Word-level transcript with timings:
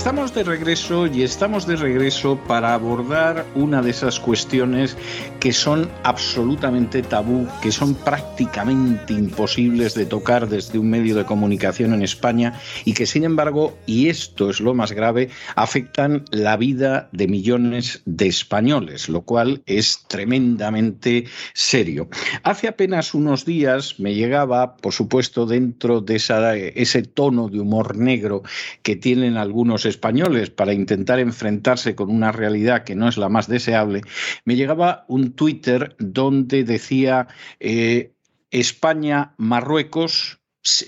Estamos 0.00 0.32
de 0.32 0.44
regreso 0.44 1.06
y 1.06 1.22
estamos 1.22 1.66
de 1.66 1.76
regreso 1.76 2.38
para 2.48 2.72
abordar 2.72 3.44
una 3.54 3.82
de 3.82 3.90
esas 3.90 4.18
cuestiones 4.18 4.96
que 5.40 5.52
son 5.52 5.90
absolutamente 6.04 7.02
tabú, 7.02 7.46
que 7.60 7.70
son 7.70 7.94
prácticamente 7.94 9.12
imposibles 9.12 9.92
de 9.92 10.06
tocar 10.06 10.48
desde 10.48 10.78
un 10.78 10.88
medio 10.88 11.14
de 11.14 11.26
comunicación 11.26 11.92
en 11.92 12.00
España 12.02 12.58
y 12.86 12.94
que 12.94 13.04
sin 13.04 13.24
embargo, 13.24 13.76
y 13.84 14.08
esto 14.08 14.48
es 14.48 14.60
lo 14.60 14.72
más 14.72 14.92
grave, 14.92 15.28
afectan 15.54 16.24
la 16.30 16.56
vida 16.56 17.10
de 17.12 17.28
millones 17.28 18.00
de 18.06 18.26
españoles, 18.26 19.10
lo 19.10 19.20
cual 19.20 19.62
es 19.66 20.06
tremendamente 20.08 21.26
serio. 21.52 22.08
Hace 22.42 22.68
apenas 22.68 23.12
unos 23.12 23.44
días 23.44 24.00
me 24.00 24.14
llegaba, 24.14 24.76
por 24.78 24.94
supuesto, 24.94 25.44
dentro 25.44 26.00
de 26.00 26.16
ese 26.16 27.02
tono 27.02 27.50
de 27.50 27.60
humor 27.60 27.98
negro 27.98 28.42
que 28.82 28.96
tienen 28.96 29.36
algunos 29.36 29.89
españoles 29.90 30.48
para 30.50 30.72
intentar 30.72 31.18
enfrentarse 31.18 31.94
con 31.94 32.10
una 32.10 32.32
realidad 32.32 32.84
que 32.84 32.94
no 32.94 33.08
es 33.08 33.18
la 33.18 33.28
más 33.28 33.46
deseable, 33.46 34.00
me 34.44 34.56
llegaba 34.56 35.04
un 35.08 35.32
Twitter 35.32 35.94
donde 35.98 36.64
decía 36.64 37.28
eh, 37.60 38.12
España-Marruecos 38.50 40.40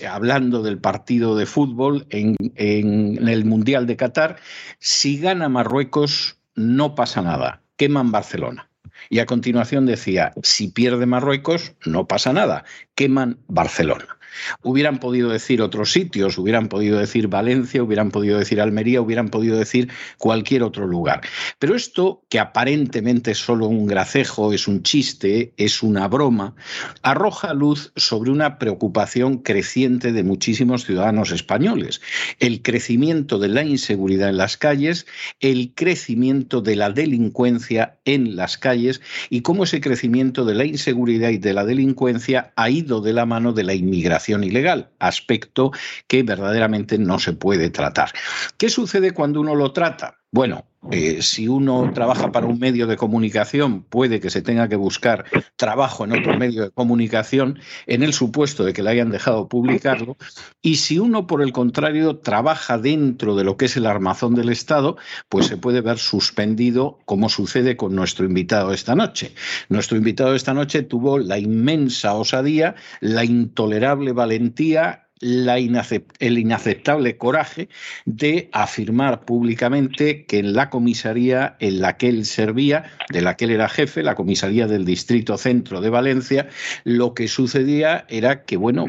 hablando 0.09 0.61
del 0.61 0.79
partido 0.79 1.35
de 1.35 1.45
fútbol 1.45 2.05
en, 2.09 2.35
el 2.55 3.45
Mundial 3.45 3.87
de 3.87 3.97
Qatar, 3.97 4.37
si 4.79 5.17
gana 5.19 5.49
Marruecos 5.49 6.37
no 6.55 6.95
pasa 6.95 7.21
nada, 7.21 7.61
queman 7.77 8.11
Barcelona. 8.11 8.69
Y 9.09 9.19
a 9.19 9.25
continuación 9.25 9.85
decía, 9.85 10.33
si 10.43 10.69
pierde 10.69 11.05
Marruecos 11.05 11.73
no 11.85 12.07
pasa 12.07 12.31
nada, 12.33 12.63
queman 12.95 13.39
Barcelona. 13.47 14.17
Hubieran 14.61 14.99
podido 14.99 15.29
decir 15.29 15.61
otros 15.61 15.91
sitios, 15.91 16.37
hubieran 16.37 16.67
podido 16.67 16.99
decir 16.99 17.27
Valencia, 17.27 17.83
hubieran 17.83 18.11
podido 18.11 18.39
decir 18.39 18.61
Almería, 18.61 19.01
hubieran 19.01 19.29
podido 19.29 19.57
decir 19.57 19.89
cualquier 20.17 20.63
otro 20.63 20.87
lugar. 20.87 21.21
Pero 21.59 21.75
esto, 21.75 22.23
que 22.29 22.39
aparentemente 22.39 23.31
es 23.31 23.37
solo 23.37 23.67
un 23.67 23.85
gracejo, 23.85 24.53
es 24.53 24.67
un 24.67 24.83
chiste, 24.83 25.53
es 25.57 25.83
una 25.83 26.07
broma, 26.07 26.55
arroja 27.01 27.53
luz 27.53 27.91
sobre 27.95 28.31
una 28.31 28.57
preocupación 28.57 29.39
creciente 29.39 30.11
de 30.11 30.23
muchísimos 30.23 30.85
ciudadanos 30.85 31.31
españoles. 31.31 32.01
El 32.39 32.61
crecimiento 32.61 33.39
de 33.39 33.49
la 33.49 33.63
inseguridad 33.63 34.29
en 34.29 34.37
las 34.37 34.57
calles, 34.57 35.05
el 35.39 35.73
crecimiento 35.75 36.61
de 36.61 36.75
la 36.75 36.89
delincuencia 36.89 37.97
en 38.05 38.35
las 38.35 38.57
calles 38.57 39.01
y 39.29 39.41
cómo 39.41 39.63
ese 39.63 39.81
crecimiento 39.81 40.45
de 40.45 40.55
la 40.55 40.65
inseguridad 40.65 41.29
y 41.29 41.37
de 41.37 41.53
la 41.53 41.65
delincuencia 41.65 42.53
ha 42.55 42.69
ido 42.69 43.01
de 43.01 43.13
la 43.13 43.25
mano 43.25 43.53
de 43.53 43.63
la 43.63 43.73
inmigración 43.73 44.22
ilegal, 44.43 44.91
aspecto 44.99 45.71
que 46.07 46.23
verdaderamente 46.23 46.97
no 46.97 47.19
se 47.19 47.33
puede 47.33 47.69
tratar. 47.69 48.11
¿Qué 48.57 48.69
sucede 48.69 49.11
cuando 49.11 49.41
uno 49.41 49.55
lo 49.55 49.73
trata? 49.73 50.22
Bueno, 50.33 50.65
eh, 50.89 51.21
si 51.21 51.47
uno 51.47 51.91
trabaja 51.93 52.31
para 52.31 52.47
un 52.47 52.57
medio 52.57 52.87
de 52.87 52.97
comunicación, 52.97 53.83
puede 53.83 54.19
que 54.19 54.31
se 54.31 54.41
tenga 54.41 54.67
que 54.67 54.75
buscar 54.75 55.25
trabajo 55.57 56.05
en 56.05 56.11
otro 56.11 56.35
medio 56.39 56.63
de 56.63 56.71
comunicación 56.71 57.59
en 57.85 58.01
el 58.01 58.13
supuesto 58.13 58.63
de 58.63 58.73
que 58.73 58.81
le 58.81 58.89
hayan 58.89 59.11
dejado 59.11 59.47
publicarlo. 59.47 60.17
Y 60.59 60.77
si 60.77 60.97
uno, 60.97 61.27
por 61.27 61.43
el 61.43 61.53
contrario, 61.53 62.17
trabaja 62.17 62.79
dentro 62.79 63.35
de 63.35 63.43
lo 63.43 63.57
que 63.57 63.65
es 63.65 63.77
el 63.77 63.85
armazón 63.85 64.33
del 64.33 64.49
Estado, 64.49 64.97
pues 65.29 65.45
se 65.45 65.57
puede 65.57 65.81
ver 65.81 65.99
suspendido, 65.99 66.97
como 67.05 67.29
sucede 67.29 67.77
con 67.77 67.93
nuestro 67.93 68.25
invitado 68.25 68.73
esta 68.73 68.95
noche. 68.95 69.35
Nuestro 69.69 69.97
invitado 69.97 70.33
esta 70.33 70.55
noche 70.55 70.81
tuvo 70.81 71.19
la 71.19 71.37
inmensa 71.37 72.15
osadía, 72.15 72.73
la 73.01 73.23
intolerable 73.23 74.13
valentía 74.13 75.03
el 75.23 76.37
inaceptable 76.37 77.17
coraje 77.17 77.69
de 78.05 78.49
afirmar 78.51 79.25
públicamente 79.25 80.25
que 80.25 80.39
en 80.39 80.53
la 80.53 80.69
comisaría 80.69 81.55
en 81.59 81.79
la 81.79 81.97
que 81.97 82.09
él 82.09 82.25
servía, 82.25 82.83
de 83.09 83.21
la 83.21 83.37
que 83.37 83.45
él 83.45 83.51
era 83.51 83.69
jefe, 83.69 84.03
la 84.03 84.15
comisaría 84.15 84.67
del 84.67 84.85
Distrito 84.85 85.37
Centro 85.37 85.79
de 85.79 85.89
Valencia, 85.89 86.49
lo 86.83 87.13
que 87.13 87.27
sucedía 87.27 88.05
era 88.09 88.43
que, 88.43 88.57
bueno, 88.57 88.85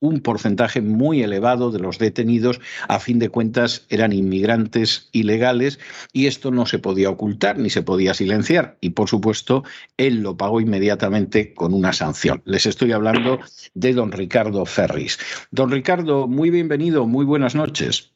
un 0.00 0.20
porcentaje 0.20 0.80
muy 0.80 1.22
elevado 1.22 1.72
de 1.72 1.80
los 1.80 1.98
detenidos, 1.98 2.60
a 2.88 3.00
fin 3.00 3.18
de 3.18 3.28
cuentas, 3.28 3.86
eran 3.88 4.12
inmigrantes 4.12 5.08
ilegales 5.12 5.80
y 6.12 6.26
esto 6.26 6.50
no 6.50 6.66
se 6.66 6.78
podía 6.78 7.10
ocultar 7.10 7.58
ni 7.58 7.70
se 7.70 7.82
podía 7.82 8.14
silenciar. 8.14 8.76
Y, 8.80 8.90
por 8.90 9.08
supuesto, 9.08 9.64
él 9.96 10.22
lo 10.22 10.36
pagó 10.36 10.60
inmediatamente 10.60 11.54
con 11.54 11.74
una 11.74 11.92
sanción. 11.92 12.42
Les 12.44 12.66
estoy 12.66 12.92
hablando 12.92 13.40
de 13.74 13.92
don 13.92 14.12
Ricardo 14.12 14.64
Ferris. 14.64 15.18
Don 15.50 15.71
Ricardo, 15.72 16.28
muy 16.28 16.50
bienvenido, 16.50 17.06
muy 17.06 17.24
buenas 17.24 17.54
noches. 17.54 18.14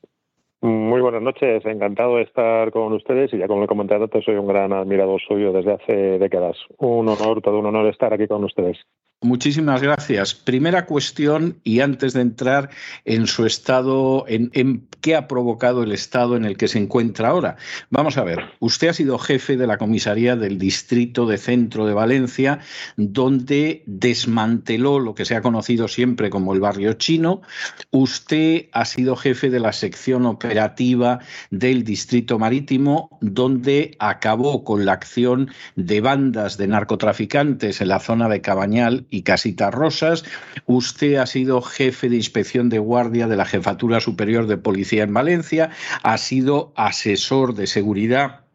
Muy 0.60 1.00
buenas 1.00 1.22
noches, 1.22 1.64
encantado 1.64 2.16
de 2.16 2.24
estar 2.24 2.70
con 2.70 2.92
ustedes 2.92 3.32
y 3.32 3.38
ya 3.38 3.48
como 3.48 3.64
he 3.64 3.66
comentado, 3.66 4.10
soy 4.24 4.34
un 4.36 4.46
gran 4.46 4.74
admirador 4.74 5.18
suyo 5.26 5.52
desde 5.52 5.72
hace 5.72 5.92
décadas. 6.18 6.58
Un 6.76 7.08
honor, 7.08 7.40
todo 7.40 7.58
un 7.58 7.66
honor 7.66 7.86
estar 7.86 8.12
aquí 8.12 8.26
con 8.26 8.44
ustedes. 8.44 8.76
Muchísimas 9.26 9.82
gracias. 9.82 10.34
Primera 10.34 10.86
cuestión, 10.86 11.58
y 11.64 11.80
antes 11.80 12.12
de 12.12 12.20
entrar 12.20 12.70
en 13.04 13.26
su 13.26 13.44
estado, 13.44 14.24
en, 14.28 14.86
qué 15.00 15.16
ha 15.16 15.26
provocado 15.26 15.82
el 15.82 15.90
estado 15.90 16.36
en 16.36 16.44
el 16.44 16.56
que 16.56 16.68
se 16.68 16.78
encuentra 16.78 17.30
ahora. 17.30 17.56
Vamos 17.90 18.18
a 18.18 18.24
ver, 18.24 18.38
usted 18.60 18.88
ha 18.88 18.92
sido 18.92 19.18
jefe 19.18 19.56
de 19.56 19.66
la 19.66 19.78
comisaría 19.78 20.36
del 20.36 20.58
distrito 20.58 21.26
de 21.26 21.38
centro 21.38 21.86
de 21.86 21.94
Valencia, 21.94 22.60
donde 22.96 23.82
desmanteló 23.86 25.00
lo 25.00 25.16
que 25.16 25.24
se 25.24 25.34
ha 25.34 25.42
conocido 25.42 25.88
siempre 25.88 26.30
como 26.30 26.54
el 26.54 26.60
barrio 26.60 26.92
chino. 26.92 27.42
Usted 27.90 28.66
ha 28.72 28.84
sido 28.84 29.16
jefe 29.16 29.50
de 29.50 29.58
la 29.58 29.72
sección 29.72 30.24
operativa 30.24 31.18
del 31.50 31.82
distrito 31.82 32.38
marítimo, 32.38 33.18
donde 33.20 33.96
acabó 33.98 34.62
con 34.62 34.84
la 34.84 34.92
acción 34.92 35.50
de 35.74 36.00
bandas 36.00 36.56
de 36.58 36.68
narcotraficantes 36.68 37.80
en 37.80 37.88
la 37.88 37.98
zona 37.98 38.28
de 38.28 38.40
Cabañal 38.40 39.06
y 39.16 39.22
Casitas 39.22 39.74
Rosas. 39.74 40.24
Usted 40.66 41.16
ha 41.16 41.26
sido 41.26 41.62
jefe 41.62 42.08
de 42.08 42.16
inspección 42.16 42.68
de 42.68 42.78
guardia 42.78 43.26
de 43.26 43.36
la 43.36 43.46
Jefatura 43.46 44.00
Superior 44.00 44.46
de 44.46 44.58
Policía 44.58 45.02
en 45.02 45.14
Valencia, 45.14 45.70
ha 46.02 46.18
sido 46.18 46.72
asesor 46.76 47.54
de 47.54 47.66
seguridad 47.66 48.45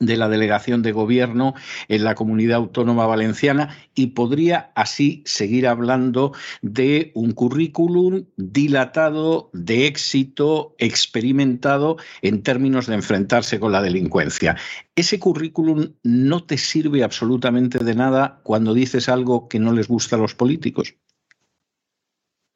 de 0.00 0.16
la 0.16 0.28
delegación 0.28 0.82
de 0.82 0.92
gobierno 0.92 1.54
en 1.88 2.04
la 2.04 2.14
comunidad 2.14 2.56
autónoma 2.56 3.06
valenciana 3.06 3.76
y 3.94 4.08
podría 4.08 4.70
así 4.74 5.22
seguir 5.26 5.66
hablando 5.66 6.32
de 6.62 7.10
un 7.14 7.32
currículum 7.32 8.24
dilatado, 8.36 9.50
de 9.52 9.86
éxito, 9.86 10.74
experimentado 10.78 11.96
en 12.22 12.42
términos 12.42 12.86
de 12.86 12.94
enfrentarse 12.94 13.58
con 13.58 13.72
la 13.72 13.82
delincuencia. 13.82 14.56
Ese 14.94 15.18
currículum 15.18 15.94
no 16.02 16.44
te 16.44 16.58
sirve 16.58 17.02
absolutamente 17.02 17.78
de 17.78 17.94
nada 17.94 18.40
cuando 18.42 18.74
dices 18.74 19.08
algo 19.08 19.48
que 19.48 19.58
no 19.58 19.72
les 19.72 19.88
gusta 19.88 20.16
a 20.16 20.18
los 20.18 20.34
políticos. 20.34 20.94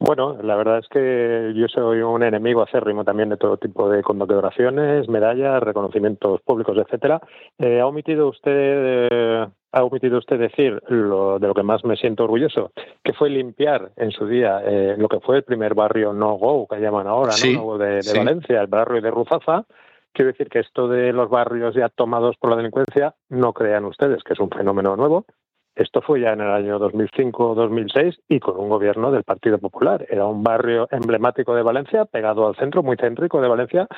Bueno, 0.05 0.37
la 0.43 0.57
verdad 0.57 0.79
es 0.79 0.89
que 0.89 1.53
yo 1.55 1.69
soy 1.69 2.03
un 2.03 2.25
enemigo 2.25 2.61
acérrimo 2.61 3.05
también 3.05 3.29
de 3.29 3.37
todo 3.37 3.57
tipo 3.57 3.89
de 3.89 4.03
condecoraciones, 4.03 5.09
medallas, 5.09 5.63
reconocimientos 5.63 6.41
públicos, 6.41 6.77
etcétera. 6.77 7.21
Eh, 7.57 7.79
ha 7.81 7.87
omitido 7.87 8.29
usted 8.29 9.09
eh, 9.13 9.47
ha 9.71 9.85
omitido 9.85 10.19
usted 10.19 10.41
decir 10.41 10.83
lo, 10.89 11.39
de 11.39 11.47
lo 11.47 11.55
que 11.55 11.63
más 11.63 11.85
me 11.85 11.97
siento 11.97 12.25
orgulloso, 12.25 12.73
que 13.05 13.13
fue 13.13 13.31
limpiar 13.31 13.93
en 13.95 14.11
su 14.11 14.27
día 14.27 14.61
eh, 14.65 14.97
lo 14.99 15.09
que 15.09 15.21
fue 15.21 15.37
el 15.37 15.45
primer 15.45 15.75
barrio 15.75 16.13
no 16.13 16.35
go 16.35 16.67
que 16.67 16.81
llaman 16.81 17.07
ahora, 17.07 17.35
¿no? 17.55 17.79
de, 17.79 18.01
de 18.01 18.19
Valencia, 18.19 18.61
el 18.61 18.67
barrio 18.67 19.01
de 19.01 19.11
Ruzafa. 19.11 19.67
Quiero 20.13 20.33
decir 20.33 20.49
que 20.49 20.59
esto 20.59 20.89
de 20.89 21.13
los 21.13 21.31
barrios 21.31 21.77
ya 21.77 21.89
tomados 21.89 22.37
por 22.39 22.51
la 22.51 22.57
delincuencia 22.57 23.15
no 23.29 23.53
crean 23.53 23.85
ustedes 23.85 24.25
que 24.25 24.33
es 24.33 24.41
un 24.41 24.51
fenómeno 24.51 24.97
nuevo. 24.97 25.27
Esto 25.75 26.03
fue 26.03 26.21
ya 26.21 26.33
en 26.33 26.41
el 26.41 26.51
año 26.51 26.79
2005-2006 26.79 28.21
y 28.29 28.41
con 28.41 28.59
un 28.59 28.69
gobierno 28.69 29.11
del 29.11 29.25
Partido 29.25 29.59
Popular. 29.59 30.07
Era 30.09 30.27
un 30.27 30.43
barrio 30.43 30.87
emblemático 30.91 31.55
de 31.55 31.63
Valencia, 31.63 32.05
pegado 32.05 32.47
al 32.47 32.57
centro, 32.57 32.83
muy 32.83 32.97
céntrico 32.97 33.41
de 33.41 33.49
Valencia, 33.49 33.89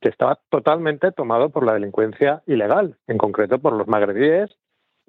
que 0.00 0.10
estaba 0.10 0.38
totalmente 0.48 1.10
tomado 1.12 1.50
por 1.50 1.66
la 1.66 1.74
delincuencia 1.74 2.42
ilegal, 2.46 2.96
en 3.08 3.18
concreto 3.18 3.58
por 3.58 3.72
los 3.72 3.88
magrebíes, 3.88 4.50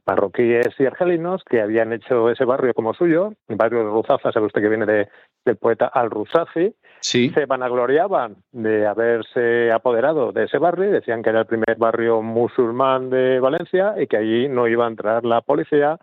marroquíes 0.05 0.67
y 0.79 0.85
argelinos 0.85 1.43
que 1.43 1.61
habían 1.61 1.93
hecho 1.93 2.29
ese 2.29 2.45
barrio 2.45 2.73
como 2.73 2.93
suyo, 2.93 3.33
el 3.47 3.55
barrio 3.55 3.79
de 3.79 3.89
Ruzafa, 3.89 4.31
sabe 4.31 4.47
usted 4.47 4.61
que 4.61 4.69
viene 4.69 4.85
de, 4.85 5.07
del 5.43 5.57
poeta 5.57 5.87
Al-Rusafi, 5.87 6.75
sí. 7.01 7.29
se 7.31 7.45
vanagloriaban 7.45 8.37
de 8.51 8.85
haberse 8.85 9.71
apoderado 9.71 10.31
de 10.31 10.45
ese 10.45 10.57
barrio, 10.57 10.91
decían 10.91 11.23
que 11.23 11.29
era 11.29 11.41
el 11.41 11.47
primer 11.47 11.75
barrio 11.77 12.21
musulmán 12.21 13.09
de 13.09 13.39
Valencia 13.39 13.95
y 13.97 14.07
que 14.07 14.17
allí 14.17 14.47
no 14.47 14.67
iba 14.67 14.85
a 14.85 14.89
entrar 14.89 15.25
la 15.25 15.41
policía 15.41 15.99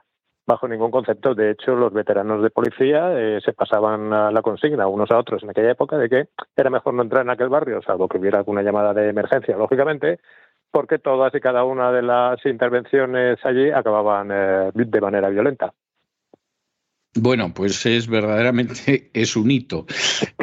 bajo 0.46 0.68
ningún 0.68 0.90
concepto. 0.90 1.34
De 1.34 1.50
hecho, 1.50 1.74
los 1.74 1.92
veteranos 1.92 2.42
de 2.42 2.50
policía 2.50 3.12
eh, 3.18 3.40
se 3.44 3.52
pasaban 3.52 4.10
la 4.10 4.42
consigna 4.42 4.86
unos 4.86 5.10
a 5.10 5.18
otros 5.18 5.42
en 5.42 5.50
aquella 5.50 5.72
época 5.72 5.96
de 5.96 6.08
que 6.08 6.28
era 6.56 6.70
mejor 6.70 6.94
no 6.94 7.02
entrar 7.02 7.22
en 7.22 7.30
aquel 7.30 7.48
barrio, 7.48 7.80
salvo 7.82 8.08
que 8.08 8.18
hubiera 8.18 8.38
alguna 8.38 8.62
llamada 8.62 8.92
de 8.94 9.08
emergencia, 9.08 9.56
lógicamente, 9.56 10.20
porque 10.70 10.98
todas 10.98 11.34
y 11.34 11.40
cada 11.40 11.64
una 11.64 11.92
de 11.92 12.02
las 12.02 12.44
intervenciones 12.46 13.38
allí 13.44 13.70
acababan 13.70 14.30
eh, 14.32 14.70
de 14.74 15.00
manera 15.00 15.28
violenta. 15.28 15.72
Bueno, 17.14 17.52
pues 17.54 17.84
es 17.84 18.08
verdaderamente 18.08 19.10
es 19.14 19.36
un 19.36 19.50
hito. 19.50 19.86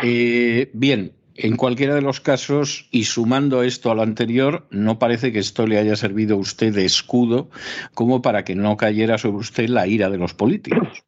Eh, 0.02 0.70
bien, 0.74 1.14
en 1.42 1.56
cualquiera 1.58 1.96
de 1.96 2.02
los 2.02 2.20
casos, 2.20 2.88
y 2.92 3.04
sumando 3.04 3.64
esto 3.64 3.92
a 3.92 3.96
lo 3.96 4.02
anterior, 4.02 4.64
no 4.72 5.00
parece 5.00 5.32
que 5.32 5.40
esto 5.40 5.68
le 5.68 5.78
haya 5.78 5.96
servido 5.96 6.36
a 6.36 6.40
usted 6.40 6.74
de 6.74 6.86
escudo 6.86 7.50
como 7.94 8.22
para 8.22 8.44
que 8.44 8.56
no 8.56 8.78
cayera 8.78 9.18
sobre 9.18 9.38
usted 9.38 9.70
la 9.70 9.88
ira 9.88 10.10
de 10.10 10.18
los 10.18 10.34
políticos. 10.34 11.04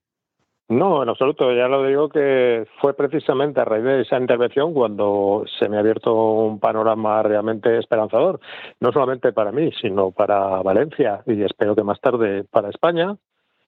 No, 0.72 1.04
en 1.04 1.10
absoluto. 1.10 1.54
Ya 1.54 1.68
lo 1.68 1.86
digo 1.86 2.07
que 2.07 2.66
fue 2.80 2.94
precisamente 2.94 3.60
a 3.60 3.66
raíz 3.66 3.83
de 3.83 4.01
esa 4.04 4.18
intervención 4.18 4.74
cuando 4.74 5.44
se 5.60 5.68
me 5.68 5.75
ha 5.75 5.81
abierto 5.81 6.13
un 6.13 6.62
panorama 6.62 7.22
realmente 7.24 7.77
esperanzador, 7.77 8.39
no 8.80 8.94
solamente 8.94 9.34
para 9.34 9.51
mí, 9.51 9.69
sino 9.81 10.12
para 10.12 10.62
Valencia 10.62 11.24
y 11.25 11.44
espero 11.44 11.75
que 11.75 11.84
más 11.84 12.00
tarde 12.00 12.45
para 12.45 12.69
España, 12.69 13.18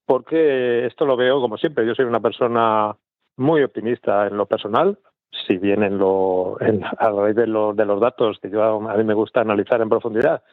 porque 0.06 0.86
esto 0.86 1.06
lo 1.06 1.18
veo 1.18 1.42
como 1.42 1.57
siempre. 1.57 1.86
Yo 1.86 1.94
soy 1.94 2.06
una 2.06 2.21
persona 2.21 2.95
muy 3.36 3.63
optimista 3.63 4.25
en 4.27 4.38
lo 4.38 4.45
personal, 4.45 4.98
si 5.47 5.57
bien 5.57 5.83
en 5.83 5.97
lo, 5.97 6.57
a 6.97 7.09
raíz 7.09 7.35
de, 7.35 7.44
de 7.44 7.85
los 7.85 8.00
datos 8.00 8.39
que 8.41 8.50
yo 8.50 8.63
a 8.63 8.97
mí 8.97 9.03
me 9.03 9.13
gusta 9.13 9.41
analizar 9.41 9.81
en 9.81 9.89
profundidad, 9.89 10.44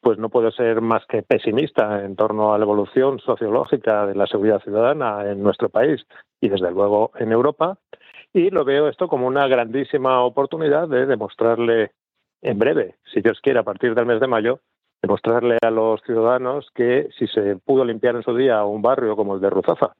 pues 0.00 0.18
no 0.18 0.28
puedo 0.28 0.50
ser 0.50 0.80
más 0.80 1.04
que 1.06 1.22
pesimista 1.22 2.04
en 2.04 2.14
torno 2.16 2.54
a 2.54 2.58
la 2.58 2.64
evolución 2.64 3.18
sociológica 3.18 4.06
de 4.06 4.14
la 4.14 4.26
seguridad 4.26 4.62
ciudadana 4.62 5.28
en 5.28 5.42
nuestro 5.42 5.68
país 5.68 6.06
y 6.40 6.48
desde 6.48 6.70
luego 6.70 7.10
en 7.16 7.32
Europa. 7.32 7.78
Y 8.32 8.50
lo 8.50 8.64
veo 8.64 8.88
esto 8.88 9.08
como 9.08 9.26
una 9.26 9.48
grandísima 9.48 10.22
oportunidad 10.22 10.88
de 10.88 11.06
demostrarle 11.06 11.92
en 12.42 12.58
breve, 12.58 12.96
si 13.12 13.20
Dios 13.20 13.40
quiere, 13.40 13.58
a 13.58 13.64
partir 13.64 13.94
del 13.94 14.06
mes 14.06 14.20
de 14.20 14.28
mayo, 14.28 14.60
demostrarle 15.02 15.58
a 15.62 15.70
los 15.70 16.00
ciudadanos 16.02 16.70
que 16.74 17.08
si 17.18 17.26
se 17.26 17.56
pudo 17.56 17.84
limpiar 17.84 18.14
en 18.14 18.22
su 18.22 18.36
día 18.36 18.64
un 18.64 18.82
barrio 18.82 19.16
como 19.16 19.34
el 19.34 19.40
de 19.40 19.50
Ruzafa, 19.50 19.94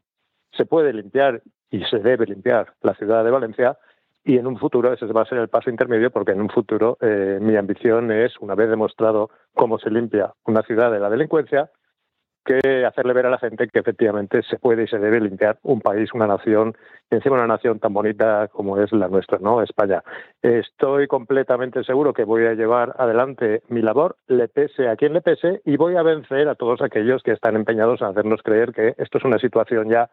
se 0.53 0.65
puede 0.65 0.93
limpiar 0.93 1.43
y 1.71 1.85
se 1.85 1.99
debe 1.99 2.27
limpiar 2.27 2.75
la 2.83 2.95
ciudad 2.95 3.25
de 3.25 3.31
Valencia 3.31 3.77
y 4.25 4.37
en 4.37 4.47
un 4.47 4.59
futuro 4.59 4.93
ese 4.93 5.07
va 5.07 5.23
a 5.23 5.29
ser 5.29 5.39
el 5.39 5.49
paso 5.49 5.71
intermedio 5.71 6.11
porque 6.11 6.33
en 6.33 6.41
un 6.41 6.51
futuro 6.51 6.99
eh, 7.01 7.39
mi 7.41 7.57
ambición 7.57 8.11
es, 8.13 8.37
una 8.41 8.55
vez 8.55 8.69
demostrado 8.69 9.31
cómo 9.55 9.79
se 9.79 9.91
limpia 9.91 10.33
una 10.45 10.63
ciudad 10.63 10.91
de 10.91 11.01
la 11.01 11.11
delincuencia, 11.11 11.71
que 12.49 12.87
hacerle 12.87 13.13
ver 13.13 13.27
a 13.27 13.31
la 13.31 13.39
gente 13.39 13.69
que 13.69 13.79
efectivamente 13.79 14.43
se 14.43 14.59
puede 14.59 14.85
y 14.85 14.87
se 14.87 14.99
debe 14.99 15.21
limpiar 15.21 15.59
un 15.63 15.83
país, 15.83 16.15
una 16.15 16.27
nación, 16.27 16.75
y 17.11 17.17
encima 17.17 17.37
una 17.37 17.47
nación 17.47 17.79
tan 17.79 17.93
bonita 17.93 18.49
como 18.49 18.79
es 18.79 18.91
la 18.93 19.09
nuestra, 19.09 19.39
¿no? 19.39 19.61
España. 19.61 20.03
Estoy 20.41 21.09
completamente 21.09 21.85
seguro 21.85 22.15
que 22.15 22.25
voy 22.25 22.47
a 22.47 22.55
llevar 22.55 22.95
adelante 22.99 23.63
mi 23.69 23.83
labor, 23.83 24.17
le 24.29 24.49
pese 24.49 24.89
a 24.89 24.97
quien 24.97 25.13
le 25.13 25.21
pese, 25.21 25.61
y 25.67 25.77
voy 25.77 25.97
a 25.97 26.03
vencer 26.03 26.49
a 26.49 26.55
todos 26.55 26.81
aquellos 26.81 27.23
que 27.23 27.33
están 27.33 27.55
empeñados 27.55 28.01
en 28.01 28.07
hacernos 28.07 28.43
creer 28.43 28.73
que 28.73 28.95
esto 28.97 29.19
es 29.19 29.25
una 29.25 29.39
situación 29.39 29.91
ya 29.91 30.09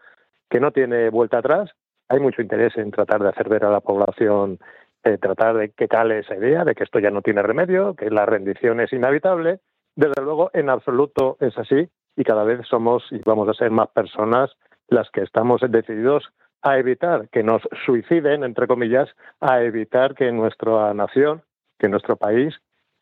que 0.49 0.59
no 0.59 0.71
tiene 0.71 1.09
vuelta 1.09 1.37
atrás 1.37 1.71
hay 2.09 2.19
mucho 2.19 2.41
interés 2.41 2.75
en 2.77 2.91
tratar 2.91 3.21
de 3.21 3.29
hacer 3.29 3.49
ver 3.49 3.65
a 3.65 3.71
la 3.71 3.81
población, 3.81 4.59
eh, 5.03 5.17
tratar 5.17 5.55
de 5.57 5.69
que 5.69 5.87
cale 5.87 6.19
esa 6.19 6.35
idea 6.35 6.63
de 6.63 6.75
que 6.75 6.83
esto 6.83 6.99
ya 6.99 7.11
no 7.11 7.21
tiene 7.21 7.41
remedio, 7.41 7.95
que 7.95 8.09
la 8.09 8.25
rendición 8.25 8.79
es 8.79 8.91
inevitable. 8.93 9.59
Desde 9.95 10.21
luego, 10.21 10.49
en 10.53 10.69
absoluto 10.69 11.37
es 11.39 11.57
así 11.57 11.87
y 12.15 12.23
cada 12.23 12.43
vez 12.43 12.65
somos 12.67 13.03
y 13.11 13.19
vamos 13.25 13.47
a 13.49 13.53
ser 13.53 13.71
más 13.71 13.89
personas 13.89 14.51
las 14.87 15.09
que 15.11 15.21
estamos 15.21 15.61
decididos 15.69 16.29
a 16.61 16.79
evitar 16.79 17.29
que 17.29 17.43
nos 17.43 17.61
suiciden, 17.85 18.43
entre 18.43 18.67
comillas, 18.67 19.09
a 19.39 19.61
evitar 19.61 20.15
que 20.15 20.31
nuestra 20.31 20.93
nación, 20.93 21.43
que 21.77 21.89
nuestro 21.89 22.15
país 22.17 22.55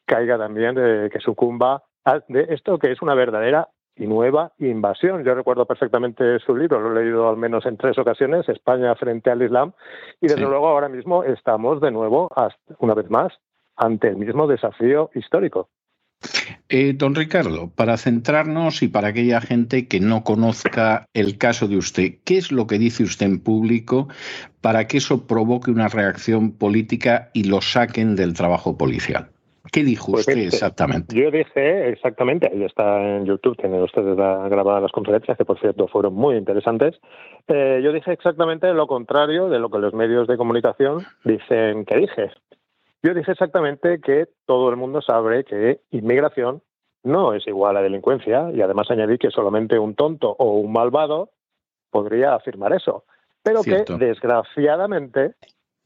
caiga 0.06 0.38
también, 0.38 0.76
de, 0.76 1.10
que 1.10 1.20
sucumba 1.20 1.84
a 2.04 2.20
de 2.28 2.48
esto 2.50 2.78
que 2.78 2.92
es 2.92 3.02
una 3.02 3.16
verdadera 3.16 3.70
y 3.96 4.08
nueva 4.08 4.54
invasión. 4.58 5.24
Yo 5.24 5.36
recuerdo 5.36 5.66
perfectamente 5.66 6.40
su 6.40 6.56
libro, 6.56 6.80
lo 6.80 6.92
he 7.00 7.04
leído 7.04 7.30
al 7.30 7.38
menos 7.38 7.66
en 7.66 7.78
tres 7.78 7.98
ocasiones, 7.98 8.48
España 8.50 8.96
frente 8.96 9.30
al 9.30 9.42
Islam, 9.42 9.74
y 10.22 10.28
desde 10.28 10.42
luego 10.42 10.68
ahora 10.68 10.90
mismo 10.90 11.24
estamos 11.24 11.82
de 11.82 11.92
nuevo, 11.92 12.30
una 12.80 12.94
vez 12.94 13.10
más, 13.10 13.34
ante 13.76 14.10
el 14.10 14.18
mismo 14.18 14.48
desafío 14.48 15.10
histórico. 15.14 15.70
Eh, 16.70 16.94
don 16.94 17.16
Ricardo, 17.16 17.70
para 17.70 17.98
centrarnos 17.98 18.82
y 18.82 18.88
para 18.88 19.10
aquella 19.10 19.42
gente 19.42 19.88
que 19.88 20.00
no 20.00 20.24
conozca 20.24 21.06
el 21.14 21.38
caso 21.38 21.68
de 21.68 21.78
usted, 21.78 22.20
¿qué 22.24 22.38
es 22.38 22.52
lo 22.52 22.66
que 22.66 22.80
dice 22.80 23.04
usted 23.04 23.26
en 23.26 23.40
público 23.40 24.08
para 24.62 24.88
que 24.88 24.98
eso 24.98 25.28
provoque 25.28 25.70
una 25.70 25.90
reacción 25.90 26.54
política 26.54 27.30
y 27.34 27.44
lo 27.44 27.62
saquen 27.62 28.16
del 28.16 28.34
trabajo 28.34 28.78
policial? 28.78 29.33
¿Qué 29.74 29.84
dijo 29.84 30.12
pues 30.12 30.28
usted 30.28 30.38
exactamente? 30.38 31.16
Yo 31.16 31.32
dije 31.32 31.90
exactamente, 31.90 32.48
ahí 32.48 32.64
está 32.64 33.18
en 33.18 33.26
YouTube, 33.26 33.58
tienen 33.58 33.82
ustedes 33.82 34.16
grabadas 34.16 34.84
las 34.84 34.92
conferencias, 34.92 35.36
que 35.36 35.46
por 35.46 35.60
cierto 35.60 35.88
fueron 35.88 36.14
muy 36.14 36.36
interesantes. 36.36 37.00
Eh, 37.48 37.82
yo 37.84 37.92
dije 37.92 38.14
exactamente 38.14 38.72
lo 38.72 38.86
contrario 38.86 39.50
de 39.50 39.58
lo 39.58 39.72
que 39.72 39.80
los 39.80 39.96
medios 39.96 40.28
de 40.28 40.38
comunicación 40.38 41.04
dicen 41.24 41.86
que 41.86 41.98
dije. 41.98 42.30
Yo 43.02 43.16
dije 43.16 43.32
exactamente 43.32 44.00
que 44.00 44.28
todo 44.46 44.70
el 44.70 44.78
mundo 44.78 45.02
sabe 45.02 45.44
que 45.44 45.82
inmigración 45.90 46.62
no 47.02 47.34
es 47.34 47.48
igual 47.48 47.76
a 47.76 47.82
delincuencia 47.82 48.52
y 48.54 48.62
además 48.62 48.92
añadí 48.92 49.18
que 49.18 49.32
solamente 49.32 49.80
un 49.80 49.96
tonto 49.96 50.36
o 50.38 50.60
un 50.60 50.72
malvado 50.72 51.32
podría 51.90 52.36
afirmar 52.36 52.74
eso. 52.74 53.06
Pero 53.42 53.64
que 53.64 53.84
desgraciadamente 53.98 55.34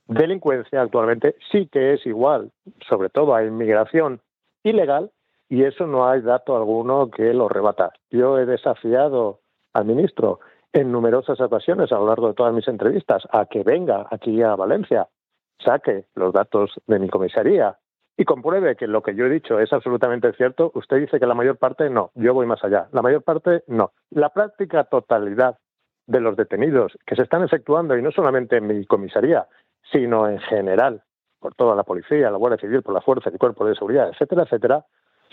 delincuencia 0.07 0.81
actualmente 0.81 1.35
sí 1.51 1.67
que 1.71 1.93
es 1.93 2.05
igual, 2.05 2.51
sobre 2.87 3.09
todo 3.09 3.35
a 3.35 3.43
inmigración 3.43 4.21
ilegal, 4.63 5.11
y 5.49 5.63
eso 5.63 5.87
no 5.87 6.07
hay 6.07 6.21
dato 6.21 6.57
alguno 6.57 7.09
que 7.09 7.33
lo 7.33 7.47
rebata. 7.47 7.91
Yo 8.11 8.37
he 8.37 8.45
desafiado 8.45 9.39
al 9.73 9.85
ministro 9.85 10.39
en 10.73 10.91
numerosas 10.91 11.39
ocasiones 11.39 11.91
a 11.91 11.95
lo 11.95 12.07
largo 12.07 12.27
de 12.27 12.33
todas 12.33 12.53
mis 12.53 12.67
entrevistas 12.67 13.23
a 13.31 13.45
que 13.45 13.63
venga 13.63 14.07
aquí 14.11 14.41
a 14.41 14.55
Valencia, 14.55 15.07
saque 15.63 16.05
los 16.15 16.33
datos 16.33 16.71
de 16.85 16.99
mi 16.99 17.09
comisaría 17.09 17.77
y 18.17 18.25
compruebe 18.25 18.75
que 18.75 18.87
lo 18.87 19.01
que 19.01 19.15
yo 19.15 19.25
he 19.25 19.29
dicho 19.29 19.59
es 19.59 19.71
absolutamente 19.71 20.33
cierto. 20.33 20.71
Usted 20.73 20.97
dice 20.97 21.19
que 21.19 21.27
la 21.27 21.35
mayor 21.35 21.57
parte 21.57 21.89
no, 21.89 22.11
yo 22.15 22.33
voy 22.33 22.45
más 22.45 22.63
allá. 22.63 22.87
La 22.91 23.01
mayor 23.01 23.23
parte 23.23 23.63
no. 23.67 23.91
La 24.09 24.29
práctica 24.29 24.83
totalidad 24.85 25.57
de 26.07 26.21
los 26.21 26.35
detenidos 26.35 26.97
que 27.05 27.15
se 27.15 27.23
están 27.23 27.43
efectuando, 27.43 27.97
y 27.97 28.01
no 28.01 28.11
solamente 28.11 28.57
en 28.57 28.67
mi 28.67 28.85
comisaría, 28.85 29.45
sino 29.91 30.27
en 30.27 30.39
general, 30.39 31.01
por 31.39 31.53
toda 31.55 31.75
la 31.75 31.83
policía, 31.83 32.31
la 32.31 32.37
Guardia 32.37 32.59
Civil, 32.59 32.81
por 32.81 32.93
la 32.93 33.01
Fuerza 33.01 33.29
y 33.33 33.37
Cuerpo 33.37 33.65
de 33.65 33.75
Seguridad, 33.75 34.09
etcétera, 34.09 34.43
etcétera, 34.43 34.85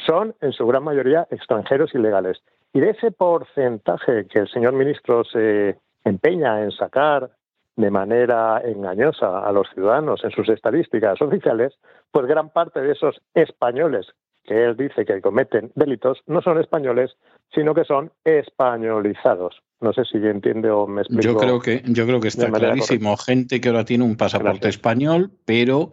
son 0.07 0.35
en 0.41 0.53
su 0.53 0.67
gran 0.67 0.85
mayoría 0.85 1.27
extranjeros 1.31 1.95
ilegales. 1.95 2.43
Y 2.73 2.81
de 2.81 2.91
ese 2.91 3.11
porcentaje 3.11 4.27
que 4.27 4.41
el 4.41 4.49
señor 4.49 4.73
ministro 4.73 5.25
se 5.25 5.79
empeña 6.05 6.63
en 6.63 6.73
sacar 6.73 7.31
de 7.77 7.91
manera 7.91 8.61
engañosa 8.65 9.41
a 9.41 9.53
los 9.53 9.69
ciudadanos 9.71 10.23
en 10.25 10.31
sus 10.31 10.49
estadísticas 10.49 11.21
oficiales, 11.21 11.75
pues 12.11 12.27
gran 12.27 12.51
parte 12.51 12.81
de 12.81 12.93
esos 12.93 13.21
españoles 13.35 14.07
que 14.45 14.65
él 14.65 14.77
dice 14.77 15.05
que 15.05 15.21
cometen 15.21 15.73
delitos 15.75 16.23
no 16.27 16.43
son 16.43 16.61
españoles, 16.61 17.17
sino 17.55 17.75
que 17.75 17.85
son 17.85 18.13
españolizados. 18.25 19.63
No 19.81 19.93
sé 19.93 20.05
si 20.05 20.17
entiende 20.19 20.71
o 20.71 20.87
me 20.87 21.03
explico. 21.03 21.23
Yo 21.23 21.37
creo 21.37 21.61
que, 21.61 21.83
yo 21.87 22.07
creo 22.07 22.21
que 22.21 22.29
está 22.29 22.51
clarísimo. 22.51 23.17
Gente 23.17 23.61
que 23.61 23.69
ahora 23.69 23.85
tiene 23.85 24.05
un 24.05 24.17
pasaporte 24.17 24.69
español, 24.69 25.31
pero 25.45 25.93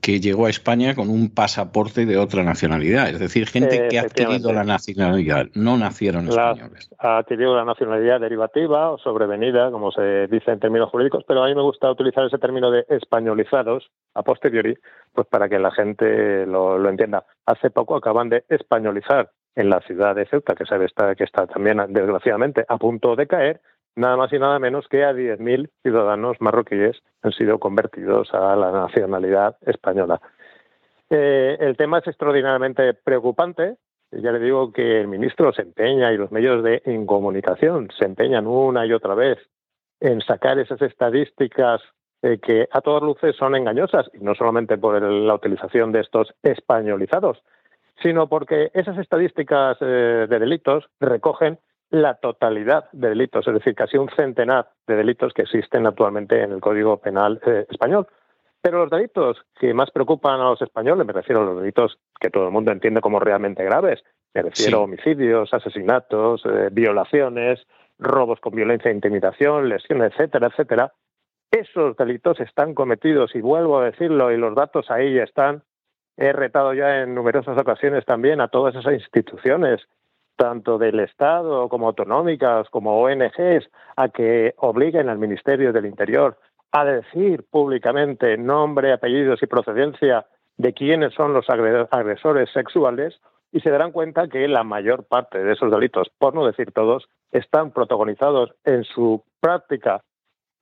que 0.00 0.20
llegó 0.20 0.46
a 0.46 0.50
España 0.50 0.94
con 0.94 1.08
un 1.08 1.32
pasaporte 1.32 2.06
de 2.06 2.18
otra 2.18 2.42
nacionalidad. 2.42 3.08
Es 3.08 3.18
decir, 3.18 3.46
gente 3.46 3.88
que 3.88 3.98
ha 3.98 4.02
adquirido 4.02 4.52
la 4.52 4.64
nacionalidad, 4.64 5.46
no 5.54 5.76
nacieron 5.76 6.28
españoles. 6.28 6.90
Ha 6.98 7.18
adquirido 7.18 7.56
la 7.56 7.64
nacionalidad 7.64 8.20
derivativa 8.20 8.90
o 8.90 8.98
sobrevenida, 8.98 9.70
como 9.70 9.90
se 9.92 10.26
dice 10.28 10.50
en 10.50 10.60
términos 10.60 10.90
jurídicos, 10.90 11.24
pero 11.26 11.42
a 11.42 11.46
mí 11.46 11.54
me 11.54 11.62
gusta 11.62 11.90
utilizar 11.90 12.24
ese 12.24 12.38
término 12.38 12.70
de 12.70 12.84
españolizados 12.88 13.90
a 14.14 14.22
posteriori, 14.22 14.76
pues 15.12 15.26
para 15.26 15.48
que 15.48 15.58
la 15.58 15.70
gente 15.70 16.46
lo, 16.46 16.78
lo 16.78 16.90
entienda. 16.90 17.24
Hace 17.46 17.70
poco 17.70 17.96
acaban 17.96 18.28
de 18.28 18.44
españolizar 18.48 19.30
en 19.54 19.70
la 19.70 19.80
ciudad 19.80 20.14
de 20.14 20.26
Ceuta, 20.26 20.54
que 20.54 20.64
sabe 20.64 20.86
está, 20.86 21.14
que 21.14 21.24
está 21.24 21.46
también 21.46 21.82
desgraciadamente 21.88 22.64
a 22.68 22.78
punto 22.78 23.16
de 23.16 23.26
caer, 23.26 23.60
nada 23.96 24.16
más 24.16 24.32
y 24.32 24.38
nada 24.38 24.58
menos 24.58 24.88
que 24.88 25.04
a 25.04 25.12
10.000 25.12 25.70
ciudadanos 25.82 26.40
marroquíes 26.40 27.02
han 27.22 27.32
sido 27.32 27.58
convertidos 27.58 28.32
a 28.32 28.56
la 28.56 28.72
nacionalidad 28.72 29.56
española. 29.66 30.20
Eh, 31.10 31.58
el 31.60 31.76
tema 31.76 31.98
es 31.98 32.06
extraordinariamente 32.06 32.94
preocupante 32.94 33.76
ya 34.20 34.30
le 34.30 34.40
digo 34.40 34.72
que 34.72 35.00
el 35.00 35.08
ministro 35.08 35.52
se 35.52 35.62
empeña 35.62 36.12
y 36.12 36.18
los 36.18 36.30
medios 36.30 36.62
de 36.62 36.82
comunicación 37.06 37.88
se 37.98 38.04
empeñan 38.04 38.46
una 38.46 38.84
y 38.84 38.92
otra 38.92 39.14
vez 39.14 39.38
en 40.00 40.20
sacar 40.20 40.58
esas 40.58 40.82
estadísticas 40.82 41.80
eh, 42.20 42.38
que 42.38 42.68
a 42.70 42.80
todas 42.82 43.02
luces 43.02 43.34
son 43.36 43.56
engañosas, 43.56 44.10
y 44.12 44.18
no 44.22 44.34
solamente 44.34 44.76
por 44.76 45.00
la 45.00 45.34
utilización 45.34 45.92
de 45.92 46.00
estos 46.00 46.34
españolizados, 46.42 47.42
sino 48.00 48.28
porque 48.28 48.70
esas 48.74 48.98
estadísticas 48.98 49.76
eh, 49.80 50.26
de 50.28 50.38
delitos 50.38 50.84
recogen 51.00 51.58
la 51.90 52.14
totalidad 52.14 52.90
de 52.92 53.10
delitos, 53.10 53.46
es 53.46 53.54
decir, 53.54 53.74
casi 53.74 53.98
un 53.98 54.08
centenar 54.16 54.70
de 54.86 54.96
delitos 54.96 55.32
que 55.34 55.42
existen 55.42 55.86
actualmente 55.86 56.42
en 56.42 56.52
el 56.52 56.60
Código 56.60 56.96
Penal 56.96 57.40
eh, 57.46 57.66
español. 57.68 58.06
Pero 58.62 58.78
los 58.78 58.90
delitos 58.90 59.38
que 59.58 59.74
más 59.74 59.90
preocupan 59.90 60.40
a 60.40 60.44
los 60.44 60.62
españoles, 60.62 61.06
me 61.06 61.12
refiero 61.12 61.42
a 61.42 61.44
los 61.44 61.60
delitos 61.60 61.98
que 62.18 62.30
todo 62.30 62.46
el 62.46 62.52
mundo 62.52 62.72
entiende 62.72 63.00
como 63.00 63.20
realmente 63.20 63.64
graves, 63.64 64.02
me 64.32 64.42
refiero 64.42 64.78
a 64.78 64.82
homicidios, 64.82 65.52
asesinatos, 65.52 66.42
eh, 66.46 66.68
violaciones, 66.72 67.60
robos 67.98 68.40
con 68.40 68.54
violencia 68.54 68.90
e 68.90 68.94
intimidación, 68.94 69.68
lesiones, 69.68 70.12
etcétera, 70.12 70.46
etcétera, 70.46 70.92
esos 71.50 71.96
delitos 71.98 72.40
están 72.40 72.74
cometidos, 72.74 73.34
y 73.34 73.42
vuelvo 73.42 73.78
a 73.78 73.84
decirlo, 73.84 74.32
y 74.32 74.38
los 74.38 74.54
datos 74.54 74.90
ahí 74.90 75.18
están, 75.18 75.62
he 76.16 76.32
retado 76.32 76.74
ya 76.74 77.02
en 77.02 77.14
numerosas 77.14 77.58
ocasiones 77.58 78.04
también 78.04 78.40
a 78.40 78.48
todas 78.48 78.74
esas 78.74 78.94
instituciones, 78.94 79.80
tanto 80.36 80.78
del 80.78 81.00
Estado 81.00 81.68
como 81.68 81.88
autonómicas, 81.88 82.68
como 82.70 83.00
ONGs, 83.00 83.68
a 83.96 84.08
que 84.08 84.54
obliguen 84.58 85.08
al 85.08 85.18
Ministerio 85.18 85.72
del 85.72 85.86
Interior 85.86 86.38
a 86.72 86.84
decir 86.84 87.44
públicamente 87.50 88.36
nombre, 88.38 88.92
apellidos 88.92 89.42
y 89.42 89.46
procedencia 89.46 90.26
de 90.56 90.72
quiénes 90.72 91.14
son 91.14 91.34
los 91.34 91.46
agresores 91.48 92.50
sexuales 92.52 93.20
y 93.52 93.60
se 93.60 93.70
darán 93.70 93.92
cuenta 93.92 94.28
que 94.28 94.48
la 94.48 94.64
mayor 94.64 95.04
parte 95.04 95.42
de 95.44 95.52
esos 95.52 95.70
delitos, 95.70 96.10
por 96.18 96.34
no 96.34 96.46
decir 96.46 96.72
todos, 96.72 97.08
están 97.30 97.72
protagonizados 97.72 98.54
en 98.64 98.84
su 98.84 99.22
práctica 99.40 100.02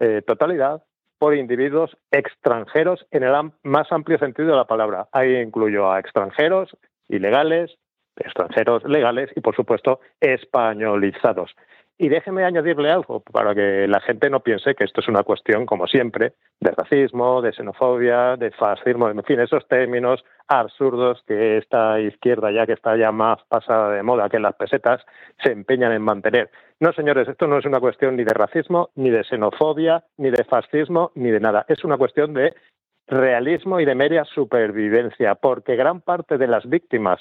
eh, 0.01 0.23
totalidad 0.27 0.83
por 1.21 1.37
individuos 1.37 1.95
extranjeros 2.11 3.07
en 3.11 3.25
el 3.25 3.53
más 3.63 3.93
amplio 3.93 4.19
sentido 4.19 4.49
de 4.49 4.57
la 4.57 4.67
palabra. 4.67 5.07
Ahí 5.13 5.37
incluyo 5.37 5.93
a 5.93 6.01
extranjeros 6.01 6.75
ilegales, 7.09 7.77
extranjeros 8.17 8.83
legales 8.85 9.29
y, 9.37 9.43
por 9.43 9.55
supuesto, 9.55 10.01
españolizados. 10.19 11.55
Y 12.03 12.09
déjeme 12.09 12.45
añadirle 12.45 12.91
algo 12.91 13.21
para 13.21 13.55
que 13.55 13.87
la 13.87 14.01
gente 14.01 14.31
no 14.31 14.41
piense 14.41 14.75
que 14.75 14.85
esto 14.85 15.03
es 15.03 15.09
una 15.09 15.23
cuestión, 15.23 15.67
como 15.67 15.87
siempre, 15.87 16.33
de 16.59 16.71
racismo, 16.71 17.43
de 17.43 17.53
xenofobia, 17.53 18.39
de 18.39 18.53
fascismo, 18.53 19.11
en 19.11 19.23
fin, 19.23 19.39
esos 19.39 19.69
términos 19.69 20.25
absurdos 20.49 21.23
que 21.27 21.59
esta 21.59 22.01
izquierda, 22.01 22.51
ya 22.53 22.65
que 22.65 22.73
está 22.73 22.97
ya 22.97 23.13
más 23.13 23.45
pasada 23.49 23.91
de 23.91 24.03
moda 24.03 24.31
que 24.31 24.41
las 24.41 24.55
pesetas, 24.55 25.05
se 25.45 25.53
empeñan 25.53 25.93
en 25.93 26.01
mantener. 26.01 26.51
No, 26.81 26.91
señores, 26.95 27.29
esto 27.29 27.47
no 27.47 27.59
es 27.59 27.67
una 27.67 27.81
cuestión 27.81 28.17
ni 28.17 28.25
de 28.25 28.33
racismo, 28.33 28.89
ni 28.95 29.11
de 29.11 29.23
xenofobia, 29.23 30.03
ni 30.17 30.31
de 30.31 30.45
fascismo, 30.45 31.13
ni 31.17 31.31
de 31.31 31.41
nada. 31.41 31.67
Es 31.69 31.85
una 31.85 31.99
cuestión 31.99 32.33
de 32.33 32.55
realismo 33.09 33.79
y 33.79 33.85
de 33.85 33.95
media 33.95 34.25
supervivencia, 34.25 35.35
porque 35.35 35.77
gran 35.77 36.01
parte 36.01 36.39
de 36.39 36.47
las 36.47 36.67
víctimas 36.67 37.21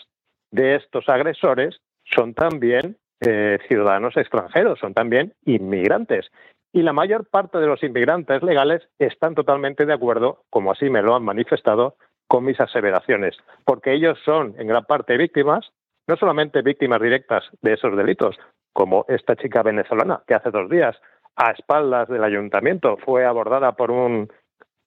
de 0.51 0.75
estos 0.75 1.09
agresores 1.09 1.81
son 2.05 2.33
también 2.33 2.95
eh, 3.21 3.59
ciudadanos 3.67 4.15
extranjeros, 4.17 4.79
son 4.79 4.93
también 4.93 5.33
inmigrantes. 5.45 6.31
Y 6.71 6.83
la 6.83 6.93
mayor 6.93 7.27
parte 7.29 7.57
de 7.57 7.67
los 7.67 7.81
inmigrantes 7.83 8.43
legales 8.43 8.87
están 8.99 9.35
totalmente 9.35 9.85
de 9.85 9.93
acuerdo, 9.93 10.43
como 10.49 10.71
así 10.71 10.89
me 10.89 11.01
lo 11.01 11.15
han 11.15 11.23
manifestado, 11.23 11.95
con 12.27 12.45
mis 12.45 12.59
aseveraciones, 12.59 13.35
porque 13.65 13.93
ellos 13.93 14.19
son 14.23 14.53
en 14.59 14.67
gran 14.67 14.85
parte 14.85 15.17
víctimas, 15.17 15.71
no 16.07 16.15
solamente 16.15 16.61
víctimas 16.61 17.01
directas 17.01 17.43
de 17.61 17.73
esos 17.73 17.97
delitos, 17.97 18.37
como 18.71 19.05
esta 19.07 19.35
chica 19.35 19.63
venezolana 19.63 20.21
que 20.27 20.35
hace 20.35 20.51
dos 20.51 20.69
días, 20.69 20.95
a 21.35 21.51
espaldas 21.51 22.07
del 22.07 22.23
ayuntamiento, 22.23 22.97
fue 22.97 23.25
abordada 23.25 23.71
por 23.71 23.89
un 23.89 24.29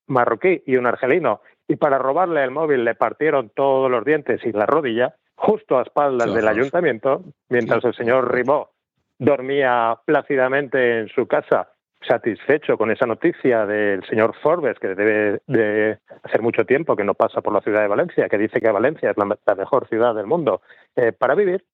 marroquí 0.06 0.62
y 0.66 0.76
un 0.76 0.86
argelino 0.86 1.40
y 1.68 1.76
para 1.76 1.98
robarle 1.98 2.44
el 2.44 2.50
móvil 2.50 2.84
le 2.84 2.94
partieron 2.94 3.50
todos 3.54 3.90
los 3.90 4.04
dientes 4.04 4.44
y 4.44 4.52
la 4.52 4.66
rodilla, 4.66 5.16
justo 5.42 5.76
a 5.76 5.82
espaldas 5.82 6.32
del 6.32 6.46
ayuntamiento, 6.46 7.25
mientras 7.49 7.84
el 7.84 7.94
señor 7.94 8.32
Ribó 8.32 8.70
dormía 9.18 9.99
plácidamente 10.04 11.00
en 11.00 11.08
su 11.08 11.26
casa, 11.26 11.68
satisfecho 12.06 12.78
con 12.78 12.92
esa 12.92 13.06
noticia 13.06 13.66
del 13.66 14.04
señor 14.06 14.37
Forbes, 14.40 14.78
que 14.78 14.94
debe 14.94 15.40
de 15.49 15.99
hacer 16.22 16.42
mucho 16.42 16.64
tiempo 16.64 16.94
que 16.94 17.02
no 17.02 17.14
pasa 17.14 17.40
por 17.40 17.52
la 17.52 17.61
ciudad 17.61 17.82
de 17.82 17.88
Valencia, 17.88 18.28
que 18.28 18.38
dice 18.38 18.61
que 18.61 18.70
Valencia 18.70 19.11
es 19.11 19.16
la, 19.16 19.54
mejor 19.56 19.88
ciudad 19.88 20.14
del 20.14 20.26
mundo 20.26 20.62
eh, 20.94 21.11
para 21.11 21.34
vivir, 21.34 21.64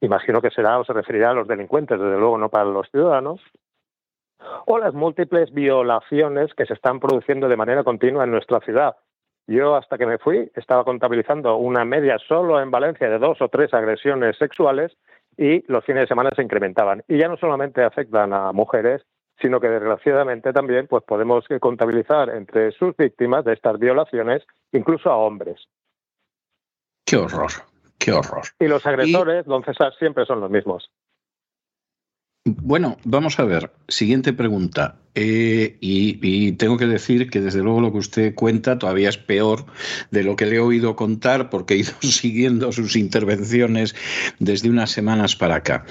imagino 0.00 0.40
que 0.40 0.50
será 0.50 0.78
o 0.78 0.84
se 0.84 0.92
referirá 0.92 1.30
a 1.30 1.34
los 1.34 1.48
delincuentes, 1.48 1.98
desde 1.98 2.18
luego 2.18 2.38
no 2.38 2.48
para 2.48 2.64
los 2.64 2.88
ciudadanos, 2.90 3.40
o 4.66 4.78
las 4.78 4.94
múltiples 4.94 5.52
violaciones 5.52 6.54
que 6.54 6.64
se 6.64 6.74
están 6.74 7.00
produciendo 7.00 7.48
de 7.48 7.56
manera 7.56 7.82
continua 7.82 8.22
en 8.22 8.30
nuestra 8.30 8.60
ciudad, 8.60 8.96
yo 9.50 9.74
hasta 9.74 9.98
que 9.98 10.06
me 10.06 10.18
fui 10.18 10.50
estaba 10.54 10.84
contabilizando 10.84 11.56
una 11.56 11.84
media 11.84 12.18
solo 12.18 12.60
en 12.60 12.70
Valencia 12.70 13.08
de 13.08 13.18
dos 13.18 13.40
o 13.42 13.48
tres 13.48 13.74
agresiones 13.74 14.36
sexuales 14.38 14.92
y 15.36 15.64
los 15.66 15.84
fines 15.84 16.02
de 16.02 16.06
semana 16.06 16.30
se 16.36 16.42
incrementaban. 16.42 17.02
Y 17.08 17.18
ya 17.18 17.28
no 17.28 17.36
solamente 17.36 17.82
afectan 17.82 18.32
a 18.32 18.52
mujeres, 18.52 19.02
sino 19.40 19.58
que 19.58 19.68
desgraciadamente 19.68 20.52
también 20.52 20.86
pues 20.86 21.02
podemos 21.02 21.44
contabilizar 21.60 22.30
entre 22.30 22.72
sus 22.72 22.96
víctimas 22.96 23.44
de 23.44 23.54
estas 23.54 23.78
violaciones 23.78 24.42
incluso 24.72 25.10
a 25.10 25.16
hombres. 25.16 25.66
Qué 27.04 27.16
horror, 27.16 27.50
qué 27.98 28.12
horror. 28.12 28.44
Y 28.60 28.68
los 28.68 28.86
agresores, 28.86 29.46
don 29.46 29.64
César, 29.64 29.92
siempre 29.98 30.26
son 30.26 30.40
los 30.40 30.50
mismos. 30.50 30.90
Bueno, 32.44 32.96
vamos 33.04 33.38
a 33.38 33.44
ver. 33.44 33.70
Siguiente 33.88 34.32
pregunta. 34.32 34.96
Eh, 35.14 35.76
y, 35.80 36.52
tengo 36.52 36.78
que 36.78 36.86
decir 36.86 37.28
que 37.28 37.40
desde 37.40 37.62
luego 37.62 37.80
lo 37.80 37.92
que 37.92 37.98
usted 37.98 38.34
cuenta 38.34 38.78
todavía 38.78 39.08
es 39.08 39.18
peor 39.18 39.66
de 40.10 40.22
lo 40.22 40.36
que 40.36 40.46
le 40.46 40.56
he 40.56 40.60
oído 40.60 40.96
contar 40.96 41.50
porque 41.50 41.74
he 41.74 41.78
ido 41.78 41.92
siguiendo 42.00 42.72
sus 42.72 42.96
intervenciones 42.96 43.94
desde 44.38 44.70
unas 44.70 44.90
semanas 44.90 45.36
para 45.36 45.56
acá. 45.56 45.84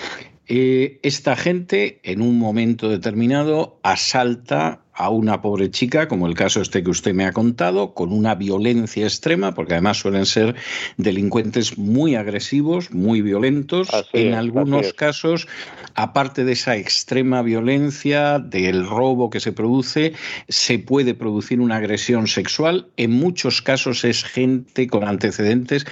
Eh, 0.48 1.00
esta 1.04 1.36
gente 1.36 2.00
en 2.02 2.24
un 2.24 2.40
momento 2.40 2.90
determinado 2.90 3.80
asalta 3.84 4.82
a 5.00 5.10
una 5.10 5.42
pobre 5.42 5.72
chica, 5.72 6.10
como 6.10 6.28
el 6.28 6.36
caso 6.36 6.62
este 6.62 6.84
que 6.84 6.90
usted 6.90 7.14
me 7.14 7.26
ha 7.26 7.32
contado, 7.32 7.94
con 7.94 8.12
una 8.12 8.36
violencia 8.36 9.06
extrema, 9.06 9.56
porque 9.56 9.74
además 9.74 9.98
suelen 9.98 10.26
ser 10.26 10.56
delincuentes 10.98 11.78
muy 11.78 12.16
agresivos, 12.16 12.92
muy 12.92 13.22
violentos. 13.22 13.88
en 14.12 14.34
algunos 14.34 14.94
casos, 14.94 15.48
aparte 15.96 16.44
de 16.44 16.52
esa 16.52 16.76
extrema 16.76 17.42
violencia, 17.42 18.40
del 18.40 18.86
robo 18.86 19.30
que 19.30 19.40
se 19.40 19.54
produce, 19.54 20.14
se 20.50 20.80
puede 20.80 21.14
producir 21.14 21.62
una 21.62 21.78
agresión 21.78 22.28
sexual. 22.28 22.90
En 22.98 23.12
muchos 23.12 23.62
casos 23.62 24.04
es 24.04 24.26
gente 24.26 24.88
con 24.88 25.08
antecedentes. 25.08 25.86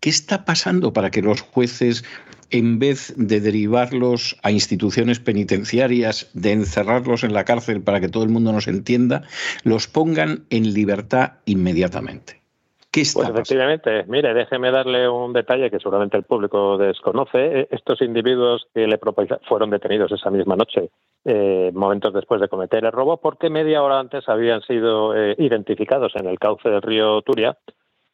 ¿Qué 0.00 0.08
está 0.08 0.46
pasando 0.46 0.94
para 0.94 1.10
que 1.10 1.20
los 1.20 1.42
jueces 1.42 2.02
en 2.50 2.78
vez 2.78 3.14
de 3.16 3.40
derivarlos 3.40 4.36
a 4.42 4.50
instituciones 4.50 5.20
penitenciarias, 5.20 6.30
de 6.34 6.52
encerrarlos 6.52 7.24
en 7.24 7.32
la 7.32 7.44
cárcel 7.44 7.82
para 7.82 8.00
que 8.00 8.08
todo 8.08 8.24
el 8.24 8.30
mundo 8.30 8.52
nos 8.52 8.68
entienda, 8.68 9.22
los 9.62 9.88
pongan 9.88 10.44
en 10.50 10.72
libertad 10.72 11.34
inmediatamente. 11.46 12.44
¿Qué 12.94 13.00
está 13.00 13.22
pues 13.22 13.30
efectivamente, 13.30 14.04
mire, 14.06 14.32
déjeme 14.34 14.70
darle 14.70 15.08
un 15.08 15.32
detalle 15.32 15.68
que 15.68 15.80
seguramente 15.80 16.16
el 16.16 16.22
público 16.22 16.78
desconoce. 16.78 17.62
Eh, 17.62 17.68
estos 17.72 18.00
individuos 18.00 18.68
que 18.72 18.86
le 18.86 19.00
fueron 19.48 19.70
detenidos 19.70 20.12
esa 20.12 20.30
misma 20.30 20.54
noche, 20.54 20.90
eh, 21.24 21.72
momentos 21.74 22.14
después 22.14 22.40
de 22.40 22.46
cometer 22.46 22.84
el 22.84 22.92
robo, 22.92 23.16
porque 23.16 23.50
media 23.50 23.82
hora 23.82 23.98
antes 23.98 24.28
habían 24.28 24.62
sido 24.62 25.12
eh, 25.16 25.34
identificados 25.38 26.12
en 26.14 26.26
el 26.28 26.38
cauce 26.38 26.68
del 26.68 26.82
río 26.82 27.20
Turia 27.22 27.58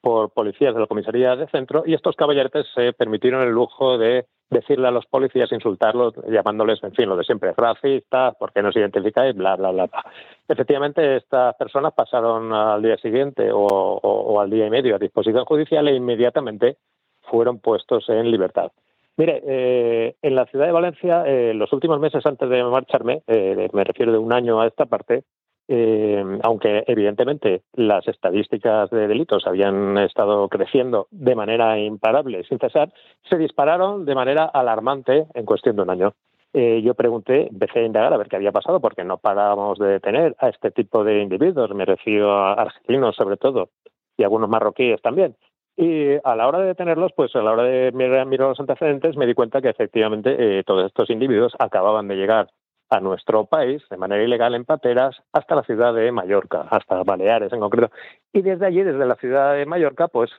por 0.00 0.30
policías 0.30 0.75
de 0.75 0.80
la 0.80 0.87
comisaría 0.87 1.37
de 1.37 1.47
centro 1.49 1.83
y 1.87 1.95
estos 1.95 2.16
caballeretes 2.16 2.66
se 2.75 2.92
permitieron 2.92 3.42
el 3.42 3.50
lujo 3.50 3.99
de 3.99 4.26
decirle 4.50 4.88
a 4.88 4.90
los 4.90 5.07
policías, 5.07 5.52
insultarlos, 5.52 6.14
llamándoles, 6.28 6.83
en 6.83 6.92
fin, 6.92 7.09
lo 7.09 7.16
de 7.16 7.25
siempre, 7.25 7.54
racistas, 7.57 8.35
porque 8.38 8.62
no 8.62 8.73
se 8.73 8.80
identificáis, 8.80 9.35
bla, 9.35 9.57
bla, 9.57 9.71
bla, 9.71 9.87
bla. 9.87 10.04
Efectivamente, 10.49 11.16
estas 11.16 11.54
personas 11.54 11.92
pasaron 11.95 12.52
al 12.52 12.83
día 12.83 12.97
siguiente 12.97 13.50
o, 13.52 14.40
al 14.40 14.50
día 14.50 14.66
y 14.66 14.71
medio 14.71 14.97
a 14.97 14.99
disposición 14.99 15.45
judicial 15.45 15.87
e 15.88 15.95
inmediatamente 15.95 16.76
fueron 17.23 17.61
puestos 17.61 18.09
en 18.09 18.30
libertad. 18.30 18.73
Mire, 19.16 19.42
eh, 19.47 20.16
en 20.23 20.35
la 20.35 20.47
ciudad 20.47 20.66
de 20.66 20.73
Valencia, 20.73 21.25
eh, 21.26 21.52
los 21.54 21.73
últimos 21.73 22.00
meses 22.00 22.25
antes 22.25 22.49
de 22.49 22.64
marcharme, 22.64 23.23
eh, 23.26 23.69
me 23.73 23.85
refiero 23.85 24.12
de 24.12 24.19
un 24.19 24.33
año 24.33 24.61
a 24.61 24.66
esta 24.66 24.87
parte, 24.87 25.25
eh, 25.72 26.24
aunque 26.42 26.82
evidentemente 26.88 27.62
las 27.74 28.06
estadísticas 28.08 28.90
de 28.90 29.06
delitos 29.06 29.46
habían 29.46 29.96
estado 29.98 30.48
creciendo 30.48 31.06
de 31.12 31.36
manera 31.36 31.78
imparable, 31.78 32.42
sin 32.42 32.58
cesar, 32.58 32.92
se 33.28 33.36
dispararon 33.36 34.04
de 34.04 34.16
manera 34.16 34.46
alarmante 34.46 35.26
en 35.32 35.46
cuestión 35.46 35.76
de 35.76 35.82
un 35.82 35.90
año. 35.90 36.14
Eh, 36.52 36.82
yo 36.82 36.94
pregunté, 36.94 37.46
empecé 37.46 37.78
a 37.78 37.84
indagar 37.84 38.12
a 38.12 38.16
ver 38.16 38.26
qué 38.26 38.34
había 38.34 38.50
pasado, 38.50 38.80
porque 38.80 39.04
no 39.04 39.18
parábamos 39.18 39.78
de 39.78 39.86
detener 39.86 40.34
a 40.40 40.48
este 40.48 40.72
tipo 40.72 41.04
de 41.04 41.22
individuos, 41.22 41.72
me 41.72 41.84
refiero 41.84 42.32
a 42.32 42.54
argentinos 42.54 43.14
sobre 43.14 43.36
todo, 43.36 43.68
y 44.16 44.24
algunos 44.24 44.48
marroquíes 44.48 45.00
también. 45.00 45.36
Y 45.76 46.14
a 46.24 46.34
la 46.34 46.48
hora 46.48 46.58
de 46.58 46.66
detenerlos, 46.66 47.12
pues 47.14 47.34
a 47.36 47.42
la 47.42 47.52
hora 47.52 47.62
de 47.62 47.92
mirar, 47.92 48.26
los 48.26 48.58
antecedentes, 48.58 49.16
me 49.16 49.24
di 49.24 49.34
cuenta 49.34 49.62
que 49.62 49.68
efectivamente 49.68 50.34
eh, 50.58 50.64
todos 50.64 50.86
estos 50.86 51.10
individuos 51.10 51.52
acababan 51.60 52.08
de 52.08 52.16
llegar 52.16 52.48
a 52.90 53.00
nuestro 53.00 53.47
país 53.47 53.82
de 53.88 53.97
manera 53.97 54.23
ilegal 54.23 54.54
en 54.54 54.64
pateras 54.64 55.16
hasta 55.32 55.54
la 55.54 55.62
ciudad 55.62 55.94
de 55.94 56.11
Mallorca, 56.12 56.66
hasta 56.70 57.02
Baleares 57.04 57.52
en 57.52 57.61
concreto. 57.61 57.92
Y 58.32 58.42
desde 58.42 58.66
allí, 58.66 58.82
desde 58.82 59.06
la 59.06 59.14
ciudad 59.14 59.54
de 59.54 59.64
Mallorca, 59.64 60.09
pues 60.09 60.30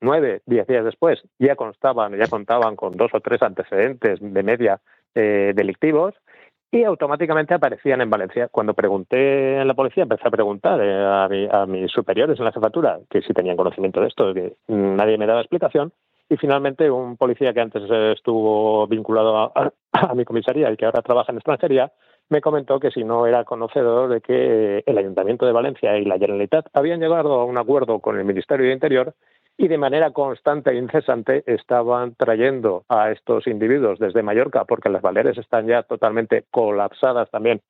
nueve, 0.00 0.42
diez 0.46 0.66
días 0.66 0.84
después, 0.84 1.22
ya 1.38 1.54
constaban, 1.54 2.16
ya 2.16 2.26
contaban 2.26 2.76
con 2.76 2.96
dos 2.96 3.10
o 3.12 3.20
tres 3.20 3.42
antecedentes 3.42 4.18
de 4.20 4.42
media 4.42 4.80
eh, 5.14 5.52
delictivos 5.54 6.14
y 6.70 6.84
automáticamente 6.84 7.54
aparecían 7.54 8.00
en 8.00 8.10
Valencia. 8.10 8.48
Cuando 8.48 8.74
pregunté 8.74 9.60
en 9.60 9.66
la 9.66 9.74
policía, 9.74 10.02
empecé 10.02 10.28
a 10.28 10.30
preguntar 10.30 10.80
eh, 10.82 11.48
a, 11.50 11.66
mis 11.66 11.90
superiores 11.90 12.38
en 12.38 12.44
la 12.44 12.52
jefatura 12.52 13.00
que 13.10 13.22
si 13.22 13.32
tenían 13.32 13.56
conocimiento 13.56 14.00
de 14.00 14.08
esto, 14.08 14.34
que 14.34 14.54
nadie 14.68 15.18
me 15.18 15.26
daba 15.26 15.40
explicación. 15.40 15.92
Y 16.28 16.36
finalmente 16.36 16.90
un 16.90 17.16
policía 17.16 17.54
que 17.54 17.60
antes 17.60 17.82
estuvo 18.16 18.86
vinculado 18.86 19.52
a, 19.54 19.72
mi 20.14 20.24
comisaría 20.24 20.70
y 20.70 20.76
que 20.76 20.84
ahora 20.84 21.02
trabaja 21.02 21.32
en 21.32 21.38
extranjería, 21.38 21.92
me 22.28 22.42
comentó 22.42 22.78
que 22.78 22.90
si 22.90 23.04
no 23.04 23.26
era 23.26 23.44
conocedor 23.44 24.10
de 24.10 24.20
que 24.20 24.82
el 24.84 24.98
Ayuntamiento 24.98 25.46
de 25.46 25.52
Valencia 25.52 25.96
y 25.96 26.04
la 26.04 26.18
Generalitat 26.18 26.66
habían 26.74 27.00
llegado 27.00 27.40
a 27.40 27.44
un 27.44 27.56
acuerdo 27.56 28.00
con 28.00 28.18
el 28.18 28.24
Ministerio 28.24 28.66
de 28.66 28.74
Interior 28.74 29.14
y 29.56 29.68
de 29.68 29.78
manera 29.78 30.12
constante 30.12 30.70
e 30.70 30.76
incesante 30.76 31.42
estaban 31.46 32.14
trayendo 32.14 32.84
a 32.88 33.10
estos 33.10 33.46
individuos 33.46 33.98
desde 33.98 34.22
Mallorca, 34.22 34.64
porque 34.66 34.90
las 34.90 35.02
Baleares 35.02 35.38
están 35.38 35.66
ya 35.66 35.82
totalmente 35.82 36.44
colapsadas 36.50 37.30
también 37.30 37.62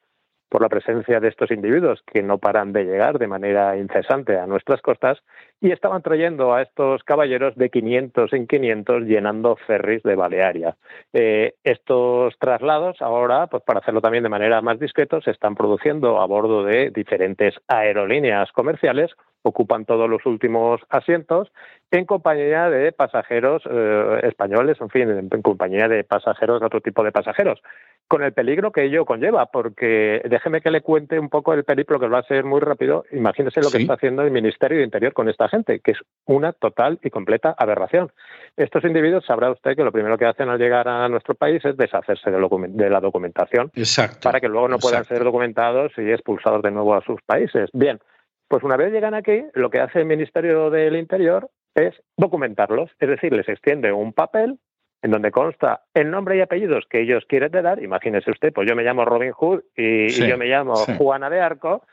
por 0.49 0.63
la 0.63 0.69
presencia 0.69 1.21
de 1.21 1.29
estos 1.29 1.51
individuos 1.51 2.03
que 2.07 2.23
no 2.23 2.39
paran 2.39 2.73
de 2.73 2.85
llegar 2.85 3.19
de 3.19 3.27
manera 3.27 3.77
incesante 3.77 4.39
a 4.39 4.47
nuestras 4.47 4.81
costas 4.81 5.19
y 5.61 5.73
estaban 5.73 6.03
trayendo 6.03 6.55
a 6.55 6.63
estos 6.63 7.03
caballeros 7.05 7.55
de 7.57 7.71
500 7.71 8.33
en 8.33 8.47
500 8.47 9.03
llenando 9.03 9.57
ferries 9.67 10.03
de 10.03 10.15
Balearia. 10.15 10.77
Eh, 11.13 11.55
estos 11.65 12.39
traslados 12.39 13.01
ahora, 13.01 13.47
pues 13.49 13.63
para 13.63 13.81
hacerlo 13.81 14.01
también 14.01 14.25
de 14.25 14.31
manera 14.31 14.61
más 14.63 14.79
discreta, 14.79 15.21
se 15.21 15.31
están 15.31 15.55
produciendo 15.55 16.21
a 16.21 16.27
bordo 16.27 16.65
de 16.65 16.91
diferentes 16.91 17.55
aerolíneas 17.69 18.51
comerciales 18.53 19.11
ocupan 19.43 19.85
todos 19.85 20.09
los 20.09 20.25
últimos 20.27 20.81
asientos 20.91 21.51
en 21.91 22.05
compañía 22.05 22.69
de 22.71 22.93
pasajeros 22.93 23.63
eh, 23.71 24.21
españoles, 24.25 24.79
en 24.81 24.91
fin, 24.91 25.11
en, 25.11 25.43
compañía 25.43 25.89
de 25.89 26.05
pasajeros 26.05 26.61
de 26.61 26.67
otro 26.67 26.81
tipo 26.81 27.03
de 27.03 27.13
pasajeros, 27.13 27.61
con 28.09 28.23
el 28.23 28.33
peligro 28.33 28.73
que 28.73 28.85
ello 28.85 29.05
conlleva, 29.05 29.47
porque 29.47 30.23
déjeme 30.29 30.63
que 30.63 30.71
le 30.71 30.81
cuente 30.81 31.19
un 31.19 31.29
poco 31.29 31.53
el 31.53 31.65
periplo, 31.65 32.01
que 32.01 32.09
va 32.09 32.21
a 32.21 32.23
ser 32.23 32.45
muy 32.45 32.61
rápido. 32.61 33.05
Imagínese 33.13 33.61
lo 33.61 33.71
que 33.71 33.79
está 33.79 33.95
haciendo 33.95 34.23
el 34.23 34.31
Ministerio 34.31 34.79
de 34.79 34.85
Interior 34.85 35.13
con 35.13 35.29
esta 35.29 35.49
gente, 35.49 35.81
que 35.81 35.93
es 35.93 35.99
una 36.25 36.53
total 36.55 36.99
y 37.05 37.11
completa 37.11 37.55
aberración. 37.57 38.11
Estos 38.57 38.85
individuos, 38.85 39.27
sabrá 39.27 39.51
usted 39.51 39.77
que 39.77 39.85
lo 39.85 39.93
primero 39.93 40.17
que 40.17 40.25
hacen 40.25 40.49
al 40.49 40.59
llegar 40.59 40.89
a 40.89 41.09
nuestro 41.09 41.35
país 41.35 41.63
es 41.65 41.77
deshacerse 41.77 42.31
de, 42.31 42.91
la 42.91 43.01
documentación 43.01 43.71
para 44.23 44.41
que 44.41 44.49
luego 44.49 44.69
no 44.69 44.79
puedan 44.79 45.05
ser 45.05 45.23
documentados 45.23 45.93
y 45.99 46.11
expulsados 46.11 46.63
de 46.63 46.71
nuevo 46.71 46.95
a 46.95 47.03
sus 47.03 47.21
países. 47.23 47.69
Bien, 47.75 47.99
pues 48.49 48.63
una 48.63 48.79
vez 48.79 48.91
llegan 48.91 49.13
aquí, 49.13 49.45
lo 49.53 49.69
que 49.69 49.81
hace 49.81 50.01
el 50.01 50.07
Ministerio 50.07 50.71
del 50.71 50.97
Interior 50.97 51.51
es 51.75 51.95
documentarlos, 52.17 52.91
es 52.99 53.09
decir, 53.09 53.33
les 53.33 53.49
extiende 53.49 53.93
un 53.93 54.15
papel 54.15 54.59
en 55.03 55.11
donde 55.11 55.31
consta 55.31 55.83
el 55.95 56.11
nombre 56.11 56.37
y 56.37 56.41
apellidos 56.41 56.85
que 56.89 57.01
ellos 57.01 57.25
quieren 57.29 57.53
dar. 57.53 57.83
Imagínese 57.83 58.31
usted, 58.31 58.53
pues 58.53 58.69
yo 58.69 58.75
me 58.75 58.83
llamo 58.83 59.05
Robin 59.05 59.33
Hood 59.33 59.63
y, 59.77 60.09
yo 60.09 60.37
me 60.37 60.47
llamo 60.47 60.75
Juana 60.75 61.31
de 61.31 61.41
Arco. 61.41 61.85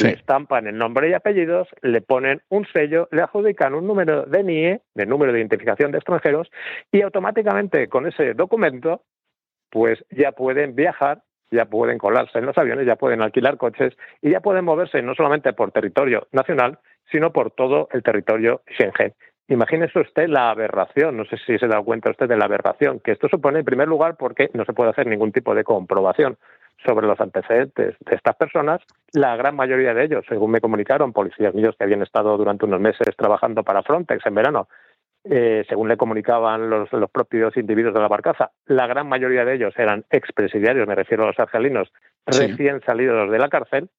Le 0.00 0.10
estampan 0.10 0.68
el 0.68 0.78
nombre 0.78 1.10
y 1.10 1.14
apellidos, 1.14 1.66
le 1.82 2.00
ponen 2.00 2.42
un 2.48 2.64
sello, 2.72 3.08
le 3.10 3.22
adjudican 3.22 3.74
un 3.74 3.88
número 3.88 4.24
de 4.24 4.44
NIE, 4.44 4.80
de 4.94 5.06
número 5.06 5.32
de 5.32 5.40
identificación 5.40 5.90
de 5.90 5.98
extranjeros, 5.98 6.48
y 6.92 7.02
automáticamente 7.02 7.88
con 7.88 8.06
ese 8.06 8.34
documento, 8.34 9.02
pues 9.68 9.98
ya 10.10 10.30
pueden 10.30 10.76
viajar 10.76 11.22
ya 11.50 11.64
pueden 11.66 11.98
colarse 11.98 12.38
en 12.38 12.46
los 12.46 12.56
aviones, 12.56 12.86
ya 12.86 12.96
pueden 12.96 13.22
alquilar 13.22 13.56
coches 13.56 13.96
y 14.22 14.30
ya 14.30 14.40
pueden 14.40 14.64
moverse 14.64 15.02
no 15.02 15.14
solamente 15.14 15.52
por 15.52 15.72
territorio 15.72 16.28
nacional, 16.32 16.78
sino 17.10 17.32
por 17.32 17.50
todo 17.50 17.88
el 17.92 18.02
territorio 18.02 18.62
Schengen. 18.68 19.14
Imagínese 19.50 19.98
usted 19.98 20.28
la 20.28 20.50
aberración, 20.50 21.16
no 21.16 21.24
sé 21.24 21.36
si 21.44 21.58
se 21.58 21.66
da 21.66 21.82
cuenta 21.82 22.08
usted 22.08 22.28
de 22.28 22.36
la 22.36 22.44
aberración 22.44 23.00
que 23.00 23.10
esto 23.10 23.28
supone 23.28 23.58
en 23.58 23.64
primer 23.64 23.88
lugar 23.88 24.14
porque 24.16 24.48
no 24.54 24.64
se 24.64 24.72
puede 24.72 24.90
hacer 24.90 25.08
ningún 25.08 25.32
tipo 25.32 25.56
de 25.56 25.64
comprobación 25.64 26.36
sobre 26.86 27.08
los 27.08 27.20
antecedentes 27.20 27.96
de 27.98 28.14
estas 28.14 28.36
personas. 28.36 28.80
La 29.12 29.34
gran 29.34 29.56
mayoría 29.56 29.92
de 29.92 30.04
ellos, 30.04 30.24
según 30.28 30.52
me 30.52 30.60
comunicaron 30.60 31.12
policías 31.12 31.52
míos 31.52 31.74
que 31.76 31.82
habían 31.82 32.02
estado 32.02 32.36
durante 32.36 32.64
unos 32.64 32.80
meses 32.80 33.08
trabajando 33.16 33.64
para 33.64 33.82
Frontex 33.82 34.24
en 34.24 34.34
verano, 34.36 34.68
eh, 35.24 35.64
según 35.68 35.88
le 35.88 35.96
comunicaban 35.96 36.70
los, 36.70 36.88
propios 37.10 37.56
individuos 37.56 37.92
de 37.92 38.00
la 38.02 38.08
barcaza, 38.08 38.52
la 38.66 38.86
gran 38.86 39.08
mayoría 39.08 39.44
de 39.44 39.56
ellos 39.56 39.74
eran 39.76 40.04
expresidiarios, 40.10 40.86
me 40.86 40.94
refiero 40.94 41.24
a 41.24 41.26
los 41.26 41.40
argelinos, 41.40 41.92
recién 42.24 42.82
salidos 42.82 43.28
de 43.28 43.38
la 43.40 43.48
cárcel, 43.48 43.90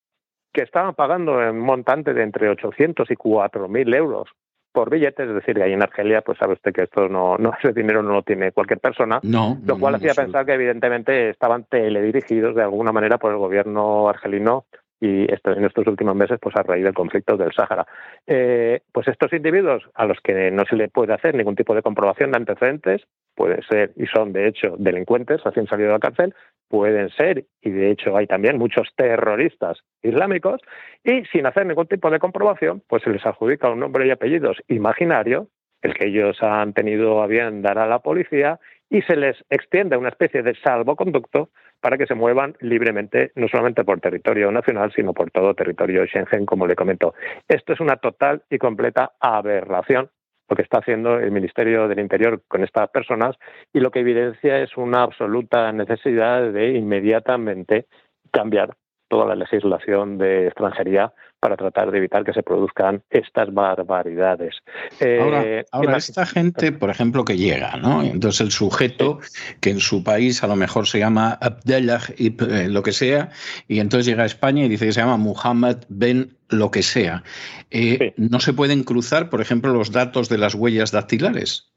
que 0.53 0.63
estaban 0.63 0.95
pagando 0.95 1.33
un 1.33 1.59
montante 1.59 2.13
de 2.13 2.23
entre 2.23 2.47
800 2.47 3.11
y 3.11 3.15
4.000 3.15 3.95
euros 3.97 4.29
por 4.71 4.89
billetes, 4.89 5.27
es 5.27 5.35
decir, 5.35 5.61
ahí 5.61 5.73
en 5.73 5.83
Argelia, 5.83 6.21
pues 6.21 6.37
sabe 6.37 6.53
usted 6.53 6.73
que 6.73 6.83
esto 6.83 7.07
no, 7.09 7.37
no 7.37 7.53
ese 7.57 7.73
dinero 7.73 8.01
no 8.01 8.13
lo 8.13 8.23
tiene 8.23 8.51
cualquier 8.51 8.79
persona, 8.79 9.19
lo 9.23 9.79
cual 9.79 9.95
hacía 9.95 10.13
pensar 10.13 10.45
que 10.45 10.53
evidentemente 10.53 11.29
estaban 11.29 11.65
teledirigidos 11.65 12.55
de 12.55 12.63
alguna 12.63 12.91
manera 12.91 13.17
por 13.17 13.31
el 13.31 13.37
gobierno 13.37 14.09
argelino 14.09 14.65
y 15.01 15.23
en 15.23 15.65
estos 15.65 15.87
últimos 15.87 16.15
meses, 16.15 16.37
pues 16.39 16.55
a 16.55 16.61
raíz 16.61 16.83
del 16.83 16.93
conflicto 16.93 17.35
del 17.35 17.51
Sáhara. 17.51 17.87
Eh, 18.27 18.81
pues 18.93 19.07
estos 19.07 19.33
individuos 19.33 19.83
a 19.95 20.05
los 20.05 20.19
que 20.21 20.51
no 20.51 20.63
se 20.65 20.75
le 20.75 20.89
puede 20.89 21.13
hacer 21.13 21.33
ningún 21.33 21.55
tipo 21.55 21.73
de 21.73 21.81
comprobación 21.81 22.31
de 22.31 22.37
antecedentes, 22.37 23.01
pueden 23.35 23.63
ser 23.63 23.91
y 23.95 24.05
son 24.05 24.31
de 24.31 24.47
hecho 24.47 24.75
delincuentes 24.77 25.43
recién 25.43 25.65
salidos 25.65 25.89
de 25.89 25.93
la 25.93 25.99
cárcel, 25.99 26.35
pueden 26.69 27.09
ser, 27.09 27.45
y 27.61 27.71
de 27.71 27.89
hecho 27.89 28.15
hay 28.15 28.27
también 28.27 28.59
muchos 28.59 28.89
terroristas 28.95 29.79
islámicos, 30.03 30.61
y 31.03 31.25
sin 31.25 31.47
hacer 31.47 31.65
ningún 31.65 31.87
tipo 31.87 32.11
de 32.11 32.19
comprobación, 32.19 32.83
pues 32.87 33.01
se 33.01 33.09
les 33.09 33.25
adjudica 33.25 33.71
un 33.71 33.79
nombre 33.79 34.05
y 34.05 34.11
apellidos 34.11 34.61
imaginario, 34.67 35.47
el 35.81 35.95
que 35.95 36.09
ellos 36.09 36.37
han 36.43 36.73
tenido 36.73 37.23
a 37.23 37.27
bien 37.27 37.63
dar 37.63 37.79
a 37.79 37.87
la 37.87 37.99
policía, 37.99 38.59
y 38.87 39.01
se 39.01 39.15
les 39.15 39.43
extiende 39.49 39.97
una 39.97 40.09
especie 40.09 40.43
de 40.43 40.53
salvoconducto 40.63 41.49
para 41.81 41.97
que 41.97 42.05
se 42.05 42.15
muevan 42.15 42.55
libremente, 42.61 43.31
no 43.35 43.47
solamente 43.47 43.83
por 43.83 43.99
territorio 43.99 44.51
nacional, 44.51 44.91
sino 44.95 45.13
por 45.13 45.31
todo 45.31 45.53
territorio 45.53 46.05
Schengen, 46.05 46.45
como 46.45 46.67
le 46.67 46.75
comento. 46.75 47.13
Esto 47.47 47.73
es 47.73 47.79
una 47.79 47.97
total 47.97 48.43
y 48.49 48.57
completa 48.57 49.13
aberración 49.19 50.09
lo 50.51 50.55
que 50.57 50.63
está 50.63 50.79
haciendo 50.79 51.17
el 51.17 51.31
Ministerio 51.31 51.87
del 51.87 51.99
Interior 51.99 52.41
con 52.49 52.61
estas 52.61 52.89
personas 52.89 53.37
y 53.71 53.79
lo 53.79 53.89
que 53.89 54.01
evidencia 54.01 54.59
es 54.59 54.75
una 54.75 55.01
absoluta 55.01 55.71
necesidad 55.71 56.51
de 56.51 56.73
inmediatamente 56.73 57.85
cambiar 58.31 58.75
toda 59.11 59.25
la 59.25 59.35
legislación 59.35 60.17
de 60.17 60.47
extranjería 60.47 61.13
para 61.41 61.57
tratar 61.57 61.91
de 61.91 61.97
evitar 61.97 62.23
que 62.23 62.31
se 62.31 62.43
produzcan 62.43 63.03
estas 63.09 63.53
barbaridades. 63.53 64.55
Eh, 65.01 65.65
ahora, 65.71 65.97
esta 65.97 66.25
gente, 66.25 66.71
por 66.71 66.89
ejemplo, 66.89 67.25
que 67.25 67.35
llega, 67.35 67.75
¿no? 67.75 68.03
Entonces 68.03 68.39
el 68.39 68.51
sujeto 68.51 69.19
que 69.59 69.71
en 69.71 69.81
su 69.81 70.01
país 70.03 70.43
a 70.43 70.47
lo 70.47 70.55
mejor 70.55 70.87
se 70.87 70.99
llama 70.99 71.37
Abdellah 71.41 71.99
y 72.17 72.27
eh, 72.41 72.69
lo 72.69 72.83
que 72.83 72.93
sea, 72.93 73.31
y 73.67 73.79
entonces 73.79 74.05
llega 74.05 74.23
a 74.23 74.27
España 74.27 74.63
y 74.63 74.69
dice 74.69 74.85
que 74.85 74.93
se 74.93 75.01
llama 75.01 75.17
Muhammad 75.17 75.77
Ben 75.89 76.37
lo 76.47 76.71
que 76.71 76.83
sea. 76.83 77.23
Eh, 77.69 78.13
¿No 78.15 78.39
se 78.39 78.53
pueden 78.53 78.83
cruzar, 78.83 79.29
por 79.29 79.41
ejemplo, 79.41 79.73
los 79.73 79.91
datos 79.91 80.29
de 80.29 80.37
las 80.37 80.55
huellas 80.55 80.91
dactilares? 80.91 81.71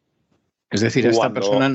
Es 0.71 0.81
decir, 0.81 1.07
esta 1.07 1.33
persona. 1.33 1.69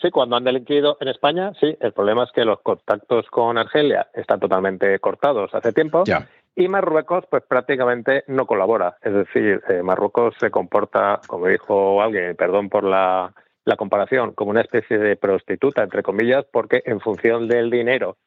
sí, 0.00 0.10
cuando 0.10 0.36
han 0.36 0.44
delinquido 0.44 0.98
en 1.00 1.08
España, 1.08 1.52
sí. 1.58 1.76
El 1.80 1.92
problema 1.92 2.24
es 2.24 2.32
que 2.32 2.44
los 2.44 2.60
contactos 2.60 3.26
con 3.30 3.56
Argelia 3.56 4.08
están 4.12 4.40
totalmente 4.40 4.98
cortados 4.98 5.54
hace 5.54 5.72
tiempo. 5.72 6.04
Ya. 6.04 6.28
Y 6.54 6.68
Marruecos, 6.68 7.24
pues 7.30 7.42
prácticamente 7.48 8.24
no 8.26 8.46
colabora. 8.46 8.98
Es 9.00 9.14
decir, 9.14 9.62
eh, 9.68 9.82
Marruecos 9.82 10.34
se 10.38 10.50
comporta, 10.50 11.20
como 11.26 11.46
dijo 11.46 12.02
alguien, 12.02 12.36
perdón 12.36 12.68
por 12.68 12.84
la, 12.84 13.32
la 13.64 13.76
comparación, 13.76 14.32
como 14.32 14.50
una 14.50 14.60
especie 14.60 14.98
de 14.98 15.16
prostituta, 15.16 15.82
entre 15.82 16.02
comillas, 16.02 16.44
porque 16.52 16.82
en 16.84 17.00
función 17.00 17.48
del 17.48 17.70
dinero 17.70 18.18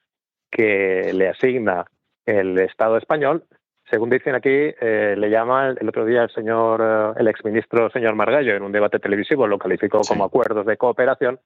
que 0.50 1.12
le 1.14 1.30
asigna 1.30 1.86
el 2.26 2.58
Estado 2.58 2.98
español, 2.98 3.44
según 3.90 4.10
dicen 4.10 4.36
aquí, 4.36 4.50
eh, 4.50 5.16
le 5.18 5.30
llama 5.30 5.70
el 5.70 5.88
otro 5.88 6.06
día 6.06 6.24
el 6.24 6.32
señor, 6.32 6.82
eh, 6.84 7.20
el 7.20 7.28
exministro 7.28 7.90
señor 7.92 8.16
Margallo 8.16 8.56
en 8.56 8.64
un 8.64 8.72
debate 8.72 9.00
televisivo 9.00 9.48
lo 9.48 9.60
calificó 9.60 10.02
como 10.02 10.26
acuerdos 10.26 10.66
de 10.66 10.78
cooperación. 10.78 11.40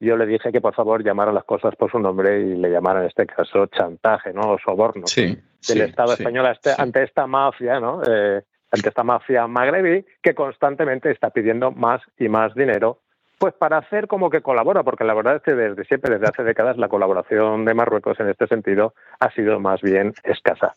Yo 0.00 0.16
le 0.16 0.26
dije 0.26 0.50
que 0.50 0.60
por 0.60 0.74
favor 0.74 1.04
llamara 1.04 1.32
las 1.32 1.44
cosas 1.44 1.76
por 1.76 1.90
su 1.90 1.98
nombre 1.98 2.40
y 2.40 2.56
le 2.56 2.70
llamara 2.70 3.00
en 3.00 3.06
este 3.06 3.26
caso 3.26 3.66
chantaje, 3.66 4.32
¿no? 4.32 4.52
O 4.52 4.58
soborno 4.58 5.04
del 5.14 5.80
Estado 5.80 6.14
español 6.14 6.46
este, 6.46 6.70
ante 6.76 7.04
esta 7.04 7.26
mafia, 7.26 7.78
¿no? 7.78 8.02
Eh, 8.04 8.42
ante 8.72 8.88
esta 8.88 9.04
mafia 9.04 9.46
magrebí 9.46 10.04
que 10.22 10.34
constantemente 10.34 11.10
está 11.10 11.30
pidiendo 11.30 11.70
más 11.70 12.00
y 12.18 12.28
más 12.28 12.54
dinero 12.54 13.01
Pues 13.42 13.54
para 13.54 13.78
hacer 13.78 14.06
como 14.06 14.30
que 14.30 14.40
colabora, 14.40 14.84
porque 14.84 15.02
la 15.02 15.14
verdad 15.14 15.34
es 15.34 15.42
que 15.42 15.50
desde 15.50 15.84
siempre, 15.86 16.14
desde 16.14 16.28
hace 16.28 16.44
décadas, 16.44 16.76
la 16.76 16.86
colaboración 16.86 17.64
de 17.64 17.74
Marruecos 17.74 18.20
en 18.20 18.28
este 18.28 18.46
sentido 18.46 18.94
ha 19.18 19.32
sido 19.32 19.58
más 19.58 19.80
bien 19.82 20.14
escasa. 20.22 20.76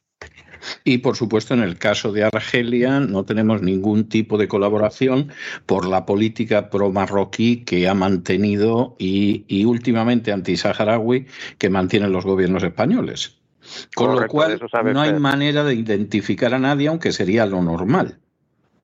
Y 0.84 0.98
por 0.98 1.16
supuesto, 1.16 1.54
en 1.54 1.60
el 1.62 1.78
caso 1.78 2.12
de 2.12 2.24
Argelia 2.24 3.00
no 3.00 3.24
tenemos 3.24 3.62
ningún 3.62 4.10
tipo 4.10 4.40
de 4.40 4.48
colaboración 4.48 5.32
por 5.68 5.86
la 5.86 6.08
política 6.08 6.72
pro-marroquí 6.72 7.64
que 7.66 7.88
ha 7.88 7.94
mantenido 7.94 8.96
y, 8.98 9.46
y 9.48 9.66
últimamente 9.66 10.32
anti-saharaui 10.32 11.28
que 11.60 11.70
mantienen 11.70 12.12
los 12.12 12.26
gobiernos 12.26 12.64
españoles. 12.64 13.40
Con 13.96 14.20
lo 14.20 14.28
cual, 14.28 14.60
no 14.92 15.02
hay 15.02 15.14
manera 15.14 15.64
de 15.64 15.76
identificar 15.76 16.52
a 16.56 16.58
nadie, 16.58 16.88
aunque 16.88 17.12
sería 17.12 17.46
lo 17.46 17.62
normal. 17.62 18.18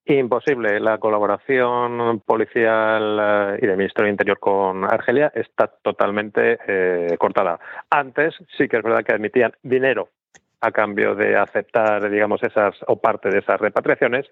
Imposible. 0.05 0.79
La 0.79 0.97
colaboración 0.97 2.21
policial 2.25 3.19
eh, 3.21 3.59
y 3.61 3.67
de 3.67 3.77
Ministro 3.77 4.03
del 4.03 4.11
Interior 4.11 4.39
con 4.39 4.83
Argelia 4.83 5.31
está 5.35 5.67
totalmente 5.67 6.57
eh, 6.67 7.17
cortada. 7.19 7.59
Antes 7.89 8.35
sí 8.57 8.67
que 8.67 8.77
es 8.77 8.83
verdad 8.83 9.03
que 9.03 9.13
admitían 9.13 9.53
dinero 9.61 10.09
a 10.61 10.71
cambio 10.71 11.13
de 11.13 11.35
aceptar, 11.35 12.09
digamos, 12.09 12.41
esas 12.43 12.75
o 12.87 12.99
parte 12.99 13.29
de 13.29 13.39
esas 13.39 13.59
repatriaciones. 13.61 14.25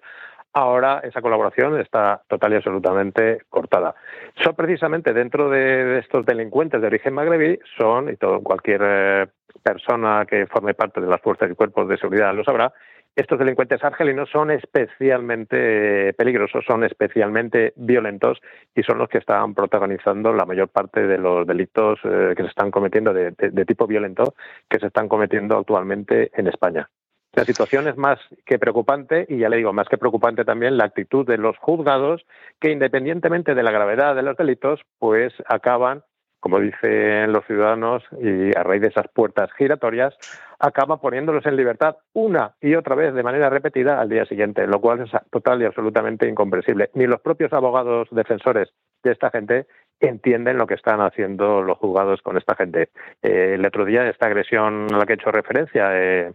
Ahora 0.52 1.00
esa 1.04 1.22
colaboración 1.22 1.78
está 1.78 2.22
total 2.28 2.52
y 2.52 2.56
absolutamente 2.56 3.42
cortada. 3.48 3.94
Son 4.42 4.56
precisamente 4.56 5.12
dentro 5.12 5.48
de 5.48 5.98
estos 5.98 6.26
delincuentes 6.26 6.80
de 6.80 6.88
origen 6.88 7.14
magrebí, 7.14 7.60
son, 7.78 8.08
y 8.08 8.16
todo, 8.16 8.40
cualquier 8.40 8.80
eh, 8.84 9.26
persona 9.62 10.26
que 10.28 10.46
forme 10.46 10.74
parte 10.74 11.00
de 11.00 11.06
las 11.06 11.20
fuerzas 11.20 11.48
y 11.48 11.54
cuerpos 11.54 11.88
de 11.88 11.98
seguridad 11.98 12.34
lo 12.34 12.42
sabrá, 12.42 12.72
estos 13.16 13.38
delincuentes 13.38 13.82
argelinos 13.82 14.30
son 14.30 14.50
especialmente 14.50 16.12
peligrosos, 16.14 16.64
son 16.64 16.84
especialmente 16.84 17.72
violentos 17.76 18.40
y 18.74 18.82
son 18.82 18.98
los 18.98 19.08
que 19.08 19.18
están 19.18 19.54
protagonizando 19.54 20.32
la 20.32 20.46
mayor 20.46 20.68
parte 20.68 21.06
de 21.06 21.18
los 21.18 21.46
delitos 21.46 21.98
eh, 22.04 22.34
que 22.36 22.42
se 22.42 22.48
están 22.48 22.70
cometiendo 22.70 23.12
de, 23.12 23.32
tipo 23.66 23.86
violento 23.86 24.34
que 24.68 24.78
se 24.78 24.86
están 24.86 25.08
cometiendo 25.08 25.58
actualmente 25.58 26.30
en 26.34 26.46
España. 26.46 26.88
La 27.32 27.44
situación 27.44 27.86
es 27.86 27.96
más 27.96 28.18
que 28.44 28.58
preocupante 28.58 29.24
y 29.28 29.38
ya 29.38 29.48
le 29.48 29.58
digo, 29.58 29.72
más 29.72 29.88
que 29.88 29.98
preocupante 29.98 30.44
también 30.44 30.76
la 30.76 30.84
actitud 30.84 31.24
de 31.24 31.38
los 31.38 31.56
juzgados 31.58 32.26
que 32.60 32.72
independientemente 32.72 33.54
de 33.54 33.62
la 33.62 33.70
gravedad 33.70 34.16
de 34.16 34.22
los 34.22 34.36
delitos, 34.36 34.80
pues 34.98 35.32
acaban 35.46 36.02
como 36.40 36.58
dicen 36.58 37.32
los 37.32 37.44
ciudadanos, 37.46 38.02
y 38.20 38.56
a 38.56 38.62
raíz 38.62 38.80
de 38.80 38.88
esas 38.88 39.06
puertas 39.08 39.52
giratorias, 39.52 40.16
acaba 40.58 41.00
poniéndolos 41.00 41.44
en 41.46 41.56
libertad 41.56 41.96
una 42.12 42.54
y 42.60 42.74
otra 42.74 42.94
vez 42.94 43.14
de 43.14 43.22
manera 43.22 43.50
repetida 43.50 44.00
al 44.00 44.08
día 44.08 44.24
siguiente, 44.24 44.66
lo 44.66 44.80
cual 44.80 45.02
es 45.02 45.10
total 45.30 45.62
y 45.62 45.66
absolutamente 45.66 46.28
incomprensible. 46.28 46.90
Ni 46.94 47.06
los 47.06 47.20
propios 47.20 47.52
abogados 47.52 48.08
defensores 48.10 48.70
de 49.02 49.12
esta 49.12 49.30
gente 49.30 49.66
entienden 50.00 50.56
lo 50.56 50.66
que 50.66 50.74
están 50.74 51.00
haciendo 51.00 51.62
los 51.62 51.78
juzgados 51.78 52.22
con 52.22 52.36
esta 52.36 52.54
gente. 52.54 52.88
Eh, 53.22 53.52
el 53.54 53.66
otro 53.66 53.84
día, 53.84 54.08
esta 54.08 54.26
agresión 54.26 54.86
a 54.92 54.98
la 54.98 55.06
que 55.06 55.12
he 55.12 55.16
hecho 55.16 55.30
referencia, 55.30 55.90
eh, 55.92 56.32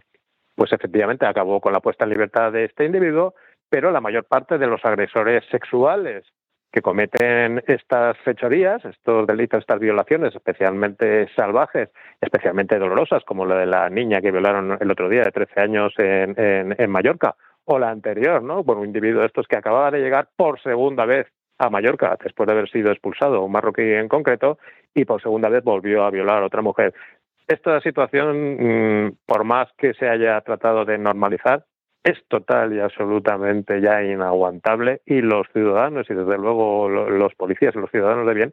pues 0.54 0.72
efectivamente 0.72 1.26
acabó 1.26 1.60
con 1.60 1.72
la 1.72 1.80
puesta 1.80 2.04
en 2.04 2.10
libertad 2.10 2.52
de 2.52 2.64
este 2.64 2.84
individuo, 2.84 3.34
pero 3.68 3.90
la 3.90 4.00
mayor 4.00 4.24
parte 4.24 4.58
de 4.58 4.66
los 4.66 4.84
agresores 4.84 5.44
sexuales 5.50 6.24
que 6.72 6.82
cometen 6.82 7.62
estas 7.66 8.18
fechorías, 8.18 8.84
estos 8.84 9.26
delitos, 9.26 9.60
estas 9.60 9.80
violaciones 9.80 10.34
especialmente 10.34 11.28
salvajes, 11.34 11.90
especialmente 12.20 12.78
dolorosas, 12.78 13.24
como 13.24 13.46
la 13.46 13.56
de 13.56 13.66
la 13.66 13.88
niña 13.88 14.20
que 14.20 14.30
violaron 14.30 14.76
el 14.80 14.90
otro 14.90 15.08
día 15.08 15.22
de 15.22 15.32
13 15.32 15.60
años 15.60 15.94
en, 15.98 16.34
en, 16.78 16.90
Mallorca, 16.90 17.34
o 17.64 17.78
la 17.78 17.90
anterior, 17.90 18.42
¿no? 18.42 18.62
Bueno, 18.62 18.82
un 18.82 18.88
individuo 18.88 19.20
de 19.20 19.26
estos 19.26 19.48
que 19.48 19.56
acababa 19.56 19.90
de 19.90 20.00
llegar 20.00 20.28
por 20.36 20.60
segunda 20.60 21.06
vez 21.06 21.26
a 21.58 21.70
Mallorca, 21.70 22.16
después 22.22 22.46
de 22.46 22.52
haber 22.52 22.70
sido 22.70 22.92
expulsado, 22.92 23.42
un 23.42 23.52
marroquí 23.52 23.82
en 23.82 24.08
concreto, 24.08 24.58
y 24.94 25.04
por 25.04 25.22
segunda 25.22 25.48
vez 25.48 25.64
volvió 25.64 26.04
a 26.04 26.10
violar 26.10 26.42
a 26.42 26.46
otra 26.46 26.62
mujer. 26.62 26.94
Esta 27.48 27.80
situación, 27.80 29.06
mm, 29.06 29.16
por 29.24 29.44
más 29.44 29.68
que 29.78 29.94
se 29.94 30.08
haya 30.08 30.40
tratado 30.40 30.84
de 30.84 30.98
normalizar, 30.98 31.64
es 32.06 32.24
total 32.28 32.72
y 32.72 32.78
absolutamente 32.78 33.80
ya 33.80 34.00
inaguantable 34.00 35.02
y 35.06 35.22
los 35.22 35.48
ciudadanos 35.52 36.08
y 36.08 36.14
desde 36.14 36.38
luego 36.38 36.88
los 36.88 37.34
policías 37.34 37.74
y 37.74 37.80
los 37.80 37.90
ciudadanos 37.90 38.28
de 38.28 38.34
bien 38.34 38.52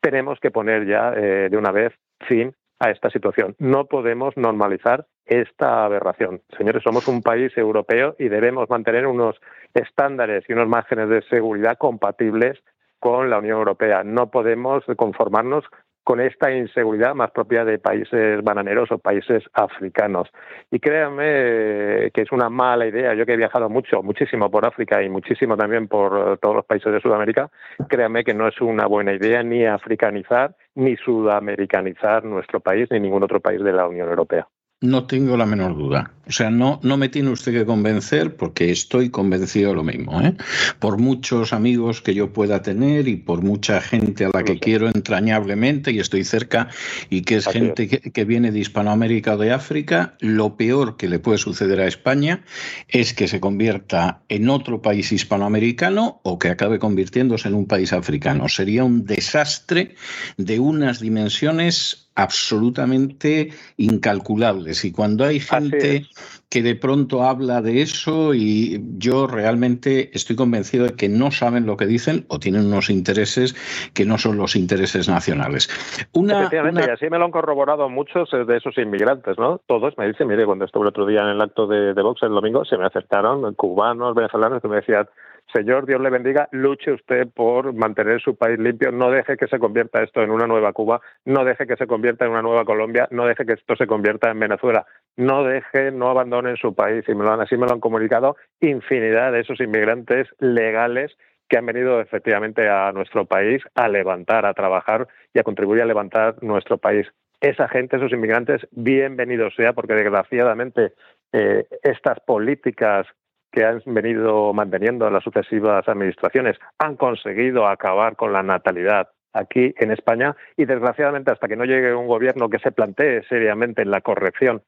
tenemos 0.00 0.40
que 0.40 0.50
poner 0.50 0.86
ya 0.86 1.12
eh, 1.14 1.48
de 1.50 1.56
una 1.56 1.70
vez 1.70 1.92
fin 2.26 2.54
a 2.78 2.90
esta 2.90 3.10
situación. 3.10 3.56
No 3.58 3.84
podemos 3.86 4.34
normalizar 4.38 5.06
esta 5.26 5.84
aberración. 5.84 6.40
Señores, 6.56 6.82
somos 6.82 7.06
un 7.06 7.20
país 7.20 7.52
europeo 7.58 8.16
y 8.18 8.28
debemos 8.28 8.70
mantener 8.70 9.06
unos 9.06 9.36
estándares 9.74 10.44
y 10.48 10.54
unos 10.54 10.68
márgenes 10.68 11.10
de 11.10 11.22
seguridad 11.28 11.76
compatibles 11.76 12.58
con 13.00 13.28
la 13.28 13.38
Unión 13.38 13.58
Europea. 13.58 14.02
No 14.02 14.30
podemos 14.30 14.82
conformarnos 14.96 15.64
con 16.04 16.20
esta 16.20 16.52
inseguridad 16.52 17.14
más 17.14 17.30
propia 17.30 17.64
de 17.64 17.78
países 17.78 18.42
bananeros 18.44 18.92
o 18.92 18.98
países 18.98 19.42
africanos. 19.54 20.28
Y 20.70 20.78
créanme 20.78 22.10
que 22.12 22.22
es 22.22 22.30
una 22.30 22.50
mala 22.50 22.86
idea. 22.86 23.14
Yo 23.14 23.24
que 23.24 23.32
he 23.32 23.36
viajado 23.36 23.68
mucho, 23.70 24.02
muchísimo 24.02 24.50
por 24.50 24.66
África 24.66 25.02
y 25.02 25.08
muchísimo 25.08 25.56
también 25.56 25.88
por 25.88 26.38
todos 26.38 26.54
los 26.54 26.66
países 26.66 26.92
de 26.92 27.00
Sudamérica, 27.00 27.50
créanme 27.88 28.22
que 28.22 28.34
no 28.34 28.46
es 28.46 28.60
una 28.60 28.86
buena 28.86 29.12
idea 29.12 29.42
ni 29.42 29.64
africanizar 29.64 30.54
ni 30.74 30.96
sudamericanizar 30.96 32.24
nuestro 32.24 32.60
país 32.60 32.88
ni 32.90 33.00
ningún 33.00 33.22
otro 33.22 33.40
país 33.40 33.62
de 33.62 33.72
la 33.72 33.88
Unión 33.88 34.08
Europea. 34.08 34.46
No 34.80 35.06
tengo 35.06 35.36
la 35.36 35.46
menor 35.46 35.76
duda. 35.76 36.12
O 36.26 36.32
sea, 36.32 36.50
no, 36.50 36.80
no 36.82 36.96
me 36.96 37.08
tiene 37.08 37.30
usted 37.30 37.52
que 37.52 37.64
convencer 37.66 38.36
porque 38.36 38.70
estoy 38.70 39.10
convencido 39.10 39.70
de 39.70 39.76
lo 39.76 39.84
mismo. 39.84 40.20
¿eh? 40.22 40.34
Por 40.78 40.98
muchos 40.98 41.52
amigos 41.52 42.00
que 42.00 42.14
yo 42.14 42.32
pueda 42.32 42.62
tener 42.62 43.08
y 43.08 43.16
por 43.16 43.42
mucha 43.42 43.80
gente 43.80 44.24
a 44.24 44.30
la 44.32 44.42
que 44.42 44.58
quiero 44.58 44.88
entrañablemente 44.88 45.92
y 45.92 46.00
estoy 46.00 46.24
cerca 46.24 46.68
y 47.10 47.22
que 47.22 47.36
es 47.36 47.46
gente 47.46 47.88
que, 47.88 47.98
que, 47.98 48.24
viene 48.24 48.52
de 48.52 48.58
Hispanoamérica 48.58 49.34
o 49.34 49.38
de 49.38 49.52
África, 49.52 50.16
lo 50.20 50.56
peor 50.56 50.96
que 50.96 51.08
le 51.08 51.18
puede 51.18 51.38
suceder 51.38 51.80
a 51.80 51.86
España 51.86 52.44
es 52.88 53.12
que 53.12 53.28
se 53.28 53.40
convierta 53.40 54.22
en 54.28 54.48
otro 54.48 54.80
país 54.80 55.12
hispanoamericano 55.12 56.20
o 56.24 56.38
que 56.38 56.48
acabe 56.48 56.78
convirtiéndose 56.78 57.48
en 57.48 57.54
un 57.54 57.66
país 57.66 57.92
africano. 57.92 58.48
Sería 58.48 58.84
un 58.84 59.04
desastre 59.04 59.94
de 60.36 60.58
unas 60.58 61.00
dimensiones 61.00 62.03
absolutamente 62.14 63.50
incalculables. 63.76 64.84
Y 64.84 64.92
cuando 64.92 65.24
hay 65.24 65.40
gente 65.40 66.06
que 66.48 66.62
de 66.62 66.76
pronto 66.76 67.24
habla 67.24 67.62
de 67.62 67.82
eso 67.82 68.34
y 68.34 68.80
yo 68.96 69.26
realmente 69.26 70.10
estoy 70.16 70.36
convencido 70.36 70.86
de 70.86 70.94
que 70.94 71.08
no 71.08 71.30
saben 71.30 71.66
lo 71.66 71.76
que 71.76 71.86
dicen 71.86 72.24
o 72.28 72.38
tienen 72.38 72.66
unos 72.66 72.90
intereses 72.90 73.56
que 73.92 74.04
no 74.04 74.18
son 74.18 74.36
los 74.36 74.54
intereses 74.54 75.08
nacionales. 75.08 75.68
Efectivamente, 76.14 76.84
y 76.86 76.90
así 76.90 77.10
me 77.10 77.18
lo 77.18 77.24
han 77.24 77.30
corroborado 77.32 77.88
muchos 77.88 78.30
de 78.30 78.56
esos 78.56 78.78
inmigrantes, 78.78 79.36
¿no? 79.38 79.60
Todos 79.66 79.98
me 79.98 80.06
dicen, 80.06 80.28
mire, 80.28 80.46
cuando 80.46 80.64
estuve 80.64 80.82
el 80.82 80.88
otro 80.88 81.06
día 81.06 81.22
en 81.22 81.28
el 81.28 81.40
acto 81.40 81.66
de, 81.66 81.94
de 81.94 82.02
Vox 82.02 82.22
el 82.22 82.30
domingo, 82.30 82.64
se 82.64 82.78
me 82.78 82.86
acercaron 82.86 83.54
cubanos, 83.54 84.14
venezolanos, 84.14 84.62
que 84.62 84.68
me 84.68 84.76
decían, 84.76 85.08
Señor, 85.52 85.86
Dios 85.86 86.00
le 86.00 86.10
bendiga, 86.10 86.48
luche 86.50 86.92
usted 86.92 87.28
por 87.32 87.72
mantener 87.74 88.20
su 88.20 88.36
país 88.36 88.58
limpio, 88.58 88.90
no 88.90 89.10
deje 89.10 89.36
que 89.36 89.46
se 89.46 89.58
convierta 89.58 90.02
esto 90.02 90.22
en 90.22 90.30
una 90.30 90.46
nueva 90.46 90.72
Cuba, 90.72 91.00
no 91.24 91.44
deje 91.44 91.66
que 91.66 91.76
se 91.76 91.86
convierta 91.86 92.24
en 92.24 92.32
una 92.32 92.42
nueva 92.42 92.64
Colombia, 92.64 93.06
no 93.10 93.26
deje 93.26 93.46
que 93.46 93.52
esto 93.52 93.76
se 93.76 93.86
convierta 93.86 94.30
en 94.30 94.40
Venezuela, 94.40 94.84
no 95.16 95.44
deje, 95.44 95.92
no 95.92 96.10
abandonen 96.10 96.56
su 96.56 96.74
país. 96.74 97.04
Y 97.08 97.14
me 97.14 97.24
lo 97.24 97.32
han, 97.32 97.40
así 97.40 97.56
me 97.56 97.66
lo 97.66 97.72
han 97.72 97.80
comunicado 97.80 98.36
infinidad 98.60 99.32
de 99.32 99.40
esos 99.40 99.60
inmigrantes 99.60 100.28
legales 100.40 101.16
que 101.48 101.58
han 101.58 101.66
venido 101.66 102.00
efectivamente 102.00 102.68
a 102.68 102.90
nuestro 102.92 103.26
país 103.26 103.62
a 103.74 103.88
levantar, 103.88 104.46
a 104.46 104.54
trabajar 104.54 105.06
y 105.32 105.38
a 105.38 105.44
contribuir 105.44 105.82
a 105.82 105.86
levantar 105.86 106.42
nuestro 106.42 106.78
país. 106.78 107.06
Esa 107.40 107.68
gente, 107.68 107.96
esos 107.96 108.12
inmigrantes, 108.12 108.66
bienvenidos 108.72 109.54
sea, 109.54 109.72
porque 109.72 109.94
desgraciadamente 109.94 110.94
eh, 111.32 111.66
estas 111.82 112.18
políticas 112.20 113.06
que 113.54 113.64
han 113.64 113.80
venido 113.86 114.52
manteniendo 114.52 115.08
las 115.10 115.22
sucesivas 115.22 115.88
administraciones 115.88 116.58
han 116.80 116.96
conseguido 116.96 117.68
acabar 117.68 118.16
con 118.16 118.32
la 118.32 118.42
natalidad 118.42 119.10
aquí 119.32 119.72
en 119.78 119.92
España 119.92 120.34
y 120.56 120.64
desgraciadamente 120.64 121.30
hasta 121.30 121.46
que 121.46 121.54
no 121.54 121.64
llegue 121.64 121.94
un 121.94 122.08
gobierno 122.08 122.50
que 122.50 122.58
se 122.58 122.72
plantee 122.72 123.22
seriamente 123.28 123.82
en 123.82 123.92
la 123.92 124.00
corrección 124.00 124.62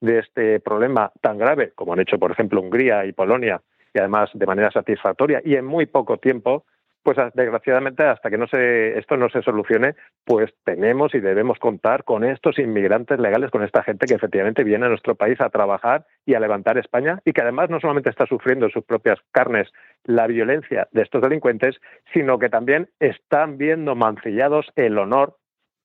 de 0.00 0.18
este 0.18 0.58
problema 0.58 1.12
tan 1.20 1.38
grave 1.38 1.70
como 1.76 1.92
han 1.92 2.00
hecho 2.00 2.18
por 2.18 2.32
ejemplo 2.32 2.60
Hungría 2.60 3.06
y 3.06 3.12
Polonia 3.12 3.62
y 3.94 4.00
además 4.00 4.30
de 4.34 4.46
manera 4.46 4.72
satisfactoria 4.72 5.40
y 5.44 5.54
en 5.54 5.64
muy 5.64 5.86
poco 5.86 6.16
tiempo 6.16 6.64
pues 7.02 7.16
desgraciadamente 7.34 8.04
hasta 8.04 8.30
que 8.30 8.38
no 8.38 8.46
se, 8.46 8.98
esto 8.98 9.16
no 9.16 9.28
se 9.28 9.42
solucione, 9.42 9.94
pues 10.24 10.52
tenemos 10.64 11.14
y 11.14 11.20
debemos 11.20 11.58
contar 11.58 12.04
con 12.04 12.24
estos 12.24 12.58
inmigrantes 12.58 13.18
legales, 13.18 13.50
con 13.50 13.62
esta 13.62 13.82
gente 13.82 14.06
que 14.06 14.14
efectivamente 14.14 14.64
viene 14.64 14.86
a 14.86 14.88
nuestro 14.88 15.14
país 15.14 15.40
a 15.40 15.50
trabajar 15.50 16.06
y 16.24 16.34
a 16.34 16.40
levantar 16.40 16.78
España 16.78 17.20
y 17.24 17.32
que 17.32 17.42
además 17.42 17.70
no 17.70 17.80
solamente 17.80 18.10
está 18.10 18.26
sufriendo 18.26 18.66
en 18.66 18.72
sus 18.72 18.84
propias 18.84 19.18
carnes 19.32 19.68
la 20.04 20.26
violencia 20.26 20.88
de 20.92 21.02
estos 21.02 21.22
delincuentes, 21.22 21.76
sino 22.12 22.38
que 22.38 22.48
también 22.48 22.88
están 23.00 23.58
viendo 23.58 23.94
mancillados 23.94 24.66
el 24.76 24.98
honor 24.98 25.36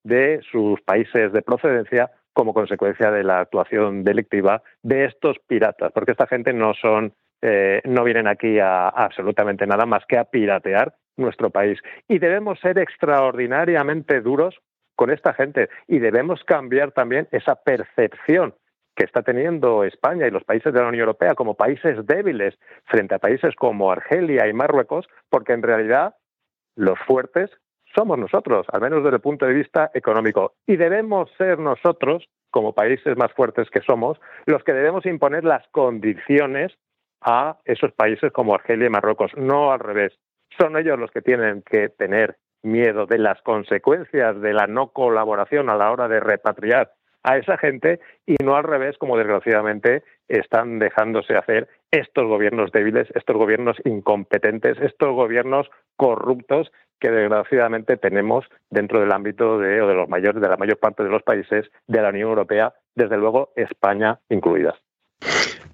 de 0.03 0.41
sus 0.51 0.79
países 0.81 1.33
de 1.33 1.41
procedencia 1.41 2.11
como 2.33 2.53
consecuencia 2.53 3.09
de 3.09 3.23
la 3.23 3.39
actuación 3.39 4.03
delictiva 4.03 4.61
de 4.83 5.05
estos 5.05 5.37
piratas, 5.47 5.91
porque 5.91 6.11
esta 6.11 6.27
gente 6.27 6.53
no 6.53 6.75
son, 6.75 7.13
eh, 7.41 7.81
no 7.83 8.03
vienen 8.03 8.27
aquí 8.27 8.59
a 8.59 8.89
absolutamente 8.89 9.65
nada 9.65 9.87
más 9.87 10.05
que 10.07 10.19
a 10.19 10.25
piratear 10.25 10.93
nuestro 11.17 11.49
país. 11.49 11.79
Y 12.07 12.19
debemos 12.19 12.59
ser 12.59 12.79
extraordinariamente 12.79 14.21
duros 14.21 14.55
con 14.95 15.11
esta 15.11 15.33
gente 15.33 15.69
y 15.87 15.99
debemos 15.99 16.43
cambiar 16.43 16.91
también 16.91 17.27
esa 17.31 17.55
percepción 17.55 18.55
que 18.95 19.05
está 19.05 19.21
teniendo 19.21 19.83
España 19.83 20.27
y 20.27 20.31
los 20.31 20.43
países 20.43 20.73
de 20.73 20.81
la 20.81 20.87
Unión 20.87 21.01
Europea 21.01 21.35
como 21.35 21.53
países 21.53 22.03
débiles 22.05 22.57
frente 22.85 23.13
a 23.13 23.19
países 23.19 23.55
como 23.55 23.91
Argelia 23.91 24.47
y 24.47 24.53
Marruecos, 24.53 25.07
porque 25.29 25.53
en 25.53 25.61
realidad 25.61 26.15
los 26.75 26.97
fuertes 27.05 27.51
somos 27.95 28.17
nosotros, 28.17 28.65
al 28.71 28.81
menos 28.81 29.03
desde 29.03 29.17
el 29.17 29.21
punto 29.21 29.45
de 29.45 29.53
vista 29.53 29.91
económico. 29.93 30.55
Y 30.65 30.77
debemos 30.77 31.29
ser 31.37 31.59
nosotros, 31.59 32.27
como 32.49 32.73
países 32.73 33.15
más 33.17 33.31
fuertes 33.33 33.69
que 33.69 33.81
somos, 33.81 34.19
los 34.47 34.63
que 34.63 34.73
debemos 34.73 35.05
imponer 35.05 35.43
las 35.43 35.67
condiciones 35.69 36.73
a 37.21 37.57
esos 37.65 37.91
países 37.93 38.31
como 38.31 38.55
Argelia 38.55 38.87
y 38.87 38.89
Marruecos, 38.91 39.31
no 39.35 39.71
al 39.71 39.79
revés. 39.79 40.13
Son 40.59 40.77
ellos 40.77 40.97
los 40.99 41.11
que 41.11 41.21
tienen 41.21 41.61
que 41.63 41.89
tener 41.89 42.37
miedo 42.63 43.05
de 43.05 43.19
las 43.19 43.41
consecuencias 43.41 44.39
de 44.41 44.53
la 44.53 44.67
no 44.67 44.89
colaboración 44.89 45.69
a 45.69 45.75
la 45.75 45.91
hora 45.91 46.07
de 46.07 46.19
repatriar 46.19 46.91
a 47.23 47.37
esa 47.37 47.57
gente 47.57 47.99
y 48.25 48.35
no 48.43 48.55
al 48.55 48.63
revés, 48.63 48.97
como 48.97 49.17
desgraciadamente 49.17 50.03
están 50.27 50.79
dejándose 50.79 51.35
hacer 51.35 51.67
estos 51.91 52.25
gobiernos 52.25 52.71
débiles, 52.71 53.07
estos 53.15 53.35
gobiernos 53.35 53.77
incompetentes, 53.83 54.77
estos 54.79 55.13
gobiernos 55.13 55.69
corruptos 55.97 56.71
que 56.99 57.11
desgraciadamente 57.11 57.97
tenemos 57.97 58.45
dentro 58.69 58.99
del 58.99 59.11
ámbito 59.11 59.59
de, 59.59 59.81
o 59.81 59.87
de 59.87 59.93
los 59.93 60.09
mayores, 60.09 60.41
de 60.41 60.49
la 60.49 60.57
mayor 60.57 60.77
parte 60.77 61.03
de 61.03 61.09
los 61.09 61.23
países 61.23 61.69
de 61.87 62.01
la 62.01 62.09
Unión 62.09 62.29
Europea, 62.29 62.73
desde 62.95 63.17
luego 63.17 63.51
España 63.55 64.19
incluida. 64.29 64.75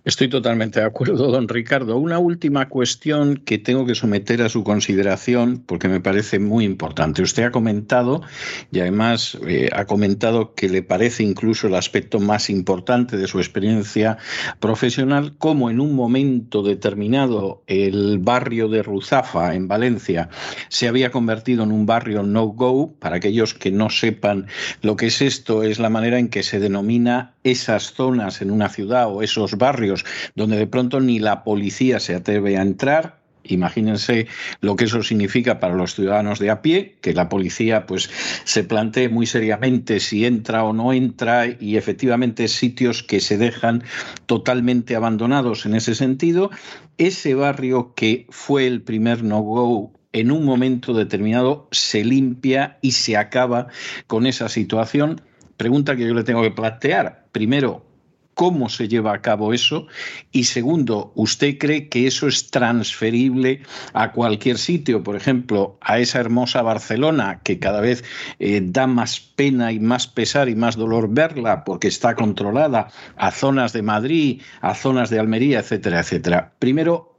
Estoy 0.06 0.27
totalmente 0.27 0.82
de 0.82 0.86
acuerdo, 0.86 1.32
don 1.32 1.47
Ricardo. 1.47 1.95
Una 1.95 2.19
última 2.19 2.67
cuestión 2.67 3.38
que 3.38 3.58
tengo 3.58 3.86
que 3.86 3.95
someter 3.95 4.41
a 4.41 4.49
su 4.49 4.65
consideración 4.65 5.63
porque 5.65 5.88
me 5.88 6.01
parece 6.01 6.39
muy 6.39 6.65
importante. 6.65 7.21
Usted 7.21 7.43
ha 7.43 7.51
comentado, 7.51 8.21
y 8.69 8.82
además 8.82 9.38
eh, 9.47 9.69
ha 9.71 9.86
comentado 9.86 10.56
que 10.56 10.67
le 10.67 10.84
parece 10.84 11.23
incluso 11.23 11.67
el 11.67 11.75
aspecto 11.75 12.19
más 12.19 12.49
importante 12.49 13.15
de 13.15 13.27
su 13.27 13.39
experiencia 13.39 14.17
profesional, 14.60 15.36
como 15.38 15.69
en 15.69 15.79
un 15.79 15.95
momento 15.95 16.63
determinado 16.63 17.63
el 17.67 18.19
barrio 18.19 18.67
de 18.67 18.84
Ruzafa, 18.84 19.56
en 19.56 19.69
Valencia, 19.69 20.27
se 20.67 20.89
había 20.89 21.12
convertido 21.12 21.63
en 21.63 21.71
un 21.71 21.86
barrio 21.86 22.23
no-go. 22.23 22.93
Para 22.99 23.15
aquellos 23.15 23.53
que 23.53 23.71
no 23.71 23.89
sepan 23.89 24.47
lo 24.82 24.97
que 24.97 25.06
es 25.06 25.21
esto, 25.21 25.63
es 25.63 25.79
la 25.79 25.89
manera 25.89 26.19
en 26.19 26.27
que 26.27 26.43
se 26.43 26.60
denomina 26.60 27.36
esas 27.45 27.93
zonas 27.93 28.41
en 28.41 28.51
una 28.51 28.67
ciudad 28.67 29.10
o 29.10 29.21
esos 29.33 29.57
barrios 29.57 30.05
donde 30.35 30.57
de 30.57 30.67
pronto 30.67 30.99
ni 30.99 31.19
la 31.19 31.43
policía 31.43 31.99
se 31.99 32.15
atreve 32.15 32.57
a 32.57 32.61
entrar, 32.61 33.23
Imagínense 33.43 34.27
lo 34.61 34.75
que 34.75 34.85
eso 34.85 35.03
significa 35.03 35.59
para 35.59 35.75
los 35.75 35.95
ciudadanos 35.95 36.39
de 36.39 36.49
a 36.49 36.61
pie, 36.61 36.95
que 37.01 37.13
la 37.13 37.27
policía 37.27 37.85
pues 37.85 38.09
se 38.45 38.63
plantee 38.63 39.09
muy 39.09 39.25
seriamente 39.25 39.99
si 39.99 40.25
entra 40.25 40.63
o 40.63 40.73
no 40.73 40.93
entra 40.93 41.45
y 41.47 41.75
efectivamente 41.75 42.47
sitios 42.47 43.03
que 43.03 43.19
se 43.19 43.37
dejan 43.37 43.83
totalmente 44.25 44.95
abandonados 44.95 45.65
en 45.65 45.75
ese 45.75 45.93
sentido. 45.93 46.51
Ese 46.97 47.35
barrio 47.35 47.93
que 47.95 48.27
fue 48.29 48.65
el 48.65 48.81
primer 48.81 49.23
no-go 49.23 49.91
en 50.13 50.31
un 50.31 50.45
momento 50.45 50.93
determinado 50.93 51.67
se 51.71 52.05
limpia 52.05 52.77
y 52.81 52.91
se 52.91 53.17
acaba 53.17 53.67
con 54.07 54.25
esa 54.25 54.47
situación. 54.47 55.21
Pregunta 55.57 55.95
que 55.95 56.07
yo 56.07 56.13
le 56.13 56.23
tengo 56.23 56.43
que 56.43 56.51
plantear. 56.51 57.25
Primero, 57.31 57.85
cómo 58.33 58.69
se 58.69 58.87
lleva 58.87 59.13
a 59.13 59.21
cabo 59.21 59.53
eso 59.53 59.87
y 60.31 60.45
segundo, 60.45 61.11
¿usted 61.15 61.57
cree 61.57 61.89
que 61.89 62.07
eso 62.07 62.27
es 62.27 62.49
transferible 62.49 63.61
a 63.93 64.11
cualquier 64.11 64.57
sitio? 64.57 65.03
Por 65.03 65.15
ejemplo, 65.15 65.77
a 65.81 65.99
esa 65.99 66.19
hermosa 66.19 66.61
Barcelona 66.61 67.41
que 67.43 67.59
cada 67.59 67.81
vez 67.81 68.03
eh, 68.39 68.61
da 68.63 68.87
más 68.87 69.19
pena 69.19 69.71
y 69.71 69.79
más 69.79 70.07
pesar 70.07 70.49
y 70.49 70.55
más 70.55 70.75
dolor 70.75 71.09
verla 71.11 71.63
porque 71.63 71.87
está 71.87 72.15
controlada, 72.15 72.89
a 73.17 73.31
zonas 73.31 73.73
de 73.73 73.81
Madrid, 73.81 74.41
a 74.61 74.75
zonas 74.75 75.09
de 75.09 75.19
Almería, 75.19 75.59
etcétera, 75.59 75.99
etcétera. 75.99 76.53
Primero, 76.59 77.13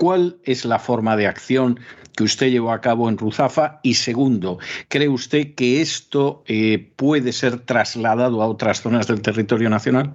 ¿Cuál 0.00 0.38
es 0.44 0.64
la 0.64 0.78
forma 0.78 1.14
de 1.14 1.26
acción 1.26 1.78
que 2.16 2.24
usted 2.24 2.48
llevó 2.48 2.72
a 2.72 2.80
cabo 2.80 3.10
en 3.10 3.18
Ruzafa? 3.18 3.80
Y 3.82 3.96
segundo, 3.96 4.58
¿cree 4.88 5.10
usted 5.10 5.54
que 5.54 5.82
esto 5.82 6.42
eh, 6.46 6.90
puede 6.96 7.32
ser 7.32 7.58
trasladado 7.66 8.40
a 8.40 8.48
otras 8.48 8.80
zonas 8.80 9.08
del 9.08 9.20
territorio 9.20 9.68
nacional? 9.68 10.14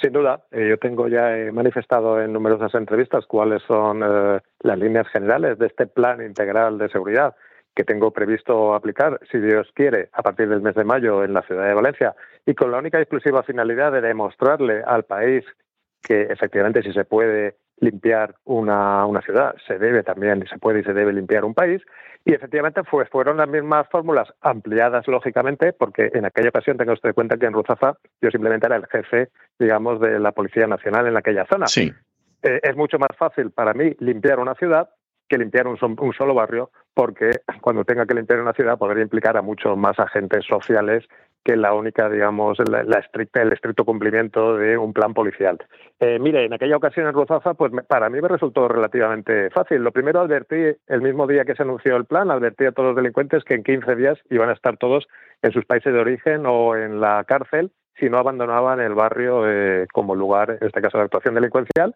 Sin 0.00 0.12
duda, 0.12 0.44
eh, 0.50 0.66
yo 0.70 0.78
tengo 0.78 1.08
ya 1.08 1.30
manifestado 1.52 2.22
en 2.22 2.32
numerosas 2.32 2.74
entrevistas 2.74 3.26
cuáles 3.26 3.62
son 3.64 4.02
eh, 4.02 4.40
las 4.60 4.78
líneas 4.78 5.06
generales 5.08 5.58
de 5.58 5.66
este 5.66 5.86
plan 5.86 6.22
integral 6.24 6.78
de 6.78 6.88
seguridad 6.88 7.34
que 7.74 7.84
tengo 7.84 8.10
previsto 8.10 8.74
aplicar, 8.74 9.20
si 9.30 9.38
Dios 9.38 9.70
quiere, 9.74 10.08
a 10.12 10.22
partir 10.22 10.48
del 10.48 10.62
mes 10.62 10.74
de 10.74 10.84
mayo 10.84 11.22
en 11.22 11.34
la 11.34 11.42
ciudad 11.42 11.66
de 11.66 11.74
Valencia. 11.74 12.14
Y 12.46 12.54
con 12.54 12.70
la 12.70 12.78
única 12.78 12.98
y 12.98 13.02
exclusiva 13.02 13.42
finalidad 13.42 13.92
de 13.92 14.00
demostrarle 14.00 14.82
al 14.82 15.04
país 15.04 15.44
que 16.02 16.22
efectivamente 16.22 16.82
si 16.82 16.92
se 16.92 17.04
puede 17.04 17.56
limpiar 17.80 18.36
una, 18.44 19.04
una 19.06 19.22
ciudad, 19.22 19.54
se 19.66 19.78
debe 19.78 20.02
también, 20.02 20.44
se 20.48 20.58
puede 20.58 20.80
y 20.80 20.84
se 20.84 20.92
debe 20.92 21.12
limpiar 21.12 21.44
un 21.44 21.54
país. 21.54 21.82
Y 22.24 22.34
efectivamente 22.34 22.82
pues, 22.84 23.08
fueron 23.08 23.38
las 23.38 23.48
mismas 23.48 23.88
fórmulas 23.90 24.28
ampliadas, 24.42 25.08
lógicamente, 25.08 25.72
porque 25.72 26.10
en 26.12 26.26
aquella 26.26 26.50
ocasión 26.50 26.76
tenga 26.76 26.92
usted 26.92 27.14
cuenta 27.14 27.38
que 27.38 27.46
en 27.46 27.54
Ruzafa 27.54 27.96
yo 28.20 28.30
simplemente 28.30 28.66
era 28.66 28.76
el 28.76 28.86
jefe, 28.86 29.30
digamos, 29.58 30.00
de 30.00 30.18
la 30.18 30.32
Policía 30.32 30.66
Nacional 30.66 31.06
en 31.06 31.16
aquella 31.16 31.46
zona. 31.46 31.66
Sí. 31.66 31.90
Eh, 32.42 32.60
es 32.62 32.76
mucho 32.76 32.98
más 32.98 33.16
fácil 33.16 33.50
para 33.50 33.72
mí 33.72 33.94
limpiar 34.00 34.38
una 34.38 34.54
ciudad 34.54 34.90
que 35.28 35.38
limpiar 35.38 35.68
un, 35.68 35.78
un, 35.80 36.12
solo 36.12 36.34
barrio, 36.34 36.70
porque 36.92 37.30
cuando 37.60 37.84
tenga 37.84 38.04
que 38.04 38.14
limpiar 38.14 38.40
una 38.40 38.52
ciudad 38.52 38.76
podría 38.76 39.04
implicar 39.04 39.36
a 39.36 39.42
muchos 39.42 39.78
más 39.78 39.98
agentes 39.98 40.44
sociales 40.44 41.04
que 41.44 41.56
la 41.56 41.72
única, 41.72 42.08
digamos, 42.08 42.58
la, 42.68 42.98
estricta, 42.98 43.42
el 43.42 43.52
estricto 43.52 43.84
cumplimiento 43.84 44.56
de 44.56 44.76
un 44.76 44.92
plan 44.92 45.14
policial. 45.14 45.58
Eh, 45.98 46.18
mire, 46.18 46.44
en 46.44 46.52
aquella 46.52 46.76
ocasión 46.76 47.06
en 47.06 47.14
Rozafa, 47.14 47.54
pues 47.54 47.72
para 47.88 48.10
mí 48.10 48.20
me 48.20 48.28
resultó 48.28 48.68
relativamente 48.68 49.50
fácil. 49.50 49.82
Lo 49.82 49.92
primero, 49.92 50.20
advertí, 50.20 50.76
el 50.86 51.02
mismo 51.02 51.26
día 51.26 51.44
que 51.44 51.54
se 51.54 51.62
anunció 51.62 51.96
el 51.96 52.04
plan, 52.04 52.30
advertí 52.30 52.66
a 52.66 52.72
todos 52.72 52.88
los 52.88 52.96
delincuentes 52.96 53.44
que 53.44 53.54
en 53.54 53.62
15 53.62 53.96
días 53.96 54.18
iban 54.30 54.50
a 54.50 54.52
estar 54.52 54.76
todos 54.76 55.08
en 55.42 55.52
sus 55.52 55.64
países 55.64 55.92
de 55.92 55.98
origen 55.98 56.44
o 56.46 56.76
en 56.76 57.00
la 57.00 57.24
cárcel 57.24 57.72
si 58.00 58.08
no 58.08 58.18
abandonaban 58.18 58.80
el 58.80 58.94
barrio 58.94 59.42
eh, 59.46 59.86
como 59.92 60.14
lugar, 60.14 60.58
en 60.60 60.66
este 60.66 60.80
caso, 60.80 60.98
de 60.98 61.04
actuación 61.04 61.34
delincuencial. 61.34 61.94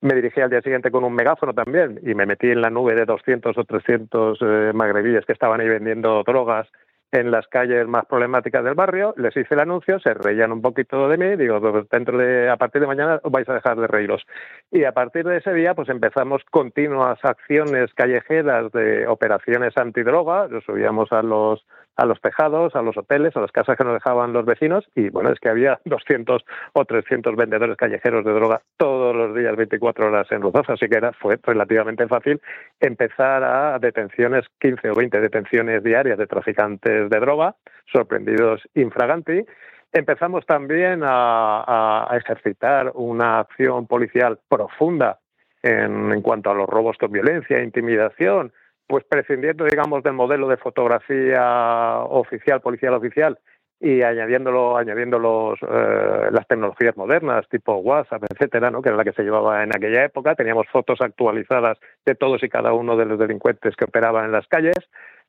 Me 0.00 0.14
dirigí 0.14 0.40
al 0.40 0.50
día 0.50 0.62
siguiente 0.62 0.90
con 0.90 1.04
un 1.04 1.14
megáfono 1.14 1.52
también 1.52 2.00
y 2.02 2.14
me 2.14 2.26
metí 2.26 2.48
en 2.48 2.60
la 2.60 2.70
nube 2.70 2.94
de 2.94 3.04
200 3.04 3.56
o 3.56 3.64
300 3.64 4.38
eh, 4.40 4.72
magrebíes 4.74 5.24
que 5.26 5.32
estaban 5.32 5.60
ahí 5.60 5.68
vendiendo 5.68 6.22
drogas 6.24 6.68
en 7.12 7.30
las 7.30 7.46
calles 7.46 7.86
más 7.86 8.06
problemáticas 8.06 8.64
del 8.64 8.74
barrio, 8.74 9.14
les 9.18 9.36
hice 9.36 9.54
el 9.54 9.60
anuncio, 9.60 10.00
se 10.00 10.14
reían 10.14 10.50
un 10.50 10.62
poquito 10.62 11.08
de 11.08 11.18
mí, 11.18 11.36
digo, 11.36 11.60
pues 11.60 11.88
dentro 11.90 12.16
de, 12.16 12.48
a 12.48 12.56
partir 12.56 12.80
de 12.80 12.86
mañana 12.86 13.20
vais 13.24 13.48
a 13.48 13.54
dejar 13.54 13.78
de 13.78 13.86
reíros. 13.86 14.22
Y 14.70 14.84
a 14.84 14.92
partir 14.92 15.24
de 15.24 15.36
ese 15.36 15.52
día, 15.52 15.74
pues 15.74 15.90
empezamos 15.90 16.42
continuas 16.50 17.18
acciones 17.22 17.92
callejeras 17.94 18.72
de 18.72 19.06
operaciones 19.06 19.76
antidroga, 19.76 20.48
nos 20.48 20.64
subíamos 20.64 21.12
a 21.12 21.22
los 21.22 21.64
a 21.96 22.06
los 22.06 22.20
tejados, 22.20 22.74
a 22.74 22.82
los 22.82 22.96
hoteles, 22.96 23.36
a 23.36 23.40
las 23.40 23.52
casas 23.52 23.76
que 23.76 23.84
nos 23.84 23.94
dejaban 23.94 24.32
los 24.32 24.44
vecinos 24.44 24.88
y 24.94 25.10
bueno, 25.10 25.30
es 25.30 25.40
que 25.40 25.48
había 25.48 25.80
200 25.84 26.44
o 26.72 26.84
300 26.84 27.36
vendedores 27.36 27.76
callejeros 27.76 28.24
de 28.24 28.32
droga 28.32 28.62
todos 28.76 29.14
los 29.14 29.34
días, 29.34 29.56
24 29.56 30.06
horas 30.06 30.30
en 30.30 30.42
Ruzosa, 30.42 30.74
así 30.74 30.88
que 30.88 30.96
era, 30.96 31.12
fue 31.12 31.38
relativamente 31.42 32.06
fácil 32.08 32.40
empezar 32.80 33.44
a 33.44 33.78
detenciones, 33.78 34.46
15 34.60 34.90
o 34.90 34.94
20 34.94 35.20
detenciones 35.20 35.82
diarias 35.82 36.18
de 36.18 36.26
traficantes 36.26 37.10
de 37.10 37.20
droga, 37.20 37.54
sorprendidos 37.92 38.62
infraganti. 38.74 39.44
Empezamos 39.92 40.46
también 40.46 41.02
a, 41.04 42.08
ejercitar 42.12 42.92
una 42.94 43.40
acción 43.40 43.86
policial 43.86 44.38
profunda 44.48 45.18
en, 45.62 46.10
en 46.12 46.22
cuanto 46.22 46.50
a 46.50 46.54
los 46.54 46.68
robos 46.68 46.96
con 46.98 47.12
violencia, 47.12 47.62
intimidación, 47.62 48.52
pues 48.86 49.04
prescindiendo, 49.08 49.64
digamos, 49.64 50.02
del 50.02 50.12
modelo 50.14 50.48
de 50.48 50.56
fotografía 50.56 52.00
oficial, 52.00 52.60
policial 52.60 52.94
oficial, 52.94 53.38
y 53.82 54.00
añadiéndolo, 54.02 54.76
añadiendo 54.76 55.18
los, 55.18 55.58
eh, 55.60 56.28
las 56.30 56.46
tecnologías 56.46 56.96
modernas, 56.96 57.48
tipo 57.48 57.74
WhatsApp, 57.78 58.22
etcétera, 58.30 58.70
¿no? 58.70 58.80
que 58.80 58.90
era 58.90 58.96
la 58.96 59.02
que 59.02 59.12
se 59.12 59.24
llevaba 59.24 59.64
en 59.64 59.74
aquella 59.74 60.04
época. 60.04 60.36
Teníamos 60.36 60.68
fotos 60.68 61.00
actualizadas 61.00 61.78
de 62.06 62.14
todos 62.14 62.44
y 62.44 62.48
cada 62.48 62.72
uno 62.74 62.96
de 62.96 63.06
los 63.06 63.18
delincuentes 63.18 63.74
que 63.74 63.84
operaban 63.84 64.26
en 64.26 64.32
las 64.32 64.46
calles. 64.46 64.76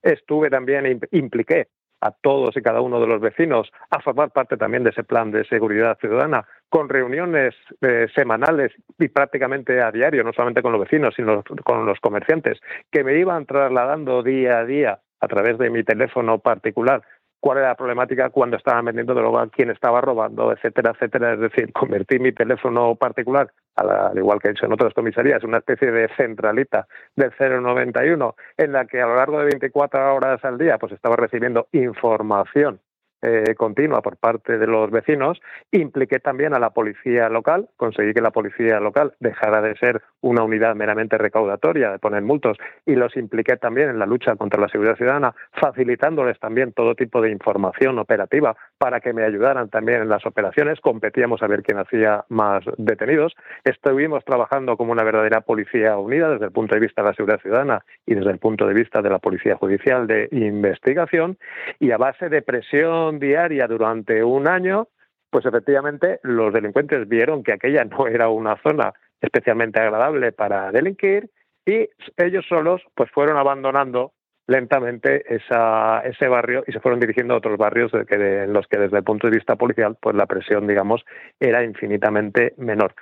Estuve 0.04 0.52
también, 0.52 1.00
impliqué 1.12 1.70
a 2.04 2.12
todos 2.12 2.56
y 2.58 2.62
cada 2.62 2.82
uno 2.82 3.00
de 3.00 3.08
los 3.08 3.22
vecinos 3.22 3.72
a 3.90 4.02
formar 4.02 4.32
parte 4.32 4.58
también 4.58 4.84
de 4.84 4.90
ese 4.90 5.04
plan 5.04 5.32
de 5.32 5.46
seguridad 5.46 5.98
ciudadana, 6.00 6.46
con 6.70 6.90
reuniones 6.90 7.56
eh, 7.82 8.08
semanales 8.14 8.74
y 9.00 9.08
prácticamente 9.08 9.82
a 9.82 9.92
diario, 9.92 10.24
no 10.24 10.34
solamente 10.34 10.62
con 10.62 10.74
los 10.74 10.82
vecinos, 10.82 11.14
sino 11.16 11.44
con 11.64 11.86
los 11.86 12.00
comerciantes, 12.02 12.60
que 12.92 13.04
me 13.04 13.18
iban 13.18 13.46
trasladando 13.46 14.22
día 14.22 14.60
a 14.60 14.66
día 14.66 15.00
a 15.22 15.28
través 15.28 15.58
de 15.58 15.70
mi 15.70 15.84
teléfono 15.84 16.40
particular 16.40 17.02
cuál 17.44 17.58
era 17.58 17.68
la 17.68 17.76
problemática 17.76 18.30
cuando 18.30 18.56
estaban 18.56 18.86
vendiendo 18.86 19.14
droga, 19.14 19.50
quién 19.52 19.70
estaba 19.70 20.00
robando, 20.00 20.54
etcétera, 20.54 20.92
etcétera. 20.92 21.34
Es 21.34 21.42
decir, 21.42 21.74
convertí 21.74 22.18
mi 22.18 22.32
teléfono 22.32 22.96
particular, 22.96 23.52
al 23.76 24.18
igual 24.18 24.40
que 24.40 24.48
he 24.48 24.52
hecho 24.52 24.66
en 24.66 24.72
otras 24.72 24.94
comisarías, 24.94 25.44
una 25.44 25.58
especie 25.58 25.92
de 25.92 26.08
centralita 26.16 26.88
del 27.18 27.34
091 27.38 28.36
en 28.56 28.72
la 28.72 28.86
que 28.86 29.02
a 29.02 29.08
lo 29.08 29.18
largo 29.18 29.40
de 29.40 29.46
24 29.48 30.16
horas 30.16 30.46
al 30.46 30.58
día 30.58 30.78
pues 30.78 30.94
estaba 30.94 31.18
recibiendo 31.18 31.68
información 31.74 32.80
eh, 33.24 33.56
continua 33.56 34.02
por 34.02 34.18
parte 34.18 34.58
de 34.58 34.68
los 34.68 34.92
vecinos. 34.92 35.40
Impliqué 35.72 36.20
también 36.20 36.54
a 36.54 36.60
la 36.60 36.72
policía 36.72 37.30
local, 37.30 37.70
conseguí 37.78 38.14
que 38.14 38.22
la 38.22 38.32
policía 38.32 38.82
local 38.82 39.14
dejara 39.20 39.62
de 39.62 39.78
ser 39.78 40.02
una 40.20 40.44
unidad 40.44 40.76
meramente 40.76 41.18
recaudatoria, 41.18 41.92
de 41.92 42.00
poner 42.00 42.22
multos, 42.22 42.58
y 42.86 42.96
los 42.96 43.16
impliqué 43.16 43.56
también 43.56 43.90
en 43.90 44.00
la 44.00 44.06
lucha 44.06 44.36
contra 44.36 44.60
la 44.60 44.68
seguridad 44.68 44.98
ciudadana, 44.98 45.34
facilitándoles 45.54 46.38
también 46.40 46.74
todo 46.74 46.96
tipo 46.96 47.22
de 47.22 47.32
información 47.32 47.98
operativa 47.98 48.58
para 48.84 49.00
que 49.00 49.14
me 49.14 49.24
ayudaran 49.24 49.70
también 49.70 50.02
en 50.02 50.10
las 50.10 50.26
operaciones. 50.26 50.82
Competíamos 50.82 51.42
a 51.42 51.48
ver 51.48 51.64
quién 51.64 51.78
hacía 51.78 52.26
más 52.28 52.66
detenidos. 52.78 53.34
Estuvimos 53.64 54.26
trabajando 54.26 54.76
como 54.76 54.92
una 54.92 55.06
verdadera 55.06 55.40
policía 55.40 55.98
unida 55.98 56.32
desde 56.32 56.48
el 56.48 56.52
punto 56.52 56.76
de 56.76 56.82
vista 56.82 57.02
de 57.02 57.08
la 57.08 57.14
seguridad 57.14 57.40
ciudadana 57.40 57.86
y 58.06 58.14
desde 58.14 58.32
el 58.32 58.40
punto 58.40 58.68
de 58.68 58.74
vista 58.74 59.02
de 59.02 59.10
la 59.10 59.20
policía 59.20 59.56
judicial 59.56 60.06
de 60.06 60.28
investigación, 60.34 61.38
y 61.80 61.92
a 61.92 61.98
base 61.98 62.28
de 62.28 62.42
presión 62.42 63.20
diaria 63.20 63.68
durante 63.68 64.22
un 64.22 64.50
año, 64.50 64.90
pues 65.30 65.46
efectivamente 65.46 66.20
los 66.24 66.52
delincuentes 66.52 67.08
vieron 67.08 67.42
que 67.42 67.54
aquella 67.54 67.86
no 67.86 68.08
era 68.08 68.28
una 68.28 68.58
zona 68.58 68.92
especialmente 69.22 69.80
agradable 69.80 70.34
para 70.34 70.74
delinquir 70.74 71.30
y 71.66 71.88
ellos 72.18 72.46
solos 72.50 72.82
pues 72.96 73.10
fueron 73.12 73.38
abandonando 73.38 74.12
lentamente 74.48 75.24
esa, 75.34 76.02
ese 76.02 76.28
barrio 76.28 76.64
y 76.68 76.72
se 76.72 76.80
fueron 76.80 77.00
dirigiendo 77.00 77.34
a 77.34 77.38
otros 77.38 77.58
barrios 77.58 77.92
que 78.08 78.44
en 78.44 78.54
los 78.54 78.68
que 78.68 78.78
desde 78.78 78.98
el 78.98 79.04
punto 79.04 79.28
de 79.28 79.38
vista 79.38 79.56
policial 79.56 79.96
pues 80.00 80.16
la 80.16 80.26
presión 80.26 80.68
digamos 80.68 81.04
era 81.40 81.64
infinitamente 81.64 82.54
menor. 82.58 82.94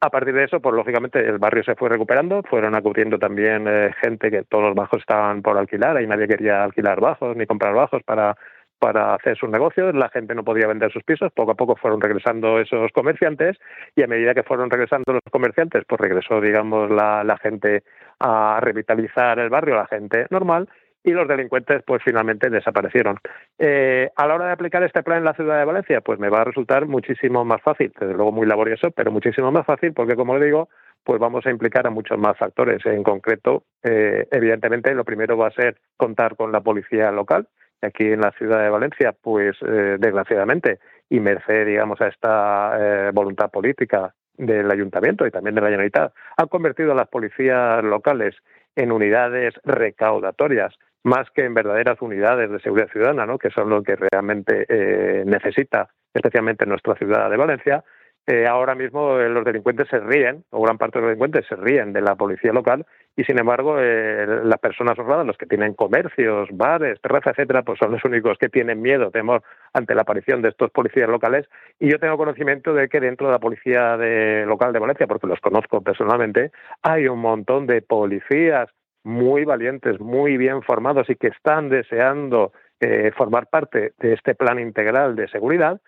A 0.00 0.10
partir 0.10 0.34
de 0.34 0.44
eso, 0.44 0.60
pues 0.60 0.74
lógicamente 0.74 1.18
el 1.18 1.38
barrio 1.38 1.64
se 1.64 1.76
fue 1.76 1.88
recuperando, 1.88 2.42
fueron 2.42 2.74
acudiendo 2.74 3.18
también 3.18 3.66
eh, 3.66 3.90
gente 4.02 4.30
que 4.30 4.42
todos 4.42 4.64
los 4.64 4.74
bajos 4.74 5.00
estaban 5.00 5.40
por 5.40 5.56
alquilar, 5.56 6.02
y 6.02 6.06
nadie 6.06 6.28
quería 6.28 6.62
alquilar 6.62 7.00
bajos 7.00 7.34
ni 7.34 7.46
comprar 7.46 7.74
bajos 7.74 8.02
para 8.02 8.36
para 8.78 9.14
hacer 9.14 9.38
sus 9.38 9.48
negocios, 9.48 9.94
la 9.94 10.10
gente 10.10 10.34
no 10.34 10.44
podía 10.44 10.66
vender 10.66 10.92
sus 10.92 11.02
pisos, 11.04 11.32
poco 11.32 11.52
a 11.52 11.54
poco 11.54 11.74
fueron 11.74 12.02
regresando 12.02 12.60
esos 12.60 12.92
comerciantes 12.92 13.56
y 13.96 14.02
a 14.02 14.06
medida 14.06 14.34
que 14.34 14.42
fueron 14.42 14.68
regresando 14.68 15.14
los 15.14 15.22
comerciantes, 15.30 15.84
pues 15.88 15.98
regresó, 15.98 16.38
digamos, 16.38 16.90
la 16.90 17.38
gente 17.40 17.82
a 18.20 18.58
revitalizar 18.60 19.38
el 19.38 19.48
barrio, 19.48 19.76
la 19.76 19.86
gente 19.86 20.26
normal, 20.28 20.68
y 21.04 21.12
los 21.12 21.28
delincuentes 21.28 21.82
pues 21.86 22.02
finalmente 22.02 22.50
desaparecieron. 22.50 23.18
Eh, 23.58 24.10
a 24.16 24.26
la 24.26 24.34
hora 24.34 24.46
de 24.46 24.52
aplicar 24.52 24.82
este 24.82 25.02
plan 25.02 25.18
en 25.18 25.24
la 25.24 25.34
ciudad 25.34 25.58
de 25.58 25.64
Valencia, 25.64 26.00
pues 26.00 26.18
me 26.18 26.30
va 26.30 26.40
a 26.40 26.44
resultar 26.44 26.86
muchísimo 26.86 27.44
más 27.44 27.62
fácil, 27.62 27.92
desde 28.00 28.14
luego 28.14 28.32
muy 28.32 28.46
laborioso, 28.46 28.90
pero 28.90 29.12
muchísimo 29.12 29.52
más 29.52 29.66
fácil 29.66 29.92
porque 29.92 30.16
como 30.16 30.36
le 30.36 30.46
digo, 30.46 30.68
pues 31.04 31.20
vamos 31.20 31.44
a 31.46 31.50
implicar 31.50 31.86
a 31.86 31.90
muchos 31.90 32.18
más 32.18 32.36
factores. 32.38 32.84
En 32.86 33.02
concreto, 33.02 33.64
eh, 33.82 34.26
evidentemente, 34.30 34.94
lo 34.94 35.04
primero 35.04 35.36
va 35.36 35.48
a 35.48 35.52
ser 35.52 35.76
contar 35.96 36.34
con 36.36 36.50
la 36.50 36.62
policía 36.62 37.12
local, 37.12 37.46
aquí 37.82 38.04
en 38.04 38.22
la 38.22 38.32
ciudad 38.32 38.62
de 38.62 38.70
Valencia, 38.70 39.14
pues 39.20 39.56
eh, 39.60 39.96
desgraciadamente, 39.98 40.78
y 41.10 41.20
merced, 41.20 41.66
digamos, 41.66 42.00
a 42.00 42.08
esta 42.08 42.76
eh, 42.78 43.10
voluntad 43.12 43.50
política 43.50 44.14
del 44.36 44.70
ayuntamiento 44.70 45.26
y 45.26 45.30
también 45.30 45.54
de 45.54 45.60
la 45.60 45.68
Generalitat, 45.68 46.12
han 46.36 46.48
convertido 46.48 46.92
a 46.92 46.96
las 46.96 47.08
policías 47.08 47.84
locales 47.84 48.34
en 48.74 48.90
unidades 48.90 49.54
recaudatorias, 49.64 50.74
más 51.04 51.30
que 51.30 51.44
en 51.44 51.54
verdaderas 51.54 52.00
unidades 52.02 52.50
de 52.50 52.60
seguridad 52.60 52.90
ciudadana, 52.90 53.26
¿no? 53.26 53.38
que 53.38 53.50
son 53.50 53.70
lo 53.70 53.82
que 53.82 53.96
realmente 53.96 54.66
eh, 54.68 55.22
necesita, 55.26 55.88
especialmente 56.12 56.64
en 56.64 56.70
nuestra 56.70 56.94
ciudad 56.96 57.30
de 57.30 57.36
Valencia, 57.36 57.84
eh, 58.26 58.46
ahora 58.46 58.74
mismo 58.74 59.18
eh, 59.18 59.28
los 59.28 59.44
delincuentes 59.44 59.86
se 59.88 59.98
ríen, 60.00 60.44
o 60.48 60.62
gran 60.62 60.78
parte 60.78 60.98
de 60.98 61.02
los 61.02 61.08
delincuentes 61.10 61.46
se 61.46 61.56
ríen 61.56 61.92
de 61.92 62.00
la 62.00 62.16
policía 62.16 62.54
local, 62.54 62.86
y 63.16 63.24
sin 63.24 63.38
embargo 63.38 63.76
eh, 63.78 64.26
las 64.44 64.58
personas 64.60 64.98
honradas, 64.98 65.26
los 65.26 65.36
que 65.36 65.44
tienen 65.44 65.74
comercios, 65.74 66.48
bares, 66.50 66.98
terrazas, 67.02 67.34
etcétera, 67.36 67.62
pues 67.62 67.78
son 67.78 67.92
los 67.92 68.02
únicos 68.02 68.38
que 68.38 68.48
tienen 68.48 68.80
miedo, 68.80 69.10
temor 69.10 69.42
ante 69.74 69.94
la 69.94 70.02
aparición 70.02 70.40
de 70.40 70.48
estos 70.48 70.70
policías 70.70 71.08
locales. 71.08 71.46
Y 71.78 71.90
yo 71.90 71.98
tengo 71.98 72.16
conocimiento 72.16 72.72
de 72.72 72.88
que 72.88 72.98
dentro 72.98 73.26
de 73.26 73.32
la 73.34 73.38
policía 73.38 73.98
de, 73.98 74.46
local 74.46 74.72
de 74.72 74.78
Valencia, 74.78 75.06
porque 75.06 75.26
los 75.26 75.40
conozco 75.40 75.82
personalmente, 75.82 76.50
hay 76.82 77.08
un 77.08 77.18
montón 77.18 77.66
de 77.66 77.82
policías 77.82 78.70
muy 79.04 79.44
valientes, 79.44 80.00
muy 80.00 80.36
bien 80.36 80.62
formados 80.62 81.08
y 81.08 81.16
que 81.16 81.28
están 81.28 81.68
deseando 81.68 82.52
formar 83.16 83.46
parte 83.46 83.94
de 83.98 84.12
este 84.12 84.34
plan 84.34 84.58
integral 84.58 85.16
de 85.16 85.26
seguridad 85.28 85.80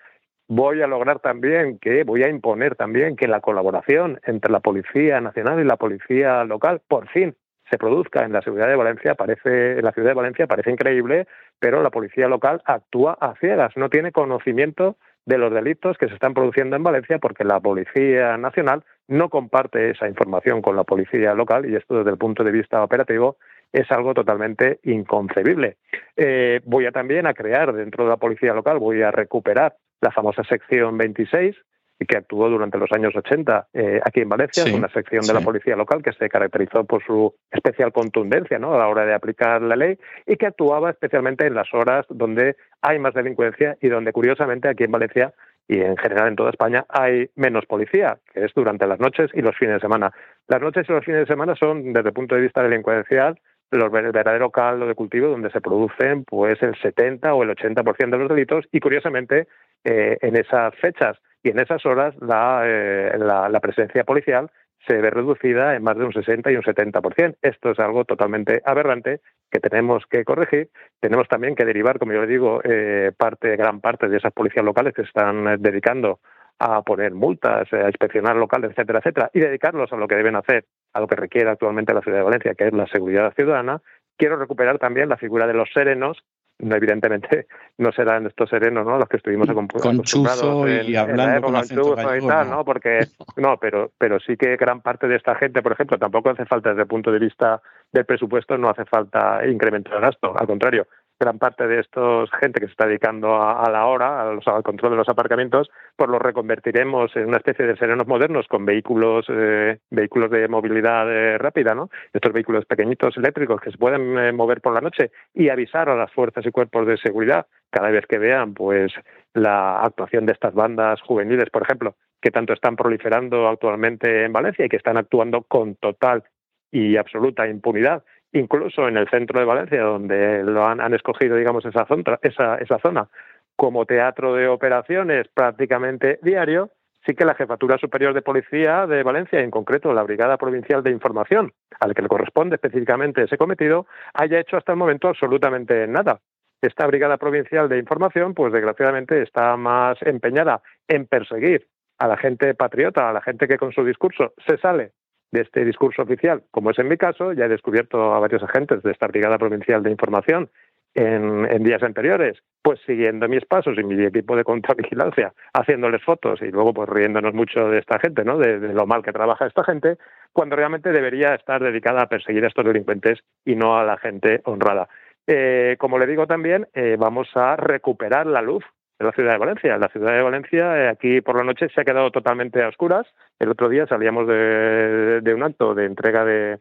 voy 0.48 0.82
a 0.82 0.86
lograr 0.86 1.20
también 1.20 1.78
que, 1.78 2.04
voy 2.04 2.22
a 2.22 2.28
imponer 2.28 2.76
también 2.76 3.16
que 3.16 3.28
la 3.28 3.40
colaboración 3.40 4.20
entre 4.24 4.52
la 4.52 4.60
Policía 4.60 5.20
Nacional 5.20 5.60
y 5.60 5.64
la 5.64 5.76
Policía 5.76 6.44
Local, 6.44 6.80
por 6.86 7.08
fin, 7.08 7.34
se 7.68 7.78
produzca 7.78 8.24
en 8.24 8.32
la 8.32 8.42
ciudad 8.42 8.68
de 8.68 8.76
Valencia, 8.76 9.14
parece, 9.16 9.78
en 9.78 9.84
la 9.84 9.90
ciudad 9.90 10.10
de 10.10 10.14
Valencia 10.14 10.46
parece 10.46 10.70
increíble, 10.70 11.26
pero 11.58 11.82
la 11.82 11.90
policía 11.90 12.28
local 12.28 12.62
actúa 12.64 13.18
a 13.20 13.34
ciegas, 13.40 13.76
no 13.76 13.90
tiene 13.90 14.12
conocimiento 14.12 14.96
de 15.26 15.38
los 15.38 15.52
delitos 15.52 15.98
que 15.98 16.08
se 16.08 16.14
están 16.14 16.34
produciendo 16.34 16.76
en 16.76 16.84
Valencia 16.84 17.18
porque 17.18 17.44
la 17.44 17.60
Policía 17.60 18.36
Nacional 18.38 18.84
no 19.08 19.28
comparte 19.28 19.90
esa 19.90 20.08
información 20.08 20.62
con 20.62 20.76
la 20.76 20.84
policía 20.84 21.34
local 21.34 21.68
y 21.68 21.74
esto 21.74 21.98
desde 21.98 22.10
el 22.10 22.18
punto 22.18 22.42
de 22.44 22.52
vista 22.52 22.82
operativo 22.82 23.36
es 23.72 23.90
algo 23.90 24.14
totalmente 24.14 24.78
inconcebible. 24.84 25.76
Eh, 26.16 26.60
voy 26.64 26.86
a 26.86 26.92
también 26.92 27.26
a 27.26 27.34
crear 27.34 27.72
dentro 27.72 28.04
de 28.04 28.10
la 28.10 28.16
policía 28.16 28.54
local, 28.54 28.78
voy 28.78 29.02
a 29.02 29.10
recuperar 29.10 29.76
la 30.00 30.12
famosa 30.12 30.44
sección 30.44 30.96
26, 30.96 31.56
que 32.04 32.16
actuó 32.16 32.48
durante 32.50 32.78
los 32.78 32.90
años 32.92 33.14
80 33.16 33.68
eh, 33.72 34.00
aquí 34.04 34.20
en 34.20 34.28
Valencia, 34.28 34.64
una 34.74 34.88
sección 34.88 35.24
de 35.26 35.32
la 35.32 35.40
policía 35.40 35.76
local 35.76 36.02
que 36.02 36.12
se 36.12 36.28
caracterizó 36.28 36.84
por 36.84 37.02
su 37.04 37.34
especial 37.50 37.92
contundencia 37.92 38.58
¿no? 38.58 38.74
a 38.74 38.78
la 38.78 38.88
hora 38.88 39.06
de 39.06 39.14
aplicar 39.14 39.62
la 39.62 39.76
ley 39.76 39.98
y 40.26 40.36
que 40.36 40.46
actuaba 40.46 40.90
especialmente 40.90 41.46
en 41.46 41.54
las 41.54 41.72
horas 41.72 42.04
donde 42.10 42.56
hay 42.82 42.98
más 42.98 43.14
delincuencia 43.14 43.76
y 43.80 43.88
donde, 43.88 44.12
curiosamente, 44.12 44.68
aquí 44.68 44.84
en 44.84 44.92
Valencia 44.92 45.32
y 45.68 45.80
en 45.80 45.96
general 45.96 46.28
en 46.28 46.36
toda 46.36 46.50
España 46.50 46.84
hay 46.88 47.30
menos 47.34 47.64
policía, 47.66 48.18
que 48.32 48.44
es 48.44 48.52
durante 48.54 48.86
las 48.86 49.00
noches 49.00 49.30
y 49.34 49.40
los 49.40 49.56
fines 49.56 49.76
de 49.76 49.80
semana. 49.80 50.12
Las 50.48 50.60
noches 50.60 50.86
y 50.88 50.92
los 50.92 51.04
fines 51.04 51.20
de 51.20 51.26
semana 51.26 51.54
son, 51.56 51.92
desde 51.92 52.08
el 52.10 52.14
punto 52.14 52.34
de 52.34 52.42
vista 52.42 52.62
delincuencial, 52.62 53.40
el 53.72 53.90
verdadero 53.90 54.50
caldo 54.50 54.86
de 54.86 54.94
cultivo 54.94 55.28
donde 55.28 55.50
se 55.50 55.60
producen 55.60 56.24
pues 56.24 56.62
el 56.62 56.76
70 56.76 57.34
o 57.34 57.42
el 57.42 57.50
80% 57.50 58.10
de 58.10 58.18
los 58.18 58.28
delitos 58.28 58.64
y 58.70 58.78
curiosamente 58.78 59.48
eh, 59.84 60.18
en 60.20 60.36
esas 60.36 60.74
fechas 60.76 61.18
y 61.46 61.50
en 61.50 61.60
esas 61.60 61.86
horas 61.86 62.12
eh, 62.16 63.12
la, 63.18 63.60
presencia 63.60 64.02
policial 64.02 64.50
se 64.84 64.96
ve 64.96 65.10
reducida 65.10 65.76
en 65.76 65.82
más 65.84 65.96
de 65.96 66.04
un 66.04 66.12
60 66.12 66.50
y 66.50 66.56
un 66.56 66.62
70%. 66.62 67.36
Esto 67.40 67.70
es 67.70 67.78
algo 67.78 68.04
totalmente 68.04 68.62
aberrante 68.64 69.20
que 69.48 69.60
tenemos 69.60 70.04
que 70.10 70.24
corregir. 70.24 70.70
Tenemos 71.00 71.28
también 71.28 71.54
que 71.54 71.64
derivar, 71.64 72.00
como 72.00 72.12
yo 72.12 72.22
le 72.22 72.26
digo, 72.26 72.60
eh, 72.64 73.12
parte, 73.16 73.56
gran 73.56 73.80
parte 73.80 74.08
de 74.08 74.16
esas 74.16 74.32
policías 74.32 74.64
locales 74.64 74.92
que 74.92 75.02
están 75.02 75.62
dedicando 75.62 76.18
a 76.58 76.82
poner 76.82 77.12
multas, 77.12 77.72
a 77.72 77.86
inspeccionar 77.86 78.34
locales, 78.34 78.72
etcétera, 78.72 78.98
etcétera, 78.98 79.30
y 79.32 79.38
dedicarlos 79.38 79.92
a 79.92 79.96
lo 79.96 80.08
que 80.08 80.16
deben 80.16 80.34
hacer, 80.34 80.64
a 80.94 81.00
lo 81.00 81.06
que 81.06 81.14
requiere 81.14 81.50
actualmente 81.50 81.94
la 81.94 82.00
ciudad 82.00 82.18
de 82.18 82.24
Valencia, 82.24 82.54
que 82.54 82.66
es 82.66 82.72
la 82.72 82.88
seguridad 82.88 83.32
ciudadana. 83.34 83.82
Quiero 84.16 84.36
recuperar 84.36 84.78
también 84.78 85.08
la 85.08 85.16
figura 85.16 85.46
de 85.46 85.54
los 85.54 85.70
serenos, 85.72 86.18
no, 86.18 86.45
evidentemente 86.58 87.46
no 87.78 87.92
serán 87.92 88.26
estos 88.26 88.48
serenos 88.50 88.86
¿no? 88.86 88.98
los 88.98 89.08
que 89.08 89.18
estuvimos 89.18 89.48
con 89.80 90.02
chuzo 90.02 90.66
y 90.68 90.96
hablando 90.96 91.48
con 91.48 91.62
chuzo 91.62 92.16
y 92.16 92.26
tal, 92.26 92.50
¿no? 92.50 92.64
Porque 92.64 93.00
no, 93.36 93.56
pero 93.58 93.92
pero 93.98 94.18
sí 94.20 94.36
que 94.36 94.56
gran 94.56 94.80
parte 94.80 95.06
de 95.06 95.16
esta 95.16 95.34
gente, 95.34 95.62
por 95.62 95.72
ejemplo, 95.72 95.98
tampoco 95.98 96.30
hace 96.30 96.46
falta 96.46 96.70
desde 96.70 96.82
el 96.82 96.88
punto 96.88 97.12
de 97.12 97.18
vista 97.18 97.60
del 97.92 98.04
presupuesto, 98.04 98.56
no 98.56 98.70
hace 98.70 98.84
falta 98.84 99.46
incrementar 99.46 99.94
el 99.94 100.00
gasto, 100.00 100.36
al 100.36 100.46
contrario, 100.46 100.86
gran 101.18 101.38
parte 101.38 101.66
de 101.66 101.80
estos 101.80 102.30
gente 102.40 102.60
que 102.60 102.66
se 102.66 102.72
está 102.72 102.86
dedicando 102.86 103.40
a, 103.40 103.70
la 103.70 103.86
hora, 103.86 104.22
al 104.22 104.62
control 104.62 104.92
de 104.92 104.96
los 104.98 105.08
aparcamientos, 105.08 105.70
pues 105.96 106.10
los 106.10 106.20
reconvertiremos 106.20 107.14
en 107.16 107.28
una 107.28 107.38
especie 107.38 107.66
de 107.66 107.76
serenos 107.76 108.06
modernos 108.06 108.46
con 108.48 108.66
vehículos 108.66 109.24
eh, 109.28 109.78
vehículos 109.90 110.30
de 110.30 110.48
movilidad 110.48 111.10
eh, 111.10 111.38
rápida, 111.38 111.74
¿no? 111.74 111.90
Estos 112.12 112.32
vehículos 112.32 112.64
pequeñitos 112.66 113.16
eléctricos 113.16 113.60
que 113.60 113.70
se 113.70 113.78
pueden 113.78 114.18
eh, 114.18 114.32
mover 114.32 114.60
por 114.60 114.74
la 114.74 114.80
noche 114.80 115.10
y 115.32 115.48
avisar 115.48 115.88
a 115.88 115.96
las 115.96 116.12
fuerzas 116.12 116.44
y 116.44 116.50
cuerpos 116.50 116.86
de 116.86 116.98
seguridad 116.98 117.46
cada 117.70 117.90
vez 117.90 118.06
que 118.06 118.18
vean, 118.18 118.54
pues 118.54 118.92
la 119.34 119.80
actuación 119.80 120.26
de 120.26 120.32
estas 120.32 120.54
bandas 120.54 121.00
juveniles, 121.02 121.50
por 121.50 121.62
ejemplo, 121.62 121.96
que 122.20 122.30
tanto 122.30 122.52
están 122.52 122.76
proliferando 122.76 123.48
actualmente 123.48 124.24
en 124.24 124.32
Valencia 124.32 124.64
y 124.64 124.68
que 124.68 124.76
están 124.76 124.96
actuando 124.96 125.42
con 125.42 125.76
total 125.76 126.24
y 126.70 126.96
absoluta 126.96 127.48
impunidad 127.48 128.04
incluso 128.38 128.88
en 128.88 128.96
el 128.96 129.08
centro 129.08 129.40
de 129.40 129.46
Valencia, 129.46 129.82
donde 129.82 130.42
lo 130.42 130.66
han, 130.66 130.94
escogido, 130.94 131.36
digamos, 131.36 131.64
esa 131.64 131.86
zona, 131.86 132.18
esa, 132.22 132.56
esa 132.56 132.78
zona 132.78 133.08
como 133.56 133.86
teatro 133.86 134.34
de 134.34 134.48
operaciones 134.48 135.28
prácticamente 135.32 136.18
diario, 136.22 136.70
sí 137.06 137.14
que 137.14 137.24
la 137.24 137.34
Jefatura 137.34 137.78
Superior 137.78 138.12
de 138.12 138.22
Policía 138.22 138.86
de 138.86 139.02
Valencia, 139.02 139.40
en 139.40 139.50
concreto 139.50 139.92
la 139.94 140.02
Brigada 140.02 140.36
Provincial 140.36 140.82
de 140.82 140.90
Información, 140.90 141.52
al 141.80 141.94
que 141.94 142.02
le 142.02 142.08
corresponde 142.08 142.56
específicamente 142.56 143.22
ese 143.22 143.38
cometido, 143.38 143.86
haya 144.12 144.38
hecho 144.38 144.56
hasta 144.56 144.72
el 144.72 144.78
momento 144.78 145.08
absolutamente 145.08 145.86
nada. 145.86 146.20
esta 146.60 146.86
Brigada 146.86 147.16
Provincial 147.16 147.68
de 147.68 147.78
Información, 147.78 148.34
pues 148.34 148.52
desgraciadamente 148.52 149.22
está 149.22 149.56
más 149.56 149.96
empeñada 150.02 150.62
en 150.88 151.06
perseguir 151.06 151.66
a 151.98 152.08
la 152.08 152.16
gente 152.16 152.54
patriota, 152.54 153.08
a 153.08 153.12
la 153.12 153.22
gente 153.22 153.48
que 153.48 153.56
con 153.56 153.72
su 153.72 153.84
discurso 153.84 154.34
se 154.46 154.58
sale 154.58 154.92
de 155.32 155.42
este 155.42 155.64
discurso 155.64 156.02
oficial, 156.02 156.44
como 156.50 156.70
es 156.70 156.78
en 156.78 156.88
mi 156.88 156.96
caso, 156.96 157.32
ya 157.32 157.46
he 157.46 157.48
descubierto 157.48 158.14
a 158.14 158.20
varios 158.20 158.42
agentes 158.42 158.82
de 158.82 158.92
esta 158.92 159.08
Brigada 159.08 159.38
Provincial 159.38 159.82
de 159.82 159.90
Información 159.90 160.50
en, 160.96 161.62
días 161.62 161.82
anteriores, 161.82 162.38
pues 162.62 162.80
siguiendo 162.86 163.28
mis 163.28 163.44
pasos 163.44 163.76
y 163.78 163.84
mi 163.84 164.02
equipo 164.02 164.34
de 164.34 164.44
contravigilancia, 164.44 165.32
haciéndoles 165.52 166.02
fotos 166.02 166.40
y 166.40 166.50
luego 166.50 166.72
pues 166.72 166.88
riéndonos 166.88 167.34
mucho 167.34 167.68
de 167.68 167.78
esta 167.78 167.98
gente, 167.98 168.24
¿no? 168.24 168.38
De, 168.38 168.58
lo 168.72 168.86
mal 168.86 169.02
que 169.02 169.12
trabaja 169.12 169.46
esta 169.46 169.62
gente, 169.62 169.98
cuando 170.32 170.56
realmente 170.56 170.92
debería 170.92 171.34
estar 171.34 171.62
dedicada 171.62 172.02
a 172.02 172.08
perseguir 172.08 172.44
a 172.44 172.48
estos 172.48 172.64
delincuentes 172.64 173.20
y 173.44 173.56
no 173.56 173.76
a 173.76 173.84
la 173.84 173.98
gente 173.98 174.40
honrada. 174.44 174.88
Eh, 175.26 175.76
como 175.78 175.98
le 175.98 176.06
digo 176.06 176.26
también, 176.26 176.66
eh, 176.72 176.96
vamos 176.98 177.28
a 177.34 177.56
recuperar 177.56 178.26
la 178.26 178.40
luz 178.40 178.64
en 178.98 179.06
la 179.06 179.12
ciudad 179.12 179.32
de 179.32 179.38
Valencia. 179.38 179.78
La 179.78 179.88
ciudad 179.88 180.12
de 180.12 180.22
Valencia, 180.22 180.84
eh, 180.84 180.88
aquí 180.88 181.20
por 181.20 181.36
la 181.36 181.44
noche, 181.44 181.68
se 181.74 181.80
ha 181.80 181.84
quedado 181.84 182.10
totalmente 182.10 182.62
a 182.62 182.68
oscuras. 182.68 183.06
El 183.38 183.50
otro 183.50 183.68
día 183.68 183.86
salíamos 183.86 184.26
de, 184.26 185.32
un 185.34 185.42
acto 185.42 185.74
de 185.74 185.84
entrega 185.84 186.24
de, 186.24 186.58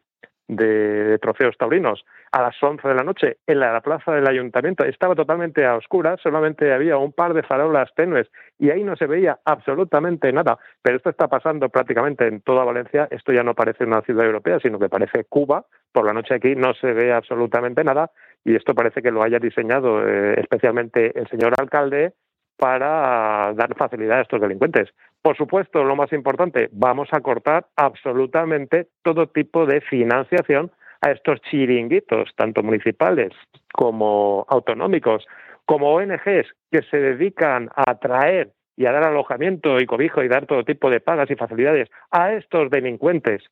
trofeos 1.20 1.56
taurinos 1.58 2.04
a 2.30 2.40
las 2.40 2.62
11 2.62 2.86
de 2.86 2.94
la 2.94 3.02
noche 3.02 3.38
en 3.48 3.58
la 3.58 3.80
plaza 3.80 4.12
del 4.12 4.28
ayuntamiento. 4.28 4.84
Estaba 4.84 5.14
totalmente 5.14 5.64
a 5.64 5.74
oscuras, 5.74 6.20
solamente 6.22 6.72
había 6.72 6.98
un 6.98 7.12
par 7.12 7.34
de 7.34 7.42
farolas 7.42 7.92
tenues 7.96 8.28
y 8.58 8.70
ahí 8.70 8.84
no 8.84 8.94
se 8.96 9.06
veía 9.06 9.40
absolutamente 9.44 10.32
nada. 10.32 10.58
Pero 10.82 10.98
esto 10.98 11.10
está 11.10 11.26
pasando 11.26 11.68
prácticamente 11.68 12.28
en 12.28 12.42
toda 12.42 12.64
Valencia. 12.64 13.08
Esto 13.10 13.32
ya 13.32 13.42
no 13.42 13.54
parece 13.54 13.84
una 13.84 14.02
ciudad 14.02 14.26
europea, 14.26 14.60
sino 14.60 14.78
que 14.78 14.88
parece 14.88 15.24
Cuba. 15.24 15.64
Por 15.90 16.04
la 16.04 16.12
noche 16.12 16.34
aquí 16.34 16.54
no 16.54 16.74
se 16.74 16.92
ve 16.92 17.12
absolutamente 17.12 17.82
nada 17.82 18.10
y 18.44 18.54
esto 18.54 18.74
parece 18.74 19.02
que 19.02 19.10
lo 19.10 19.24
haya 19.24 19.40
diseñado 19.40 20.06
eh, 20.06 20.38
especialmente 20.38 21.18
el 21.18 21.26
señor 21.28 21.54
alcalde 21.58 22.12
para 22.56 23.52
dar 23.54 23.74
facilidad 23.76 24.18
a 24.18 24.22
estos 24.22 24.40
delincuentes. 24.40 24.90
Por 25.22 25.36
supuesto, 25.36 25.82
lo 25.84 25.96
más 25.96 26.12
importante, 26.12 26.68
vamos 26.72 27.08
a 27.12 27.20
cortar 27.20 27.66
absolutamente 27.76 28.88
todo 29.02 29.28
tipo 29.28 29.66
de 29.66 29.80
financiación 29.80 30.70
a 31.00 31.10
estos 31.10 31.40
chiringuitos, 31.42 32.30
tanto 32.36 32.62
municipales 32.62 33.32
como 33.72 34.46
autonómicos, 34.48 35.26
como 35.64 35.94
ONGs 35.94 36.46
que 36.70 36.82
se 36.90 36.98
dedican 36.98 37.70
a 37.74 37.90
atraer 37.90 38.52
y 38.76 38.86
a 38.86 38.92
dar 38.92 39.04
alojamiento 39.04 39.78
y 39.80 39.86
cobijo 39.86 40.22
y 40.22 40.28
dar 40.28 40.46
todo 40.46 40.64
tipo 40.64 40.90
de 40.90 41.00
pagas 41.00 41.30
y 41.30 41.34
facilidades 41.34 41.88
a 42.10 42.32
estos 42.32 42.70
delincuentes 42.70 43.42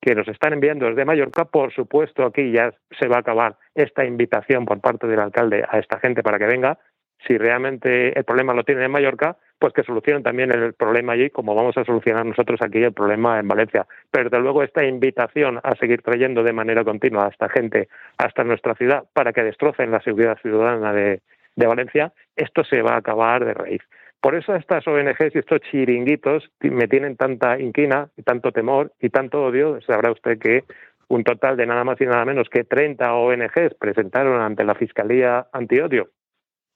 que 0.00 0.16
nos 0.16 0.26
están 0.26 0.52
enviando 0.52 0.86
desde 0.86 1.04
Mallorca, 1.04 1.44
por 1.44 1.72
supuesto 1.72 2.24
aquí 2.24 2.50
ya 2.50 2.74
se 2.98 3.06
va 3.06 3.16
a 3.16 3.20
acabar 3.20 3.56
esta 3.74 4.04
invitación 4.04 4.64
por 4.64 4.80
parte 4.80 5.06
del 5.06 5.20
alcalde 5.20 5.64
a 5.68 5.78
esta 5.78 6.00
gente 6.00 6.24
para 6.24 6.38
que 6.38 6.46
venga, 6.46 6.78
si 7.26 7.38
realmente 7.38 8.16
el 8.18 8.24
problema 8.24 8.54
lo 8.54 8.64
tienen 8.64 8.84
en 8.84 8.90
Mallorca, 8.90 9.36
pues 9.58 9.72
que 9.72 9.84
solucionen 9.84 10.24
también 10.24 10.50
el 10.50 10.74
problema 10.74 11.12
allí, 11.12 11.30
como 11.30 11.54
vamos 11.54 11.76
a 11.76 11.84
solucionar 11.84 12.26
nosotros 12.26 12.60
aquí 12.62 12.82
el 12.82 12.92
problema 12.92 13.38
en 13.38 13.46
Valencia. 13.46 13.86
Pero 14.10 14.28
desde 14.28 14.42
luego 14.42 14.62
esta 14.62 14.84
invitación 14.84 15.60
a 15.62 15.76
seguir 15.76 16.02
trayendo 16.02 16.42
de 16.42 16.52
manera 16.52 16.82
continua 16.82 17.26
a 17.26 17.28
esta 17.28 17.48
gente 17.48 17.88
hasta 18.18 18.42
nuestra 18.42 18.74
ciudad 18.74 19.04
para 19.12 19.32
que 19.32 19.44
destrocen 19.44 19.92
la 19.92 20.00
seguridad 20.00 20.36
ciudadana 20.42 20.92
de, 20.92 21.20
Valencia, 21.54 22.12
esto 22.34 22.64
se 22.64 22.82
va 22.82 22.94
a 22.94 22.96
acabar 22.96 23.44
de 23.44 23.54
raíz. 23.54 23.82
Por 24.20 24.34
eso 24.34 24.54
estas 24.56 24.86
ONGs 24.86 25.34
y 25.34 25.38
estos 25.38 25.60
chiringuitos 25.60 26.50
me 26.60 26.88
tienen 26.88 27.16
tanta 27.16 27.60
inquina 27.60 28.08
tanto 28.24 28.50
temor 28.50 28.92
y 29.00 29.10
tanto 29.10 29.44
odio. 29.44 29.80
Sabrá 29.82 30.10
usted 30.10 30.38
que 30.38 30.64
un 31.06 31.22
total 31.22 31.56
de 31.56 31.66
nada 31.66 31.84
más 31.84 32.00
y 32.00 32.06
nada 32.06 32.24
menos 32.24 32.48
que 32.48 32.64
30 32.64 33.14
ONGs 33.14 33.74
presentaron 33.78 34.40
ante 34.40 34.64
la 34.64 34.74
Fiscalía 34.74 35.46
Antiodio 35.52 36.08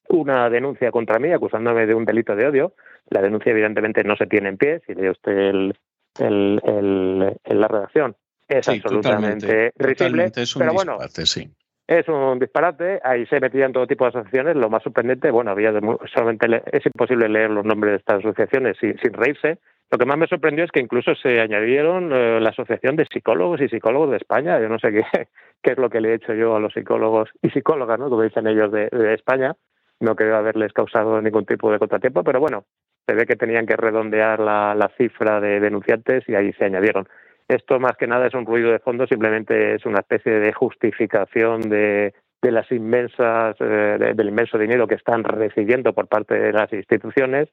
una 0.08 0.48
denuncia 0.50 0.90
contra 0.90 1.18
mí 1.18 1.32
acusándome 1.32 1.86
de 1.86 1.94
un 1.94 2.04
delito 2.04 2.34
de 2.36 2.46
odio. 2.46 2.72
La 3.10 3.22
denuncia 3.22 3.52
evidentemente 3.52 4.04
no 4.04 4.16
se 4.16 4.26
tiene 4.26 4.48
en 4.48 4.56
pie, 4.56 4.80
si 4.86 4.94
lee 4.94 5.10
usted 5.10 5.32
el, 5.32 5.74
el, 6.18 7.36
la 7.44 7.68
redacción. 7.68 8.16
Es 8.48 8.68
absolutamente 8.68 9.72
risible, 9.76 10.30
pero 10.56 10.72
bueno, 10.72 10.98
sí. 11.08 11.50
es 11.88 12.08
un 12.08 12.38
disparate. 12.38 13.00
Ahí 13.02 13.26
se 13.26 13.40
metían 13.40 13.72
todo 13.72 13.86
tipo 13.86 14.04
de 14.04 14.10
asociaciones. 14.10 14.56
Lo 14.56 14.70
más 14.70 14.82
sorprendente, 14.84 15.30
bueno, 15.30 15.50
había 15.50 15.72
solamente 16.14 16.62
es 16.72 16.86
imposible 16.86 17.28
leer 17.28 17.50
los 17.50 17.64
nombres 17.64 17.92
de 17.92 17.96
estas 17.98 18.18
asociaciones 18.20 18.76
sin, 18.80 18.96
sin 18.98 19.12
reírse. 19.12 19.58
Lo 19.90 19.98
que 19.98 20.04
más 20.06 20.18
me 20.18 20.26
sorprendió 20.26 20.64
es 20.64 20.70
que 20.72 20.80
incluso 20.80 21.14
se 21.14 21.40
añadieron 21.40 22.12
eh, 22.12 22.40
la 22.40 22.50
Asociación 22.50 22.96
de 22.96 23.06
Psicólogos 23.12 23.60
y 23.60 23.68
Psicólogos 23.68 24.10
de 24.10 24.16
España. 24.16 24.60
Yo 24.60 24.68
no 24.68 24.78
sé 24.78 24.90
qué, 24.90 25.02
qué 25.62 25.72
es 25.72 25.78
lo 25.78 25.90
que 25.90 26.00
le 26.00 26.10
he 26.10 26.14
hecho 26.14 26.34
yo 26.34 26.56
a 26.56 26.60
los 26.60 26.72
psicólogos 26.72 27.30
y 27.42 27.50
psicólogas, 27.50 27.98
¿no? 27.98 28.10
como 28.10 28.22
dicen 28.22 28.46
ellos, 28.48 28.72
de, 28.72 28.88
de 28.90 29.14
España, 29.14 29.54
no 30.00 30.14
creo 30.14 30.36
haberles 30.36 30.72
causado 30.72 31.20
ningún 31.20 31.46
tipo 31.46 31.70
de 31.70 31.78
contratiempo, 31.78 32.22
pero 32.22 32.40
bueno, 32.40 32.64
se 33.06 33.14
ve 33.14 33.26
que 33.26 33.36
tenían 33.36 33.66
que 33.66 33.76
redondear 33.76 34.40
la, 34.40 34.90
cifra 34.96 35.40
de 35.40 35.60
denunciantes 35.60 36.28
y 36.28 36.34
ahí 36.34 36.52
se 36.54 36.64
añadieron. 36.64 37.08
Esto 37.48 37.78
más 37.78 37.96
que 37.96 38.06
nada 38.06 38.26
es 38.26 38.34
un 38.34 38.44
ruido 38.44 38.72
de 38.72 38.80
fondo, 38.80 39.06
simplemente 39.06 39.74
es 39.74 39.86
una 39.86 40.00
especie 40.00 40.32
de 40.40 40.52
justificación 40.52 41.62
de, 41.62 42.12
de 42.42 42.50
las 42.50 42.70
inmensas, 42.72 43.56
eh, 43.60 44.12
del 44.14 44.28
inmenso 44.28 44.58
dinero 44.58 44.88
que 44.88 44.96
están 44.96 45.22
recibiendo 45.22 45.92
por 45.92 46.08
parte 46.08 46.34
de 46.34 46.52
las 46.52 46.72
instituciones. 46.72 47.48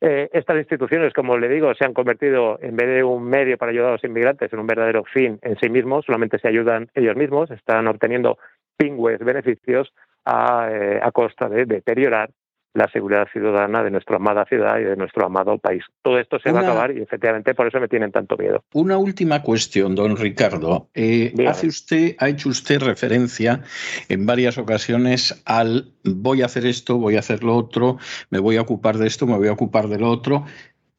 Eh, 0.00 0.30
estas 0.32 0.56
instituciones, 0.56 1.12
como 1.12 1.36
le 1.38 1.48
digo, 1.48 1.72
se 1.74 1.84
han 1.84 1.94
convertido, 1.94 2.58
en 2.60 2.74
vez 2.74 2.88
de 2.88 3.04
un 3.04 3.22
medio 3.22 3.58
para 3.58 3.70
ayudar 3.70 3.90
a 3.90 3.92
los 3.92 4.04
inmigrantes, 4.04 4.52
en 4.52 4.58
un 4.58 4.66
verdadero 4.66 5.04
fin 5.04 5.38
en 5.42 5.58
sí 5.60 5.68
mismos, 5.68 6.06
solamente 6.06 6.38
se 6.38 6.48
ayudan 6.48 6.90
ellos 6.94 7.16
mismos, 7.16 7.50
están 7.50 7.86
obteniendo 7.86 8.38
pingües 8.76 9.20
beneficios 9.20 9.92
eh, 10.26 11.00
a, 11.02 11.10
costa 11.12 11.48
de 11.48 11.64
deteriorar 11.64 12.30
la 12.72 12.88
seguridad 12.88 13.26
ciudadana 13.32 13.82
de 13.82 13.90
nuestra 13.90 14.16
amada 14.16 14.44
ciudad 14.44 14.78
y 14.78 14.84
de 14.84 14.96
nuestro 14.96 15.26
amado 15.26 15.58
país. 15.58 15.82
Todo 16.02 16.20
esto 16.20 16.38
se 16.38 16.52
va 16.52 16.60
a 16.60 16.62
acabar 16.62 16.96
y 16.96 17.02
efectivamente 17.02 17.54
por 17.54 17.66
eso 17.66 17.80
me 17.80 17.88
tienen 17.88 18.12
tanto 18.12 18.36
miedo. 18.36 18.62
Una 18.74 18.96
última 18.96 19.42
cuestión, 19.42 19.96
don 19.96 20.16
Ricardo. 20.16 20.88
Eh, 20.94 21.34
hace 21.48 21.66
usted, 21.66 22.14
ha 22.18 22.28
hecho 22.28 22.48
usted 22.48 22.80
referencia 22.80 23.62
en 24.08 24.24
varias 24.24 24.56
ocasiones 24.56 25.42
al 25.46 25.92
voy 26.04 26.42
a 26.42 26.46
hacer 26.46 26.64
esto, 26.64 26.98
voy 26.98 27.16
a 27.16 27.20
hacer 27.20 27.42
lo 27.42 27.56
otro, 27.56 27.98
me 28.30 28.38
voy 28.38 28.56
a 28.56 28.62
ocupar 28.62 28.98
de 28.98 29.06
esto, 29.06 29.26
me 29.26 29.36
voy 29.36 29.48
a 29.48 29.52
ocupar 29.52 29.88
de 29.88 29.98
lo 29.98 30.08
otro. 30.08 30.44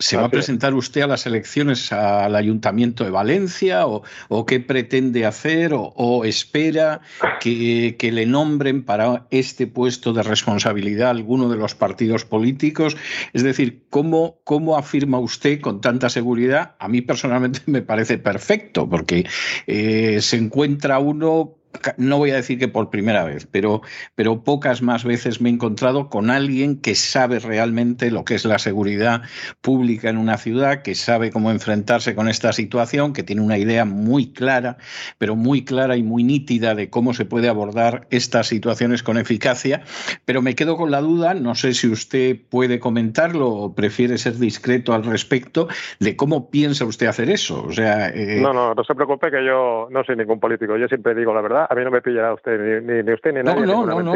¿Se 0.02 0.18
va 0.18 0.26
a 0.26 0.30
presentar 0.30 0.74
usted 0.74 1.02
a 1.02 1.08
las 1.08 1.28
elecciones 1.28 1.92
al 1.92 2.36
Ayuntamiento 2.36 3.04
de 3.04 3.12
Valencia 3.12 3.86
o, 3.86 4.04
qué 4.48 4.60
pretende 4.60 5.26
hacer 5.26 5.74
o, 5.76 6.26
espera 6.26 7.02
que, 7.40 7.96
le 8.12 8.26
nombren 8.26 8.84
para 8.84 9.28
este 9.30 9.68
puesto 9.68 10.12
de 10.12 10.24
responsabilidad 10.24 11.12
alguno 11.12 11.50
de 11.50 11.58
los 11.58 11.76
partidos 11.76 12.26
políticos? 12.26 12.98
Es 13.34 13.44
decir, 13.44 13.84
¿cómo, 13.90 14.40
cómo 14.44 14.76
afirma 14.76 15.20
usted 15.20 15.62
con 15.62 15.82
tanta 15.82 16.10
seguridad? 16.10 16.76
A 16.80 16.88
mí 16.88 17.02
personalmente 17.02 17.62
me 17.68 17.84
parece 17.84 18.18
perfecto 18.18 18.90
porque 18.90 19.28
eh, 19.68 20.18
se 20.22 20.38
encuentra 20.38 20.98
uno 20.98 21.61
no 21.98 22.18
voy 22.18 22.32
a 22.32 22.36
decir 22.36 22.60
que 22.60 22.68
por 22.68 22.90
primera 22.90 23.24
vez, 23.24 23.46
pero, 23.46 23.82
pero 24.16 24.44
pocas 24.44 24.82
más 24.82 25.04
veces 25.04 25.42
me 25.42 25.50
he 25.50 25.54
encontrado 25.54 26.10
con 26.10 26.30
alguien 26.30 26.80
que 26.80 26.96
sabe 26.96 27.40
realmente 27.40 28.12
lo 28.12 28.26
que 28.26 28.36
es 28.36 28.46
la 28.46 28.60
seguridad 28.60 29.22
pública 29.62 30.10
en 30.10 30.18
una 30.18 30.38
ciudad, 30.38 30.82
que 30.82 30.96
sabe 30.96 31.32
cómo 31.32 31.52
enfrentarse 31.52 32.16
con 32.16 32.28
esta 32.28 32.54
situación, 32.54 33.14
que 33.14 33.24
tiene 33.24 33.42
una 33.42 33.58
idea 33.58 33.86
muy 33.86 34.34
clara, 34.34 34.78
pero 35.18 35.36
muy 35.36 35.64
clara 35.66 35.98
y 35.98 36.04
muy 36.04 36.24
nítida 36.24 36.76
de 36.76 36.90
cómo 36.90 37.14
se 37.14 37.26
puede 37.26 37.50
abordar 37.50 38.08
estas 38.10 38.48
situaciones 38.48 39.04
con 39.04 39.18
eficacia. 39.18 39.84
Pero 40.26 40.42
me 40.42 40.56
quedo 40.56 40.78
con 40.78 40.92
la 40.92 41.02
duda, 41.02 41.34
no 41.34 41.56
sé 41.56 41.74
si 41.74 41.88
usted 41.88 42.38
puede 42.50 42.80
comentarlo 42.80 43.50
o 43.50 43.76
prefiere 43.76 44.18
ser 44.18 44.38
discreto 44.38 44.94
al 44.94 45.04
respecto, 45.04 45.68
de 46.00 46.16
cómo 46.16 46.50
piensa 46.50 46.86
usted 46.86 47.08
hacer 47.08 47.30
eso. 47.30 47.64
O 47.64 47.72
sea, 47.72 48.10
eh, 48.10 48.40
No, 48.42 48.54
no, 48.54 48.74
no 48.74 48.84
se 48.84 48.96
preocupe 48.96 49.32
que 49.32 49.46
yo 49.46 49.88
no 49.90 50.04
soy 50.04 50.16
ningún 50.16 50.40
político, 50.40 50.78
yo 50.78 50.88
siempre 50.88 51.16
digo 51.16 51.34
la 51.34 51.42
verdad 51.42 51.61
a 51.70 51.76
mí 51.76 51.84
no 51.84 51.92
me 51.92 52.02
pillará 52.02 52.34
usted, 52.34 52.82
ni, 52.82 53.04
ni, 53.04 53.14
usted 53.14 53.34
ni 53.34 53.44
nadie. 53.44 53.66
No, 53.66 53.86
no, 53.86 54.02
no, 54.02 54.14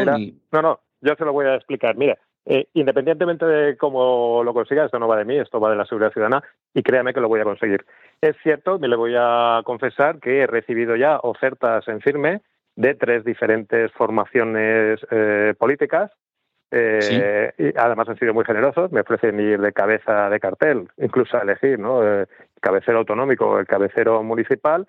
no, 0.51 0.61
no, 0.61 0.79
yo 1.01 1.15
se 1.15 1.25
lo 1.25 1.33
voy 1.33 1.45
a 1.45 1.55
explicar. 1.55 1.95
Mira, 1.95 2.17
eh, 2.45 2.67
independientemente 2.73 3.45
de 3.45 3.75
cómo 3.75 4.43
lo 4.43 4.53
consiga, 4.53 4.85
esto 4.85 4.99
no 4.99 5.07
va 5.07 5.17
de 5.17 5.25
mí, 5.25 5.37
esto 5.37 5.59
va 5.59 5.71
de 5.71 5.75
la 5.75 5.85
seguridad 5.85 6.11
ciudadana 6.11 6.43
y 6.73 6.83
créame 6.83 7.13
que 7.13 7.21
lo 7.21 7.27
voy 7.27 7.39
a 7.39 7.45
conseguir. 7.45 7.85
Es 8.21 8.35
cierto, 8.43 8.77
me 8.77 8.87
le 8.87 8.95
voy 8.95 9.15
a 9.17 9.61
confesar 9.65 10.19
que 10.19 10.41
he 10.41 10.47
recibido 10.47 10.95
ya 10.95 11.17
ofertas 11.17 11.87
en 11.87 12.01
firme 12.01 12.41
de 12.75 12.93
tres 12.93 13.23
diferentes 13.23 13.91
formaciones 13.93 14.99
eh, 15.09 15.55
políticas. 15.57 16.11
Eh, 16.71 17.53
y 17.57 17.77
además 17.77 18.09
han 18.09 18.17
sido 18.17 18.33
muy 18.33 18.43
generosos, 18.43 18.91
me 18.91 19.01
ofrecen 19.01 19.39
ir 19.39 19.61
de 19.61 19.71
cabeza 19.71 20.29
de 20.29 20.39
cartel, 20.39 20.89
incluso 20.97 21.37
a 21.37 21.41
elegir, 21.41 21.79
¿no? 21.79 22.03
el 22.03 22.27
cabecero 22.59 22.97
autonómico 22.97 23.59
el 23.59 23.67
cabecero 23.67 24.21
municipal, 24.23 24.85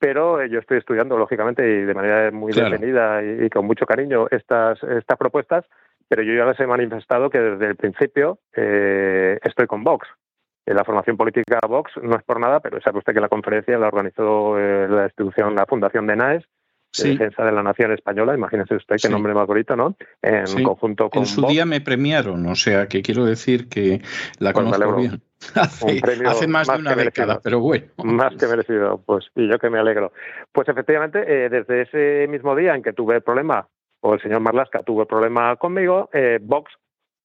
pero 0.00 0.44
yo 0.46 0.58
estoy 0.58 0.78
estudiando, 0.78 1.16
lógicamente, 1.18 1.62
y 1.62 1.82
de 1.82 1.94
manera 1.94 2.30
muy 2.32 2.52
detenida 2.52 3.22
y, 3.22 3.48
con 3.50 3.66
mucho 3.66 3.84
cariño 3.84 4.26
estas, 4.30 4.82
estas 4.82 5.18
propuestas, 5.18 5.66
pero 6.08 6.22
yo 6.22 6.32
ya 6.32 6.46
les 6.46 6.58
he 6.58 6.66
manifestado 6.66 7.28
que 7.28 7.38
desde 7.38 7.66
el 7.66 7.76
principio 7.76 8.38
eh, 8.56 9.38
estoy 9.44 9.66
con 9.66 9.84
Vox. 9.84 10.08
En 10.66 10.76
la 10.76 10.84
formación 10.84 11.16
política 11.16 11.60
Vox 11.68 11.92
no 12.02 12.16
es 12.16 12.22
por 12.22 12.40
nada, 12.40 12.60
pero 12.60 12.80
sabe 12.80 12.98
usted 12.98 13.12
que 13.12 13.20
la 13.20 13.28
conferencia 13.28 13.78
la 13.78 13.88
organizó 13.88 14.58
eh, 14.58 14.88
la 14.88 15.04
institución, 15.04 15.54
la 15.54 15.66
Fundación 15.66 16.06
de 16.06 16.16
NAES, 16.16 16.44
de 16.96 17.10
defensa 17.10 17.44
de 17.44 17.52
la 17.52 17.62
nación 17.62 17.92
española, 17.92 18.34
imagínese 18.34 18.74
usted 18.74 18.96
qué 19.00 19.08
nombre 19.08 19.34
más 19.34 19.46
bonito, 19.46 19.76
¿no? 19.76 19.96
En 20.22 20.62
conjunto 20.64 21.10
con 21.10 21.22
En 21.22 21.26
su 21.26 21.46
día 21.46 21.64
me 21.64 21.80
premiaron, 21.80 22.46
o 22.46 22.54
sea 22.54 22.86
que 22.88 23.02
quiero 23.02 23.24
decir 23.24 23.68
que 23.68 24.02
la 24.38 24.52
pues 24.52 24.64
conozco 24.64 24.96
bien. 24.96 25.22
Hace, 25.54 26.46
más, 26.46 26.68
de 26.68 26.78
una 26.78 26.94
década, 26.94 27.40
pero 27.42 27.60
bueno. 27.60 27.86
Más 28.04 28.34
que 28.36 28.46
merecido, 28.46 29.02
pues, 29.06 29.26
y 29.34 29.48
yo 29.48 29.58
que 29.58 29.70
me 29.70 29.78
alegro. 29.78 30.12
Pues 30.52 30.68
efectivamente, 30.68 31.24
eh, 31.26 31.48
desde 31.48 31.82
ese 31.82 32.28
mismo 32.28 32.54
día 32.54 32.74
en 32.74 32.82
que 32.82 32.92
tuve 32.92 33.16
el 33.16 33.22
problema, 33.22 33.66
o 34.00 34.14
el 34.14 34.20
señor 34.20 34.40
Marlasca 34.40 34.82
tuvo 34.82 35.02
el 35.02 35.06
problema 35.06 35.56
conmigo, 35.56 36.10
eh, 36.12 36.38
Vox 36.42 36.72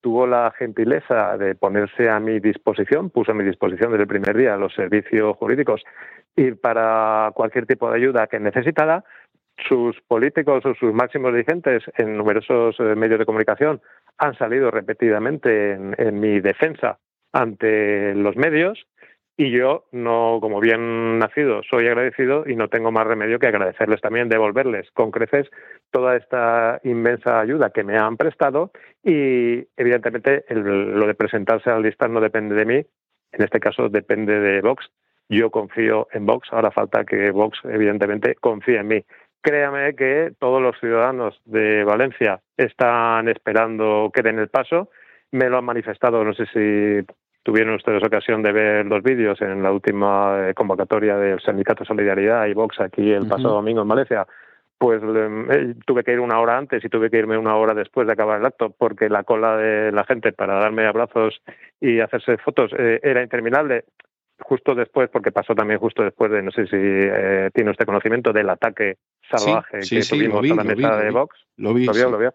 tuvo 0.06 0.28
la 0.28 0.54
gentileza 0.58 1.36
de 1.38 1.56
ponerse 1.56 2.10
a 2.10 2.20
mi 2.20 2.40
disposición, 2.40 3.10
puso 3.10 3.32
a 3.32 3.36
mi 3.36 3.44
disposición 3.44 3.90
desde 3.90 4.04
el 4.04 4.08
primer 4.08 4.38
día 4.38 4.56
los 4.56 4.72
servicios 4.76 5.36
jurídicos 5.38 5.82
ir 6.36 6.62
para 6.62 7.32
cualquier 7.34 7.66
tipo 7.66 7.90
de 7.90 7.98
ayuda 7.98 8.28
que 8.28 8.40
necesitara. 8.40 9.04
Sus 9.68 10.00
políticos 10.08 10.66
o 10.66 10.76
sus 10.76 10.94
máximos 10.94 11.32
dirigentes 11.34 11.84
en 11.98 12.18
numerosos 12.18 12.76
eh, 12.80 12.96
medios 12.96 13.20
de 13.20 13.26
comunicación 13.26 13.82
han 14.18 14.38
salido 14.38 14.70
repetidamente 14.72 15.74
en 15.74 16.20
mi 16.20 16.40
defensa 16.40 17.00
ante 17.32 18.14
los 18.16 18.36
medios 18.36 18.86
y 19.38 19.52
yo, 19.52 19.86
no 19.92 20.40
como 20.40 20.62
bien 20.62 21.20
nacido, 21.20 21.62
soy 21.70 21.88
agradecido 21.88 22.46
y 22.48 22.56
no 22.56 22.70
tengo 22.70 22.92
más 22.92 23.06
remedio 23.06 23.38
que 23.38 23.48
agradecerles 23.48 24.00
también, 24.00 24.30
devolverles 24.30 24.90
con 24.92 25.12
creces 25.12 25.50
toda 25.92 26.16
esta 26.16 26.80
inmensa 26.86 27.42
ayuda 27.42 27.72
que 27.72 27.84
me 27.84 27.98
han 27.98 28.16
prestado 28.16 28.72
y 29.04 29.68
evidentemente 29.76 30.46
lo 30.50 31.06
de 31.06 31.16
presentarse 31.16 31.70
al 31.70 31.82
listas 31.82 32.10
no 32.10 32.22
depende 32.22 32.56
de 32.56 32.66
mí, 32.66 32.76
en 32.76 33.44
este 33.44 33.60
caso 33.60 33.90
depende 33.90 34.40
de 34.40 34.62
Vox. 34.62 34.90
Yo 35.28 35.50
confío 35.50 36.08
en 36.14 36.26
Vox, 36.26 36.48
ahora 36.52 36.72
falta 36.72 37.04
que 37.04 37.32
Vox 37.32 37.60
evidentemente 37.66 38.36
confíe 38.36 38.78
en 38.78 38.88
mí. 38.88 39.06
Créame 39.46 39.94
que 39.94 40.34
todos 40.40 40.60
los 40.60 40.76
ciudadanos 40.80 41.40
de 41.46 41.84
Valencia 41.84 42.42
están 42.58 43.30
esperando 43.30 44.10
que 44.12 44.24
den 44.24 44.40
el 44.40 44.48
paso. 44.48 44.90
Me 45.30 45.52
lo 45.52 45.60
han 45.60 45.66
manifestado, 45.66 46.24
no 46.24 46.34
sé 46.34 46.48
si 46.48 47.06
tuvieron 47.44 47.76
ustedes 47.76 48.04
ocasión 48.04 48.42
de 48.42 48.52
ver 48.52 48.88
los 48.88 49.04
vídeos 49.04 49.40
en 49.44 49.62
la 49.62 49.72
última 49.72 50.50
eh, 50.50 50.56
convocatoria 50.56 51.16
del 51.18 51.40
Sindicato 51.42 51.86
Solidaridad 51.86 52.48
y 52.48 52.56
Vox 52.56 52.80
aquí 52.80 53.12
el 53.12 53.28
pasado 53.28 53.54
domingo 53.54 53.84
en 53.84 53.88
Valencia, 53.88 54.26
pues 54.80 55.00
eh, 55.04 55.76
tuve 55.86 56.04
que 56.04 56.14
ir 56.14 56.22
una 56.22 56.40
hora 56.40 56.58
antes 56.58 56.84
y 56.84 56.90
tuve 56.90 57.12
que 57.12 57.20
irme 57.20 57.38
una 57.38 57.56
hora 57.56 57.76
después 57.76 58.08
de 58.08 58.14
acabar 58.14 58.40
el 58.40 58.48
acto 58.48 58.72
porque 58.76 59.10
la 59.10 59.26
cola 59.26 59.58
de 59.58 59.92
la 59.92 60.06
gente 60.06 60.34
para 60.34 60.56
darme 60.56 60.88
abrazos 60.88 61.40
y 61.80 62.00
hacerse 62.00 62.40
fotos 62.40 62.72
eh, 62.76 63.00
era 63.04 63.22
interminable. 63.22 63.86
Justo 64.40 64.76
después, 64.76 65.10
porque 65.10 65.32
pasó 65.32 65.56
también 65.56 65.80
justo 65.80 66.04
después 66.04 66.30
de, 66.32 66.42
no 66.42 66.52
sé 66.52 66.66
si 66.66 67.52
tiene 67.54 67.72
usted 67.72 67.86
conocimiento 67.86 68.34
del 68.34 68.50
ataque 68.50 68.98
salvaje 69.30 69.80
que 69.80 70.02
tuvimos 70.02 70.52
a 70.52 70.56
la 70.56 70.64
mesa 70.64 70.98
de 70.98 71.12
Vox. 71.12 71.38
Lo 71.58 71.74
vi. 71.74 71.86
Lo 71.86 72.18
vio, 72.18 72.34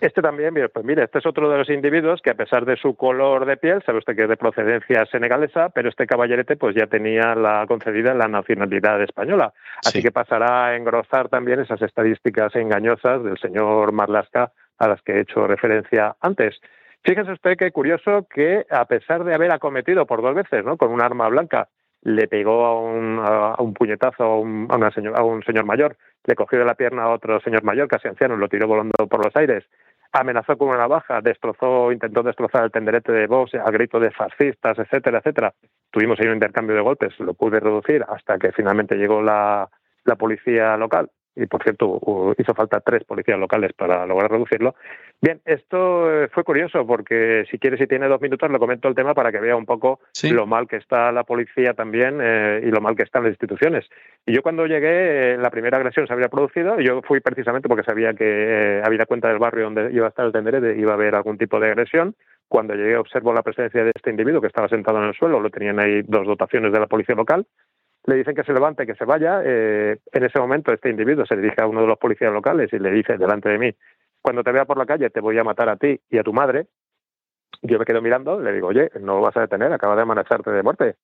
este 0.00 0.22
también, 0.22 0.54
pues 0.72 0.84
mire, 0.84 1.04
este 1.04 1.18
es 1.18 1.26
otro 1.26 1.50
de 1.50 1.58
los 1.58 1.68
individuos 1.68 2.20
que 2.22 2.30
a 2.30 2.34
pesar 2.34 2.64
de 2.64 2.76
su 2.76 2.94
color 2.96 3.46
de 3.46 3.56
piel, 3.56 3.82
sabe 3.84 3.98
usted 3.98 4.16
que 4.16 4.22
es 4.22 4.28
de 4.28 4.36
procedencia 4.36 5.06
senegalesa, 5.06 5.68
pero 5.70 5.88
este 5.88 6.06
caballerete 6.06 6.56
pues 6.56 6.74
ya 6.74 6.86
tenía 6.86 7.34
la 7.34 7.66
concedida 7.66 8.14
la 8.14 8.28
nacionalidad 8.28 9.02
española. 9.02 9.52
Así 9.84 10.02
que 10.02 10.10
pasará 10.10 10.66
a 10.66 10.76
engrosar 10.76 11.28
también 11.28 11.60
esas 11.60 11.82
estadísticas 11.82 12.54
engañosas 12.56 13.22
del 13.22 13.38
señor 13.38 13.92
Marlasca 13.92 14.52
a 14.78 14.88
las 14.88 15.02
que 15.02 15.12
he 15.12 15.20
hecho 15.20 15.46
referencia 15.46 16.16
antes. 16.20 16.60
Fíjese 17.04 17.32
usted 17.32 17.56
qué 17.56 17.72
curioso 17.72 18.28
que 18.32 18.64
a 18.70 18.84
pesar 18.84 19.24
de 19.24 19.34
haber 19.34 19.52
acometido 19.52 20.06
por 20.06 20.22
dos 20.22 20.34
veces, 20.34 20.64
¿no? 20.64 20.76
Con 20.76 20.92
un 20.92 21.02
arma 21.02 21.28
blanca, 21.28 21.68
le 22.02 22.28
pegó 22.28 22.64
a 22.64 22.80
un, 22.80 23.74
puñetazo 23.74 24.22
a 24.22 24.38
un, 24.38 24.68
a, 24.70 24.76
una 24.76 24.90
señor, 24.92 25.18
a 25.18 25.24
un 25.24 25.42
señor 25.42 25.64
mayor, 25.64 25.96
le 26.24 26.34
cogió 26.36 26.60
de 26.60 26.64
la 26.64 26.74
pierna 26.74 27.04
a 27.04 27.10
otro 27.10 27.40
señor 27.40 27.64
mayor, 27.64 27.88
casi 27.88 28.06
anciano, 28.06 28.36
lo 28.36 28.48
tiró 28.48 28.68
volando 28.68 28.92
por 29.08 29.24
los 29.24 29.34
aires, 29.34 29.64
amenazó 30.12 30.56
con 30.56 30.68
una 30.68 30.78
navaja, 30.78 31.20
destrozó, 31.20 31.90
intentó 31.90 32.22
destrozar 32.22 32.64
el 32.64 32.70
tenderete 32.70 33.10
de 33.12 33.26
Vox 33.26 33.54
a 33.54 33.70
grito 33.72 33.98
de 33.98 34.12
fascistas, 34.12 34.78
etcétera, 34.78 35.18
etcétera. 35.18 35.54
Tuvimos 35.90 36.20
ahí 36.20 36.28
un 36.28 36.34
intercambio 36.34 36.76
de 36.76 36.82
golpes, 36.82 37.18
lo 37.18 37.34
pude 37.34 37.58
reducir 37.58 38.04
hasta 38.08 38.38
que 38.38 38.52
finalmente 38.52 38.96
llegó 38.96 39.22
la 39.22 39.68
policía 40.18 40.76
local 40.76 41.10
y 41.34 41.46
por 41.46 41.62
cierto 41.62 42.34
hizo 42.38 42.54
falta 42.54 42.80
tres 42.80 43.04
policías 43.04 43.38
locales 43.38 43.72
para 43.72 44.06
lograr 44.06 44.30
reducirlo. 44.30 44.74
Bien, 45.20 45.40
esto 45.44 46.24
eh, 46.24 46.28
fue 46.32 46.44
curioso 46.44 46.86
porque 46.86 47.44
si 47.50 47.58
quiere, 47.58 47.78
si 47.78 47.86
tiene 47.86 48.08
dos 48.08 48.20
minutos, 48.20 48.50
le 48.50 48.58
comento 48.58 48.88
el 48.88 48.94
tema 48.94 49.14
para 49.14 49.30
que 49.30 49.38
vea 49.38 49.56
un 49.56 49.66
poco 49.66 50.00
lo 50.24 50.46
mal 50.46 50.66
que 50.66 50.76
está 50.76 51.12
la 51.12 51.24
policía 51.24 51.74
también 51.74 52.18
eh, 52.20 52.60
y 52.64 52.70
lo 52.70 52.80
mal 52.80 52.96
que 52.96 53.04
están 53.04 53.22
las 53.22 53.30
instituciones. 53.30 53.88
Y 54.26 54.34
yo 54.34 54.42
cuando 54.42 54.66
llegué, 54.66 55.34
eh, 55.34 55.38
la 55.38 55.50
primera 55.50 55.78
agresión 55.78 56.06
se 56.06 56.12
había 56.12 56.28
producido 56.28 56.80
y 56.80 56.86
yo 56.86 57.02
fui 57.02 57.20
precisamente 57.20 57.68
porque 57.68 57.84
sabía 57.84 58.14
que 58.14 58.82
había 58.84 59.06
cuenta 59.06 59.28
del 59.28 59.38
barrio 59.38 59.64
donde 59.64 59.92
iba 59.92 60.06
a 60.06 60.08
estar 60.10 60.26
el 60.26 60.32
tenderete, 60.32 60.78
iba 60.78 60.92
a 60.92 60.94
haber 60.94 61.14
algún 61.14 61.38
tipo 61.38 61.58
de 61.60 61.68
agresión. 61.68 62.14
Cuando 62.48 62.74
llegué 62.74 62.96
observo 62.96 63.32
la 63.32 63.42
presencia 63.42 63.82
de 63.82 63.92
este 63.94 64.10
individuo 64.10 64.40
que 64.40 64.48
estaba 64.48 64.68
sentado 64.68 64.98
en 64.98 65.04
el 65.04 65.14
suelo, 65.14 65.40
lo 65.40 65.48
tenían 65.48 65.78
ahí 65.80 66.02
dos 66.02 66.26
dotaciones 66.26 66.72
de 66.72 66.80
la 66.80 66.86
policía 66.86 67.14
local 67.14 67.46
le 68.04 68.16
dicen 68.16 68.34
que 68.34 68.44
se 68.44 68.52
levante, 68.52 68.86
que 68.86 68.94
se 68.94 69.04
vaya. 69.04 69.40
Eh, 69.44 69.98
en 70.12 70.24
ese 70.24 70.38
momento 70.38 70.72
este 70.72 70.90
individuo 70.90 71.26
se 71.26 71.36
dirige 71.36 71.62
a 71.62 71.66
uno 71.66 71.82
de 71.82 71.86
los 71.86 71.98
policías 71.98 72.32
locales 72.32 72.72
y 72.72 72.78
le 72.78 72.90
dice 72.90 73.16
delante 73.16 73.48
de 73.48 73.58
mí, 73.58 73.74
cuando 74.20 74.42
te 74.42 74.52
vea 74.52 74.64
por 74.64 74.78
la 74.78 74.86
calle 74.86 75.10
te 75.10 75.20
voy 75.20 75.38
a 75.38 75.44
matar 75.44 75.68
a 75.68 75.76
ti 75.76 76.00
y 76.10 76.18
a 76.18 76.22
tu 76.22 76.32
madre. 76.32 76.66
Yo 77.62 77.78
me 77.78 77.84
quedo 77.84 78.02
mirando, 78.02 78.40
le 78.40 78.52
digo, 78.52 78.68
oye, 78.68 78.90
no 79.00 79.16
lo 79.16 79.20
vas 79.20 79.36
a 79.36 79.42
detener, 79.42 79.72
acaba 79.72 79.94
de 79.94 80.02
amenazarte 80.02 80.50
de 80.50 80.62
muerte. 80.62 80.96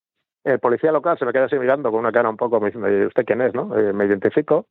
El 0.43 0.59
policía 0.59 0.91
local 0.91 1.19
se 1.19 1.25
me 1.25 1.33
queda 1.33 1.45
así 1.45 1.59
mirando 1.59 1.91
con 1.91 2.01
una 2.01 2.11
cara 2.11 2.29
un 2.29 2.37
poco, 2.37 2.61
me 2.61 2.71
dice, 2.71 3.07
¿usted 3.07 3.25
quién 3.25 3.43
es? 3.43 3.55
no? 3.55 3.77
Eh, 3.79 3.93
me 3.93 4.07
identifico 4.07 4.67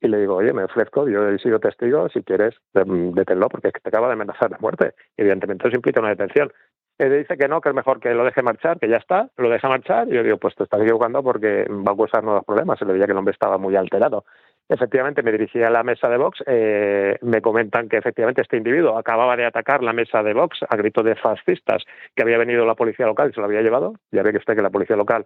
y 0.00 0.08
le 0.08 0.18
digo, 0.18 0.36
oye, 0.36 0.52
me 0.52 0.64
ofrezco, 0.64 1.08
yo 1.08 1.28
he 1.28 1.38
sido 1.38 1.58
testigo, 1.58 2.08
si 2.08 2.22
quieres, 2.22 2.54
deténlo, 2.72 3.48
porque 3.48 3.70
te 3.72 3.88
acaba 3.88 4.06
de 4.06 4.12
amenazar 4.14 4.50
de 4.50 4.56
muerte. 4.60 4.94
Evidentemente 5.16 5.66
eso 5.66 5.76
implica 5.76 6.00
una 6.00 6.10
detención. 6.10 6.52
Él 6.98 7.16
dice 7.16 7.36
que 7.36 7.46
no, 7.46 7.60
que 7.60 7.68
es 7.68 7.74
mejor 7.74 8.00
que 8.00 8.12
lo 8.12 8.24
deje 8.24 8.42
marchar, 8.42 8.80
que 8.80 8.88
ya 8.88 8.96
está, 8.96 9.30
lo 9.36 9.48
deja 9.48 9.68
marchar. 9.68 10.08
Y 10.08 10.14
yo 10.14 10.24
digo, 10.24 10.36
pues 10.38 10.56
te 10.56 10.64
estás 10.64 10.80
equivocando 10.80 11.22
porque 11.22 11.64
va 11.68 11.92
a 11.92 11.96
causar 11.96 12.24
nuevos 12.24 12.44
problemas. 12.44 12.78
Se 12.78 12.84
le 12.84 12.92
veía 12.92 13.06
que 13.06 13.12
el 13.12 13.18
hombre 13.18 13.32
estaba 13.32 13.56
muy 13.56 13.76
alterado. 13.76 14.24
Efectivamente, 14.68 15.22
me 15.22 15.30
dirigí 15.30 15.62
a 15.62 15.70
la 15.70 15.84
mesa 15.84 16.08
de 16.08 16.16
Vox. 16.16 16.42
Eh, 16.46 17.16
me 17.22 17.40
comentan 17.40 17.88
que 17.88 17.98
efectivamente 17.98 18.42
este 18.42 18.56
individuo 18.56 18.98
acababa 18.98 19.36
de 19.36 19.46
atacar 19.46 19.82
la 19.84 19.92
mesa 19.92 20.24
de 20.24 20.34
Vox 20.34 20.58
a 20.68 20.76
grito 20.76 21.04
de 21.04 21.14
fascistas, 21.14 21.84
que 22.16 22.22
había 22.22 22.36
venido 22.36 22.66
la 22.66 22.74
policía 22.74 23.06
local 23.06 23.30
y 23.30 23.32
se 23.32 23.40
lo 23.40 23.46
había 23.46 23.62
llevado. 23.62 23.94
Ya 24.10 24.24
ve 24.24 24.32
que 24.32 24.38
usted 24.38 24.56
que 24.56 24.62
la 24.62 24.70
policía 24.70 24.96
local 24.96 25.24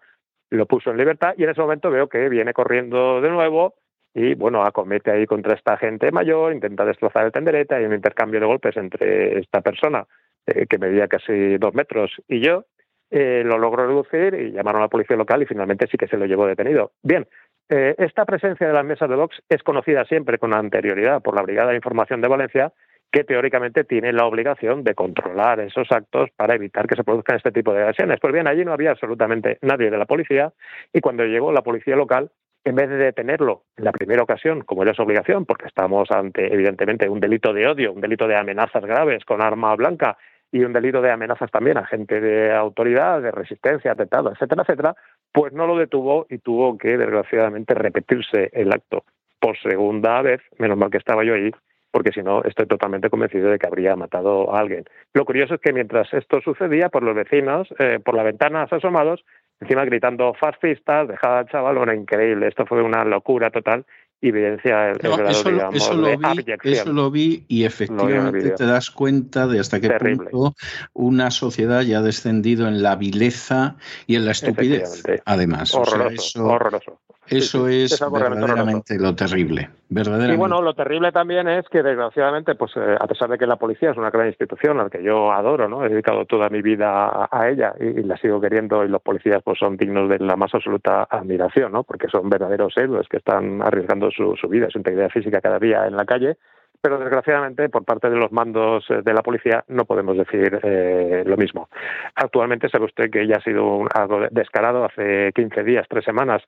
lo 0.50 0.66
puso 0.66 0.90
en 0.90 0.98
libertad. 0.98 1.32
Y 1.38 1.44
en 1.44 1.50
ese 1.50 1.62
momento 1.62 1.90
veo 1.90 2.08
que 2.08 2.28
viene 2.28 2.52
corriendo 2.52 3.22
de 3.22 3.30
nuevo 3.30 3.74
y 4.14 4.34
bueno, 4.34 4.62
acomete 4.62 5.10
ahí 5.10 5.24
contra 5.24 5.54
esta 5.54 5.78
gente 5.78 6.12
mayor, 6.12 6.52
intenta 6.52 6.84
destrozar 6.84 7.24
el 7.24 7.32
tenderete, 7.32 7.74
hay 7.74 7.86
un 7.86 7.94
intercambio 7.94 8.40
de 8.40 8.46
golpes 8.46 8.76
entre 8.76 9.38
esta 9.38 9.62
persona 9.62 10.06
eh, 10.46 10.66
que 10.66 10.78
medía 10.78 11.08
casi 11.08 11.58
dos 11.58 11.74
metros, 11.74 12.10
y 12.28 12.40
yo, 12.40 12.64
eh, 13.10 13.42
lo 13.44 13.58
logró 13.58 13.86
reducir 13.86 14.34
y 14.34 14.52
llamaron 14.52 14.80
a 14.80 14.84
la 14.84 14.88
policía 14.88 15.16
local 15.16 15.42
y 15.42 15.46
finalmente 15.46 15.86
sí 15.86 15.98
que 15.98 16.08
se 16.08 16.16
lo 16.16 16.24
llevó 16.24 16.46
detenido. 16.46 16.92
Bien, 17.02 17.28
eh, 17.68 17.94
esta 17.98 18.24
presencia 18.24 18.66
de 18.66 18.72
las 18.72 18.84
mesas 18.84 19.08
de 19.08 19.16
Vox 19.16 19.36
es 19.50 19.62
conocida 19.62 20.06
siempre 20.06 20.38
con 20.38 20.54
anterioridad 20.54 21.20
por 21.20 21.34
la 21.34 21.42
Brigada 21.42 21.70
de 21.70 21.76
Información 21.76 22.22
de 22.22 22.28
Valencia, 22.28 22.72
que 23.10 23.24
teóricamente 23.24 23.84
tiene 23.84 24.14
la 24.14 24.24
obligación 24.24 24.82
de 24.82 24.94
controlar 24.94 25.60
esos 25.60 25.92
actos 25.92 26.30
para 26.34 26.54
evitar 26.54 26.86
que 26.86 26.96
se 26.96 27.04
produzcan 27.04 27.36
este 27.36 27.52
tipo 27.52 27.74
de 27.74 27.82
agresiones. 27.82 28.18
Pues 28.18 28.32
bien, 28.32 28.48
allí 28.48 28.64
no 28.64 28.72
había 28.72 28.92
absolutamente 28.92 29.58
nadie 29.60 29.90
de 29.90 29.98
la 29.98 30.06
policía 30.06 30.54
y 30.94 31.00
cuando 31.00 31.24
llegó 31.26 31.52
la 31.52 31.60
policía 31.60 31.96
local, 31.96 32.30
en 32.64 32.76
vez 32.76 32.88
de 32.88 32.96
detenerlo 32.96 33.64
en 33.76 33.84
la 33.84 33.92
primera 33.92 34.22
ocasión, 34.22 34.62
como 34.62 34.84
era 34.84 34.94
su 34.94 35.02
obligación, 35.02 35.44
porque 35.44 35.66
estamos 35.66 36.10
ante, 36.10 36.50
evidentemente, 36.52 37.08
un 37.10 37.20
delito 37.20 37.52
de 37.52 37.66
odio, 37.66 37.92
un 37.92 38.00
delito 38.00 38.26
de 38.26 38.36
amenazas 38.36 38.84
graves 38.84 39.24
con 39.26 39.42
arma 39.42 39.74
blanca 39.76 40.16
y 40.52 40.62
un 40.64 40.72
delito 40.74 41.00
de 41.00 41.10
amenazas 41.10 41.50
también 41.50 41.78
a 41.78 41.86
gente 41.86 42.20
de 42.20 42.52
autoridad, 42.52 43.22
de 43.22 43.30
resistencia, 43.32 43.92
atentado, 43.92 44.30
etcétera, 44.30 44.62
etcétera, 44.62 44.96
pues 45.32 45.52
no 45.54 45.66
lo 45.66 45.78
detuvo 45.78 46.26
y 46.28 46.38
tuvo 46.38 46.76
que, 46.76 46.98
desgraciadamente, 46.98 47.74
repetirse 47.74 48.50
el 48.52 48.70
acto 48.70 49.04
por 49.40 49.58
segunda 49.58 50.20
vez, 50.22 50.40
menos 50.58 50.76
mal 50.76 50.90
que 50.90 50.98
estaba 50.98 51.24
yo 51.24 51.34
ahí, 51.34 51.50
porque 51.90 52.12
si 52.12 52.22
no, 52.22 52.42
estoy 52.44 52.66
totalmente 52.66 53.10
convencido 53.10 53.50
de 53.50 53.58
que 53.58 53.66
habría 53.66 53.96
matado 53.96 54.54
a 54.54 54.60
alguien. 54.60 54.84
Lo 55.14 55.24
curioso 55.24 55.54
es 55.54 55.60
que 55.60 55.72
mientras 55.72 56.12
esto 56.12 56.40
sucedía, 56.40 56.90
por 56.90 57.02
los 57.02 57.14
vecinos, 57.14 57.68
eh, 57.78 57.98
por 58.02 58.14
la 58.14 58.22
ventana 58.22 58.62
asomados, 58.62 59.24
encima 59.60 59.84
gritando 59.84 60.34
fascistas, 60.34 61.08
dejada 61.08 61.40
al 61.40 61.48
chaval, 61.48 61.76
bueno, 61.76 61.94
increíble, 61.94 62.48
esto 62.48 62.66
fue 62.66 62.82
una 62.82 63.04
locura 63.04 63.50
total 63.50 63.84
evidencia 64.28 64.90
el, 64.90 64.98
grado, 64.98 65.28
eso, 65.28 65.50
digamos, 65.50 65.74
eso 65.74 65.94
lo 65.94 66.16
vi, 66.16 66.44
Eso 66.62 66.92
lo 66.92 67.10
vi 67.10 67.44
y 67.48 67.64
efectivamente 67.64 68.50
te 68.50 68.64
das 68.64 68.90
cuenta 68.90 69.46
de 69.46 69.58
hasta 69.58 69.80
qué 69.80 69.90
punto 69.90 70.54
una 70.92 71.30
sociedad 71.30 71.82
ya 71.82 71.98
ha 71.98 72.02
descendido 72.02 72.68
en 72.68 72.82
la 72.82 72.96
vileza 72.96 73.76
y 74.06 74.16
en 74.16 74.24
la 74.24 74.32
estupidez, 74.32 75.02
además. 75.24 75.74
Horroroso, 75.74 76.46
horroroso. 76.46 76.98
Eso 77.28 77.68
es, 77.68 78.00
verdaderamente 78.00 78.98
lo 78.98 79.14
terrible. 79.14 79.70
Verdaderamente. 79.88 80.34
Y 80.34 80.38
bueno, 80.38 80.60
lo 80.60 80.74
terrible 80.74 81.12
también 81.12 81.48
es 81.48 81.68
que 81.68 81.82
desgraciadamente, 81.82 82.54
pues 82.54 82.72
eh, 82.76 82.96
a 82.98 83.06
pesar 83.06 83.28
de 83.30 83.38
que 83.38 83.46
la 83.46 83.56
policía 83.56 83.90
es 83.90 83.96
una 83.96 84.10
gran 84.10 84.26
institución 84.26 84.80
a 84.80 84.84
la 84.84 84.90
que 84.90 85.02
yo 85.02 85.32
adoro, 85.32 85.68
¿no? 85.68 85.84
He 85.84 85.88
dedicado 85.88 86.24
toda 86.24 86.48
mi 86.48 86.62
vida 86.62 87.28
a, 87.30 87.48
ella 87.48 87.74
y, 87.78 88.02
la 88.02 88.16
sigo 88.16 88.40
queriendo 88.40 88.84
y 88.84 88.88
los 88.88 89.02
policías 89.02 89.42
pues 89.42 89.58
son 89.58 89.76
dignos 89.76 90.08
de 90.08 90.18
la 90.18 90.36
más 90.36 90.52
absoluta 90.54 91.04
admiración, 91.04 91.72
¿no? 91.72 91.84
Porque 91.84 92.08
son 92.08 92.28
verdaderos 92.28 92.76
héroes 92.76 93.06
que 93.08 93.18
están 93.18 93.62
arriesgando 93.62 94.10
su, 94.10 94.34
su 94.36 94.48
vida, 94.48 94.68
su 94.70 94.78
integridad 94.78 95.10
física 95.10 95.40
cada 95.40 95.58
día 95.58 95.86
en 95.86 95.96
la 95.96 96.04
calle 96.04 96.36
pero 96.82 96.98
desgraciadamente 96.98 97.68
por 97.68 97.84
parte 97.84 98.10
de 98.10 98.16
los 98.16 98.32
mandos 98.32 98.84
eh, 98.90 99.02
de 99.02 99.14
la 99.14 99.22
policía 99.22 99.64
no 99.68 99.84
podemos 99.84 100.18
decir 100.18 100.58
eh, 100.62 101.22
lo 101.24 101.36
mismo. 101.36 101.68
Actualmente 102.16 102.68
sabe 102.68 102.86
usted 102.86 103.08
que 103.08 103.26
ya 103.26 103.36
ha 103.36 103.42
sido 103.42 103.84
algo 103.94 104.26
descarado 104.32 104.84
hace 104.84 105.30
15 105.32 105.62
días, 105.62 105.86
tres 105.88 106.04
semanas, 106.04 106.42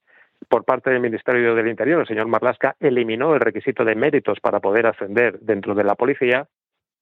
por 0.49 0.64
parte 0.64 0.90
del 0.90 1.01
Ministerio 1.01 1.55
del 1.55 1.68
Interior, 1.68 2.01
el 2.01 2.07
señor 2.07 2.26
Marlasca 2.28 2.76
eliminó 2.80 3.34
el 3.34 3.40
requisito 3.40 3.84
de 3.84 3.95
méritos 3.95 4.40
para 4.40 4.61
poder 4.61 4.86
ascender 4.86 5.38
dentro 5.40 5.74
de 5.74 5.84
la 5.84 5.95
policía. 5.95 6.47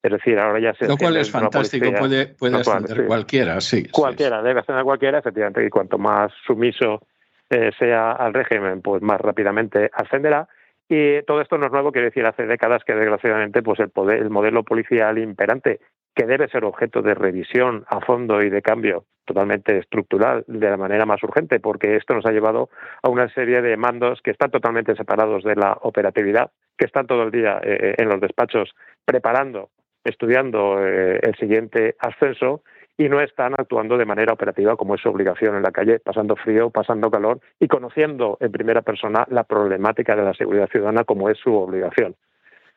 Es 0.03 0.11
decir, 0.11 0.39
ahora 0.39 0.59
ya 0.59 0.75
se. 0.75 0.89
Lo 0.89 0.97
cual 0.97 1.17
es 1.17 1.31
fantástico, 1.31 1.93
puede, 1.97 2.27
puede 2.27 2.57
ascender 2.57 3.07
cualquiera, 3.07 3.61
sí. 3.61 3.89
Cualquiera, 3.89 4.43
debe 4.43 4.61
ascender 4.61 4.85
cualquiera, 4.85 5.19
efectivamente, 5.19 5.65
y 5.65 5.71
cuanto 5.71 5.97
más 5.97 6.33
sumiso 6.45 7.07
eh, 7.49 7.71
sea 7.79 8.13
al 8.13 8.35
régimen, 8.35 8.83
pues 8.83 9.01
más 9.03 9.21
rápidamente 9.21 9.91
ascenderá. 9.93 10.49
Y 10.95 11.23
todo 11.23 11.41
esto 11.41 11.57
no 11.57 11.65
es 11.65 11.73
nuevo, 11.73 11.91
quiere 11.91 12.09
decir, 12.09 12.27
hace 12.27 12.47
décadas 12.47 12.85
que 12.85 12.95
desgraciadamente 12.95 13.63
pues 13.63 13.81
el, 13.81 13.89
poder, 13.89 14.19
el 14.19 14.29
modelo 14.29 14.63
policial 14.63 15.17
imperante, 15.17 15.81
que 16.15 16.27
debe 16.27 16.49
ser 16.49 16.67
objeto 16.67 17.01
de 17.01 17.15
revisión 17.15 17.87
a 17.89 18.03
fondo 18.03 18.43
y 18.43 18.51
de 18.51 18.61
cambio 18.61 19.07
totalmente 19.25 19.79
estructural 19.79 20.45
de 20.47 20.69
la 20.69 20.77
manera 20.77 21.07
más 21.07 21.23
urgente, 21.23 21.61
porque 21.61 21.97
esto 21.97 22.13
nos 22.13 22.27
ha 22.27 22.31
llevado 22.31 22.69
a 23.03 23.09
una 23.09 23.33
serie 23.33 23.63
de 23.63 23.79
mandos 23.79 24.21
que 24.21 24.33
están 24.33 24.51
totalmente 24.51 24.95
separados 24.95 25.45
de 25.45 25.57
la 25.57 25.79
operatividad, 25.81 26.51
que 26.77 26.85
están 26.85 27.07
todo 27.07 27.23
el 27.23 27.31
día 27.31 27.59
eh, 27.63 27.79
eh, 27.81 27.95
en 27.97 28.11
los 28.11 28.21
despachos 28.21 28.75
preparando, 29.07 29.71
estudiando 30.05 30.77
eh, 30.87 31.21
el 31.23 31.35
siguiente 31.37 31.97
ascenso 32.01 32.65
y 32.97 33.09
no 33.09 33.21
están 33.21 33.55
actuando 33.57 33.97
de 33.97 34.05
manera 34.05 34.33
operativa 34.33 34.77
como 34.77 34.95
es 34.95 35.01
su 35.01 35.09
obligación 35.09 35.57
en 35.57 35.63
la 35.63 35.73
calle, 35.73 35.99
pasando 36.01 36.37
frío, 36.37 36.71
pasando 36.71 37.11
calor 37.11 37.41
y 37.59 37.69
conociendo 37.69 38.37
en 38.41 38.53
primera 38.53 38.83
persona 38.83 39.27
la 39.31 39.45
problemática 39.45 40.15
de 40.15 40.23
la 40.23 40.35
seguridad 40.35 40.69
ciudadana 40.69 41.05
como 41.05 41.29
es 41.29 41.39
su 41.39 41.55
obligación. 41.55 42.15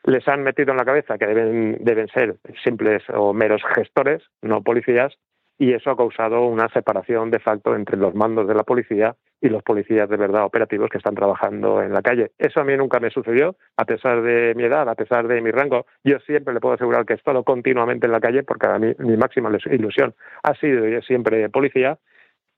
Les 0.04 0.26
han 0.28 0.42
metido 0.42 0.70
en 0.70 0.76
la 0.76 0.84
cabeza 0.84 1.18
que 1.18 1.26
deben, 1.26 1.78
deben 1.80 2.08
ser 2.08 2.36
simples 2.62 3.02
o 3.12 3.32
meros 3.32 3.62
gestores, 3.74 4.22
no 4.40 4.62
policías, 4.62 5.18
y 5.58 5.72
eso 5.72 5.90
ha 5.90 5.96
causado 5.96 6.46
una 6.46 6.68
separación 6.68 7.30
de 7.30 7.40
facto 7.40 7.74
entre 7.74 7.96
los 7.96 8.14
mandos 8.14 8.46
de 8.46 8.54
la 8.54 8.62
policía 8.62 9.16
y 9.40 9.48
los 9.48 9.62
policías 9.62 10.08
de 10.08 10.16
verdad 10.16 10.44
operativos 10.44 10.88
que 10.88 10.98
están 10.98 11.14
trabajando 11.14 11.82
en 11.82 11.92
la 11.92 12.02
calle. 12.02 12.32
Eso 12.38 12.60
a 12.60 12.64
mí 12.64 12.76
nunca 12.76 13.00
me 13.00 13.10
sucedió, 13.10 13.56
a 13.76 13.84
pesar 13.84 14.22
de 14.22 14.54
mi 14.54 14.64
edad, 14.64 14.88
a 14.88 14.94
pesar 14.94 15.28
de 15.28 15.40
mi 15.40 15.50
rango. 15.50 15.86
Yo 16.04 16.18
siempre 16.20 16.54
le 16.54 16.60
puedo 16.60 16.74
asegurar 16.74 17.04
que 17.04 17.12
he 17.12 17.16
estado 17.16 17.44
continuamente 17.44 18.06
en 18.06 18.12
la 18.12 18.20
calle 18.20 18.42
porque 18.42 18.66
a 18.66 18.78
mí 18.78 18.92
mi 18.98 19.16
máxima 19.16 19.50
ilusión 19.70 20.14
ha 20.42 20.54
sido 20.54 20.88
y 20.88 21.00
siempre 21.02 21.48
policía. 21.50 21.98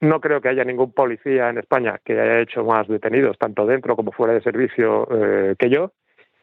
No 0.00 0.20
creo 0.20 0.40
que 0.40 0.48
haya 0.48 0.64
ningún 0.64 0.92
policía 0.92 1.48
en 1.50 1.58
España 1.58 1.98
que 2.04 2.12
haya 2.12 2.40
hecho 2.40 2.64
más 2.64 2.86
detenidos, 2.86 3.36
tanto 3.36 3.66
dentro 3.66 3.96
como 3.96 4.12
fuera 4.12 4.32
de 4.32 4.40
servicio, 4.40 5.08
eh, 5.10 5.56
que 5.58 5.70
yo. 5.70 5.92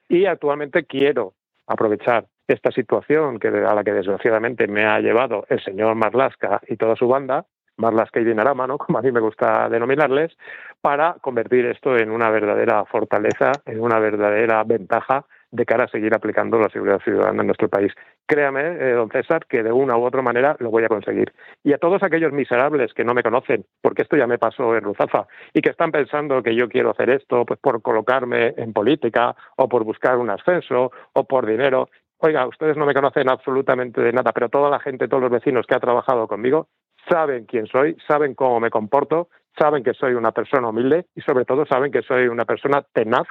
Y 0.10 0.26
actualmente 0.26 0.84
quiero 0.84 1.34
aprovechar 1.66 2.26
esta 2.48 2.72
situación 2.72 3.40
que 3.40 3.48
a 3.48 3.74
la 3.74 3.84
que 3.84 3.94
desgraciadamente 3.94 4.68
me 4.68 4.86
ha 4.86 5.00
llevado 5.00 5.46
el 5.50 5.64
señor 5.64 5.96
Marlaska 5.96 6.62
y 6.68 6.76
toda 6.76 6.96
su 6.96 7.08
banda 7.08 7.46
Marlaska 7.78 8.20
y 8.20 8.26
Dinarama, 8.26 8.68
¿no? 8.68 8.78
como 8.80 9.00
a 9.00 9.02
mí 9.02 9.12
me 9.12 9.20
gusta 9.20 9.70
denominarles, 9.70 10.38
para 10.82 11.16
convertir 11.22 11.66
esto 11.66 11.98
en 11.98 12.12
una 12.12 12.30
verdadera 12.30 12.86
fortaleza, 12.86 13.52
en 13.66 13.82
una 13.82 14.00
verdadera 14.00 14.64
ventaja 14.64 15.26
de 15.52 15.66
cara 15.66 15.86
a 15.86 15.88
seguir 15.88 16.14
aplicando 16.14 16.60
la 16.60 16.70
seguridad 16.70 17.00
ciudadana 17.00 17.42
en 17.42 17.48
nuestro 17.48 17.70
país. 17.70 17.94
Créame, 18.28 18.62
eh, 18.62 18.94
don 18.94 19.10
César, 19.10 19.46
que 19.48 19.64
de 19.64 19.72
una 19.72 19.98
u 19.98 20.04
otra 20.04 20.22
manera 20.22 20.56
lo 20.60 20.70
voy 20.70 20.84
a 20.84 20.90
conseguir. 20.90 21.34
Y 21.64 21.74
a 21.74 21.78
todos 21.78 22.04
aquellos 22.04 22.34
miserables 22.34 22.94
que 22.94 23.04
no 23.04 23.14
me 23.14 23.24
conocen, 23.24 23.66
porque 23.82 24.02
esto 24.02 24.18
ya 24.18 24.28
me 24.28 24.38
pasó 24.38 24.76
en 24.76 24.84
Ruzafa, 24.84 25.28
y 25.54 25.62
que 25.62 25.70
están 25.70 25.92
pensando 25.92 26.44
que 26.44 26.56
yo 26.56 26.68
quiero 26.68 26.92
hacer 26.92 27.10
esto 27.10 27.46
pues 27.46 27.60
por 27.60 27.82
colocarme 27.82 28.54
en 28.58 28.74
política 28.74 29.36
o 29.56 29.70
por 29.70 29.84
buscar 29.84 30.18
un 30.18 30.30
ascenso 30.30 30.92
o 31.14 31.24
por 31.24 31.46
dinero, 31.46 31.90
oiga, 32.18 32.48
ustedes 32.48 32.76
no 32.76 32.86
me 32.86 32.94
conocen 32.94 33.30
absolutamente 33.30 34.02
de 34.02 34.12
nada, 34.12 34.32
pero 34.34 34.50
toda 34.50 34.70
la 34.70 34.80
gente, 34.80 35.08
todos 35.08 35.24
los 35.24 35.32
vecinos 35.32 35.66
que 35.68 35.76
ha 35.76 35.80
trabajado 35.80 36.28
conmigo 36.28 36.68
saben 37.10 37.46
quién 37.46 37.68
soy, 37.68 37.96
saben 38.08 38.36
cómo 38.36 38.60
me 38.60 38.70
comporto, 38.70 39.30
saben 39.58 39.84
que 39.84 39.94
soy 39.94 40.14
una 40.14 40.32
persona 40.32 40.70
humilde 40.70 41.06
y 41.16 41.22
sobre 41.22 41.46
todo 41.46 41.66
saben 41.66 41.92
que 41.92 42.02
soy 42.02 42.28
una 42.28 42.46
persona 42.46 42.86
tenaz 42.94 43.28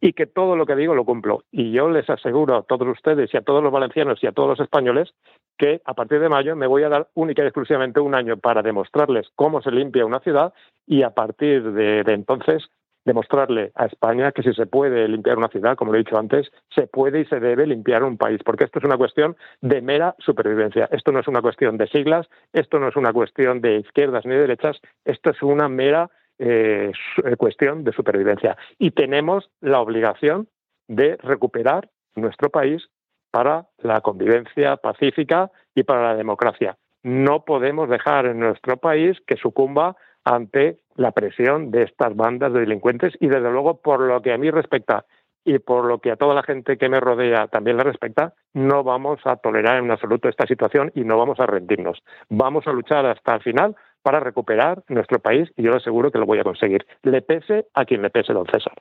y 0.00 0.14
que 0.14 0.26
todo 0.26 0.56
lo 0.56 0.66
que 0.66 0.76
digo 0.76 0.94
lo 0.94 1.04
cumplo. 1.04 1.44
Y 1.50 1.72
yo 1.72 1.90
les 1.90 2.08
aseguro 2.08 2.56
a 2.56 2.62
todos 2.62 2.88
ustedes 2.88 3.32
y 3.32 3.36
a 3.36 3.42
todos 3.42 3.62
los 3.62 3.72
valencianos 3.72 4.22
y 4.22 4.26
a 4.26 4.32
todos 4.32 4.48
los 4.48 4.60
españoles 4.60 5.12
que 5.58 5.82
a 5.84 5.94
partir 5.94 6.20
de 6.20 6.30
mayo 6.30 6.56
me 6.56 6.66
voy 6.66 6.84
a 6.84 6.88
dar 6.88 7.08
única 7.14 7.42
y 7.42 7.46
exclusivamente 7.46 8.00
un 8.00 8.14
año 8.14 8.38
para 8.38 8.62
demostrarles 8.62 9.28
cómo 9.36 9.60
se 9.60 9.70
limpia 9.70 10.06
una 10.06 10.20
ciudad 10.20 10.54
y 10.86 11.02
a 11.02 11.10
partir 11.10 11.72
de, 11.72 12.02
de 12.02 12.12
entonces 12.14 12.70
demostrarle 13.04 13.72
a 13.74 13.86
España 13.86 14.32
que 14.32 14.42
si 14.42 14.52
se 14.52 14.66
puede 14.66 15.08
limpiar 15.08 15.38
una 15.38 15.48
ciudad, 15.48 15.76
como 15.76 15.92
lo 15.92 15.98
he 15.98 16.04
dicho 16.04 16.18
antes, 16.18 16.50
se 16.74 16.86
puede 16.86 17.20
y 17.20 17.24
se 17.26 17.40
debe 17.40 17.66
limpiar 17.66 18.02
un 18.02 18.16
país, 18.16 18.40
porque 18.44 18.64
esto 18.64 18.78
es 18.78 18.84
una 18.84 18.96
cuestión 18.96 19.36
de 19.60 19.80
mera 19.80 20.14
supervivencia. 20.18 20.88
Esto 20.92 21.12
no 21.12 21.20
es 21.20 21.28
una 21.28 21.42
cuestión 21.42 21.76
de 21.78 21.88
siglas, 21.88 22.28
esto 22.52 22.78
no 22.78 22.88
es 22.88 22.96
una 22.96 23.12
cuestión 23.12 23.60
de 23.60 23.78
izquierdas 23.78 24.24
ni 24.26 24.32
de 24.32 24.40
derechas, 24.40 24.80
esto 25.04 25.30
es 25.30 25.42
una 25.42 25.68
mera 25.68 26.10
eh, 26.38 26.92
eh, 27.24 27.36
cuestión 27.36 27.84
de 27.84 27.92
supervivencia. 27.92 28.56
Y 28.78 28.92
tenemos 28.92 29.50
la 29.60 29.80
obligación 29.80 30.48
de 30.88 31.16
recuperar 31.22 31.88
nuestro 32.16 32.50
país 32.50 32.88
para 33.30 33.66
la 33.78 34.00
convivencia 34.00 34.76
pacífica 34.76 35.50
y 35.74 35.84
para 35.84 36.02
la 36.02 36.16
democracia. 36.16 36.76
No 37.02 37.44
podemos 37.44 37.88
dejar 37.88 38.26
en 38.26 38.40
nuestro 38.40 38.76
país 38.76 39.18
que 39.26 39.36
sucumba 39.36 39.96
ante 40.24 40.78
la 40.96 41.12
presión 41.12 41.70
de 41.70 41.84
estas 41.84 42.14
bandas 42.14 42.52
de 42.52 42.60
delincuentes 42.60 43.14
y 43.20 43.28
desde 43.28 43.50
luego 43.50 43.80
por 43.80 44.00
lo 44.00 44.20
que 44.22 44.32
a 44.32 44.38
mí 44.38 44.50
respecta 44.50 45.04
y 45.44 45.58
por 45.58 45.86
lo 45.86 46.00
que 46.00 46.10
a 46.10 46.16
toda 46.16 46.34
la 46.34 46.42
gente 46.42 46.76
que 46.76 46.88
me 46.88 47.00
rodea 47.00 47.48
también 47.48 47.78
le 47.78 47.84
respecta, 47.84 48.34
no 48.52 48.84
vamos 48.84 49.20
a 49.24 49.36
tolerar 49.36 49.78
en 49.78 49.90
absoluto 49.90 50.28
esta 50.28 50.46
situación 50.46 50.92
y 50.94 51.00
no 51.00 51.16
vamos 51.16 51.40
a 51.40 51.46
rendirnos. 51.46 52.02
Vamos 52.28 52.66
a 52.66 52.72
luchar 52.72 53.06
hasta 53.06 53.36
el 53.36 53.42
final 53.42 53.76
para 54.02 54.20
recuperar 54.20 54.82
nuestro 54.88 55.18
país 55.18 55.48
y 55.56 55.62
yo 55.62 55.70
le 55.70 55.76
aseguro 55.76 56.10
que 56.10 56.18
lo 56.18 56.26
voy 56.26 56.38
a 56.38 56.44
conseguir, 56.44 56.86
le 57.02 57.22
pese 57.22 57.66
a 57.74 57.84
quien 57.84 58.02
le 58.02 58.10
pese, 58.10 58.32
don 58.32 58.46
César. 58.46 58.74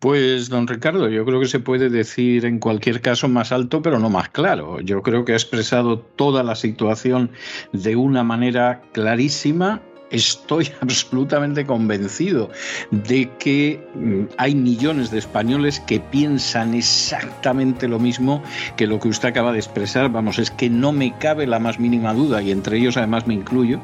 Pues, 0.00 0.50
don 0.50 0.66
Ricardo, 0.66 1.08
yo 1.08 1.24
creo 1.24 1.40
que 1.40 1.46
se 1.46 1.60
puede 1.60 1.88
decir 1.88 2.44
en 2.44 2.58
cualquier 2.58 3.00
caso 3.00 3.28
más 3.28 3.52
alto, 3.52 3.82
pero 3.82 3.98
no 3.98 4.10
más 4.10 4.28
claro. 4.28 4.80
Yo 4.80 5.02
creo 5.02 5.24
que 5.24 5.32
ha 5.32 5.36
expresado 5.36 6.00
toda 6.00 6.42
la 6.42 6.54
situación 6.54 7.30
de 7.72 7.96
una 7.96 8.22
manera 8.22 8.82
clarísima 8.92 9.80
estoy 10.10 10.70
absolutamente 10.80 11.64
convencido 11.64 12.50
de 12.90 13.30
que 13.38 13.84
mm, 13.94 14.24
hay 14.38 14.54
millones 14.54 15.10
de 15.10 15.18
españoles 15.18 15.80
que 15.80 16.00
piensan 16.00 16.74
exactamente 16.74 17.88
lo 17.88 17.98
mismo 17.98 18.42
que 18.76 18.86
lo 18.86 19.00
que 19.00 19.08
usted 19.08 19.28
acaba 19.28 19.52
de 19.52 19.58
expresar. 19.58 20.10
Vamos, 20.10 20.38
es 20.38 20.50
que 20.50 20.70
no 20.70 20.92
me 20.92 21.16
cabe 21.18 21.46
la 21.46 21.58
más 21.58 21.78
mínima 21.78 22.14
duda 22.14 22.42
y 22.42 22.50
entre 22.50 22.78
ellos 22.78 22.96
además 22.96 23.26
me 23.26 23.34
incluyo. 23.34 23.80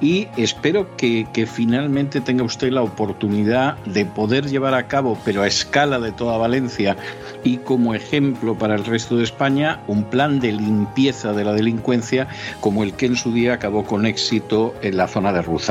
Y 0.00 0.28
espero 0.36 0.96
que, 0.96 1.26
que 1.32 1.46
finalmente 1.46 2.20
tenga 2.20 2.44
usted 2.44 2.70
la 2.70 2.82
oportunidad 2.82 3.76
de 3.84 4.06
poder 4.06 4.46
llevar 4.46 4.74
a 4.74 4.88
cabo, 4.88 5.18
pero 5.24 5.42
a 5.42 5.46
escala 5.46 5.98
de 5.98 6.12
toda 6.12 6.38
Valencia 6.38 6.96
y 7.44 7.58
como 7.58 7.94
ejemplo 7.94 8.56
para 8.56 8.74
el 8.74 8.84
resto 8.84 9.16
de 9.16 9.24
España, 9.24 9.80
un 9.86 10.04
plan 10.04 10.40
de 10.40 10.52
limpieza 10.52 11.32
de 11.32 11.44
la 11.44 11.52
delincuencia 11.52 12.28
como 12.60 12.82
el 12.82 12.94
que 12.94 13.06
en 13.06 13.16
su 13.16 13.32
día 13.32 13.54
acabó 13.54 13.84
con 13.84 14.06
éxito 14.06 14.74
en 14.82 14.96
la 14.96 15.08
zona 15.08 15.32
de 15.32 15.42
Rusia. 15.42 15.65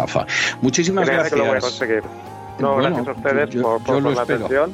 Muchísimas 0.62 1.08
gracias. 1.08 1.34
Que 1.34 1.36
lo 1.38 1.46
voy 1.46 1.58
a 1.58 1.62
conseguir. 1.62 2.04
No, 2.60 2.78
gracias 2.78 3.08
a 3.08 3.12
ustedes 3.12 3.56
por, 3.62 3.84
por, 3.84 4.02
la 4.02 4.22
atención. 4.22 4.74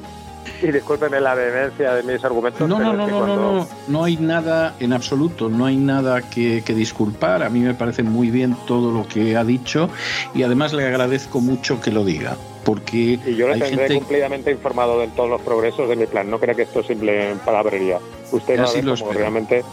Y 0.62 0.72
discúlpenme 0.72 1.20
la 1.20 1.36
vehemencia 1.36 1.94
de 1.94 2.04
mis 2.04 2.24
argumentos. 2.24 2.68
No, 2.68 2.80
no, 2.80 2.94
no, 2.94 3.08
no, 3.08 3.28
no, 3.28 3.36
no, 3.36 3.68
no 3.88 4.04
hay 4.04 4.18
nada 4.18 4.76
en 4.80 4.94
absoluto, 4.94 5.50
no 5.50 5.66
hay 5.66 5.76
nada 5.76 6.22
que, 6.22 6.64
que, 6.64 6.74
disculpar. 6.74 7.44
A 7.44 7.50
mí 7.50 7.60
me 7.60 7.74
parece 7.74 8.04
muy 8.04 8.32
bien 8.32 8.56
todo 8.66 8.92
lo 8.92 9.08
que 9.08 9.38
ha 9.38 9.44
dicho 9.44 9.90
y 10.34 10.44
además 10.44 10.74
le 10.74 10.86
agradezco 10.86 11.42
mucho 11.42 11.80
que 11.80 11.92
lo 11.92 12.04
diga. 12.04 12.38
Porque 12.64 13.20
y 13.26 13.36
yo 13.36 13.48
le 13.48 13.58
tendré 13.58 13.88
gente... 13.88 13.96
cumplidamente 13.96 14.52
informado 14.52 15.00
de 15.00 15.08
todos 15.10 15.30
los 15.30 15.42
progresos 15.42 15.90
de 15.90 15.96
mi 15.96 16.06
plan. 16.06 16.30
No 16.30 16.40
crea 16.40 16.54
que 16.54 16.64
esto 16.64 16.82
es 16.82 16.88
simple 16.88 17.36
palabrería. 17.44 18.00
Usted 18.32 18.60
va 18.60 18.70
a 18.70 18.74
ver 18.74 18.86
cómo 18.86 19.14
realmente 19.14 19.64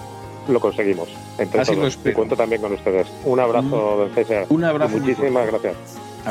lo 0.49 0.61
conseguimos. 0.61 1.09
Entre 1.39 1.61
Así 1.61 1.75
todos. 1.75 1.99
Lo 2.05 2.11
y 2.11 2.15
cuento 2.15 2.37
también 2.37 2.61
con 2.61 2.73
ustedes. 2.73 3.07
Un 3.25 3.41
abrazo, 3.41 3.97
don 3.97 4.15
César. 4.15 4.47
Un 4.49 4.65
abrazo. 4.65 4.97
Y 4.97 5.01
muchísimas 5.01 5.47
gracias. 5.47 5.75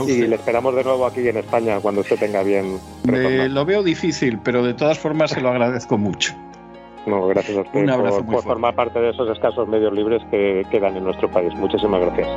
Y 0.05 0.27
le 0.27 0.35
esperamos 0.35 0.75
de 0.75 0.83
nuevo 0.83 1.05
aquí 1.05 1.27
en 1.27 1.37
España 1.37 1.79
cuando 1.79 2.01
usted 2.01 2.19
tenga 2.19 2.43
bien. 2.43 2.79
Eh, 3.11 3.47
lo 3.49 3.65
veo 3.65 3.83
difícil, 3.83 4.39
pero 4.43 4.63
de 4.63 4.73
todas 4.73 4.99
formas 4.99 5.31
se 5.31 5.41
lo 5.41 5.49
agradezco 5.49 5.97
mucho. 5.97 6.33
No, 7.07 7.25
gracias 7.27 7.57
a 7.57 7.61
usted 7.61 7.79
un 7.79 7.89
abrazo 7.89 8.17
por, 8.17 8.35
por 8.35 8.43
formar 8.43 8.75
parte 8.75 8.99
de 8.99 9.11
esos 9.11 9.29
escasos 9.29 9.67
medios 9.67 9.93
libres 9.93 10.21
que 10.29 10.65
quedan 10.69 10.97
en 10.97 11.05
nuestro 11.05 11.31
país. 11.31 11.53
Muchísimas 11.55 12.01
gracias. 12.01 12.27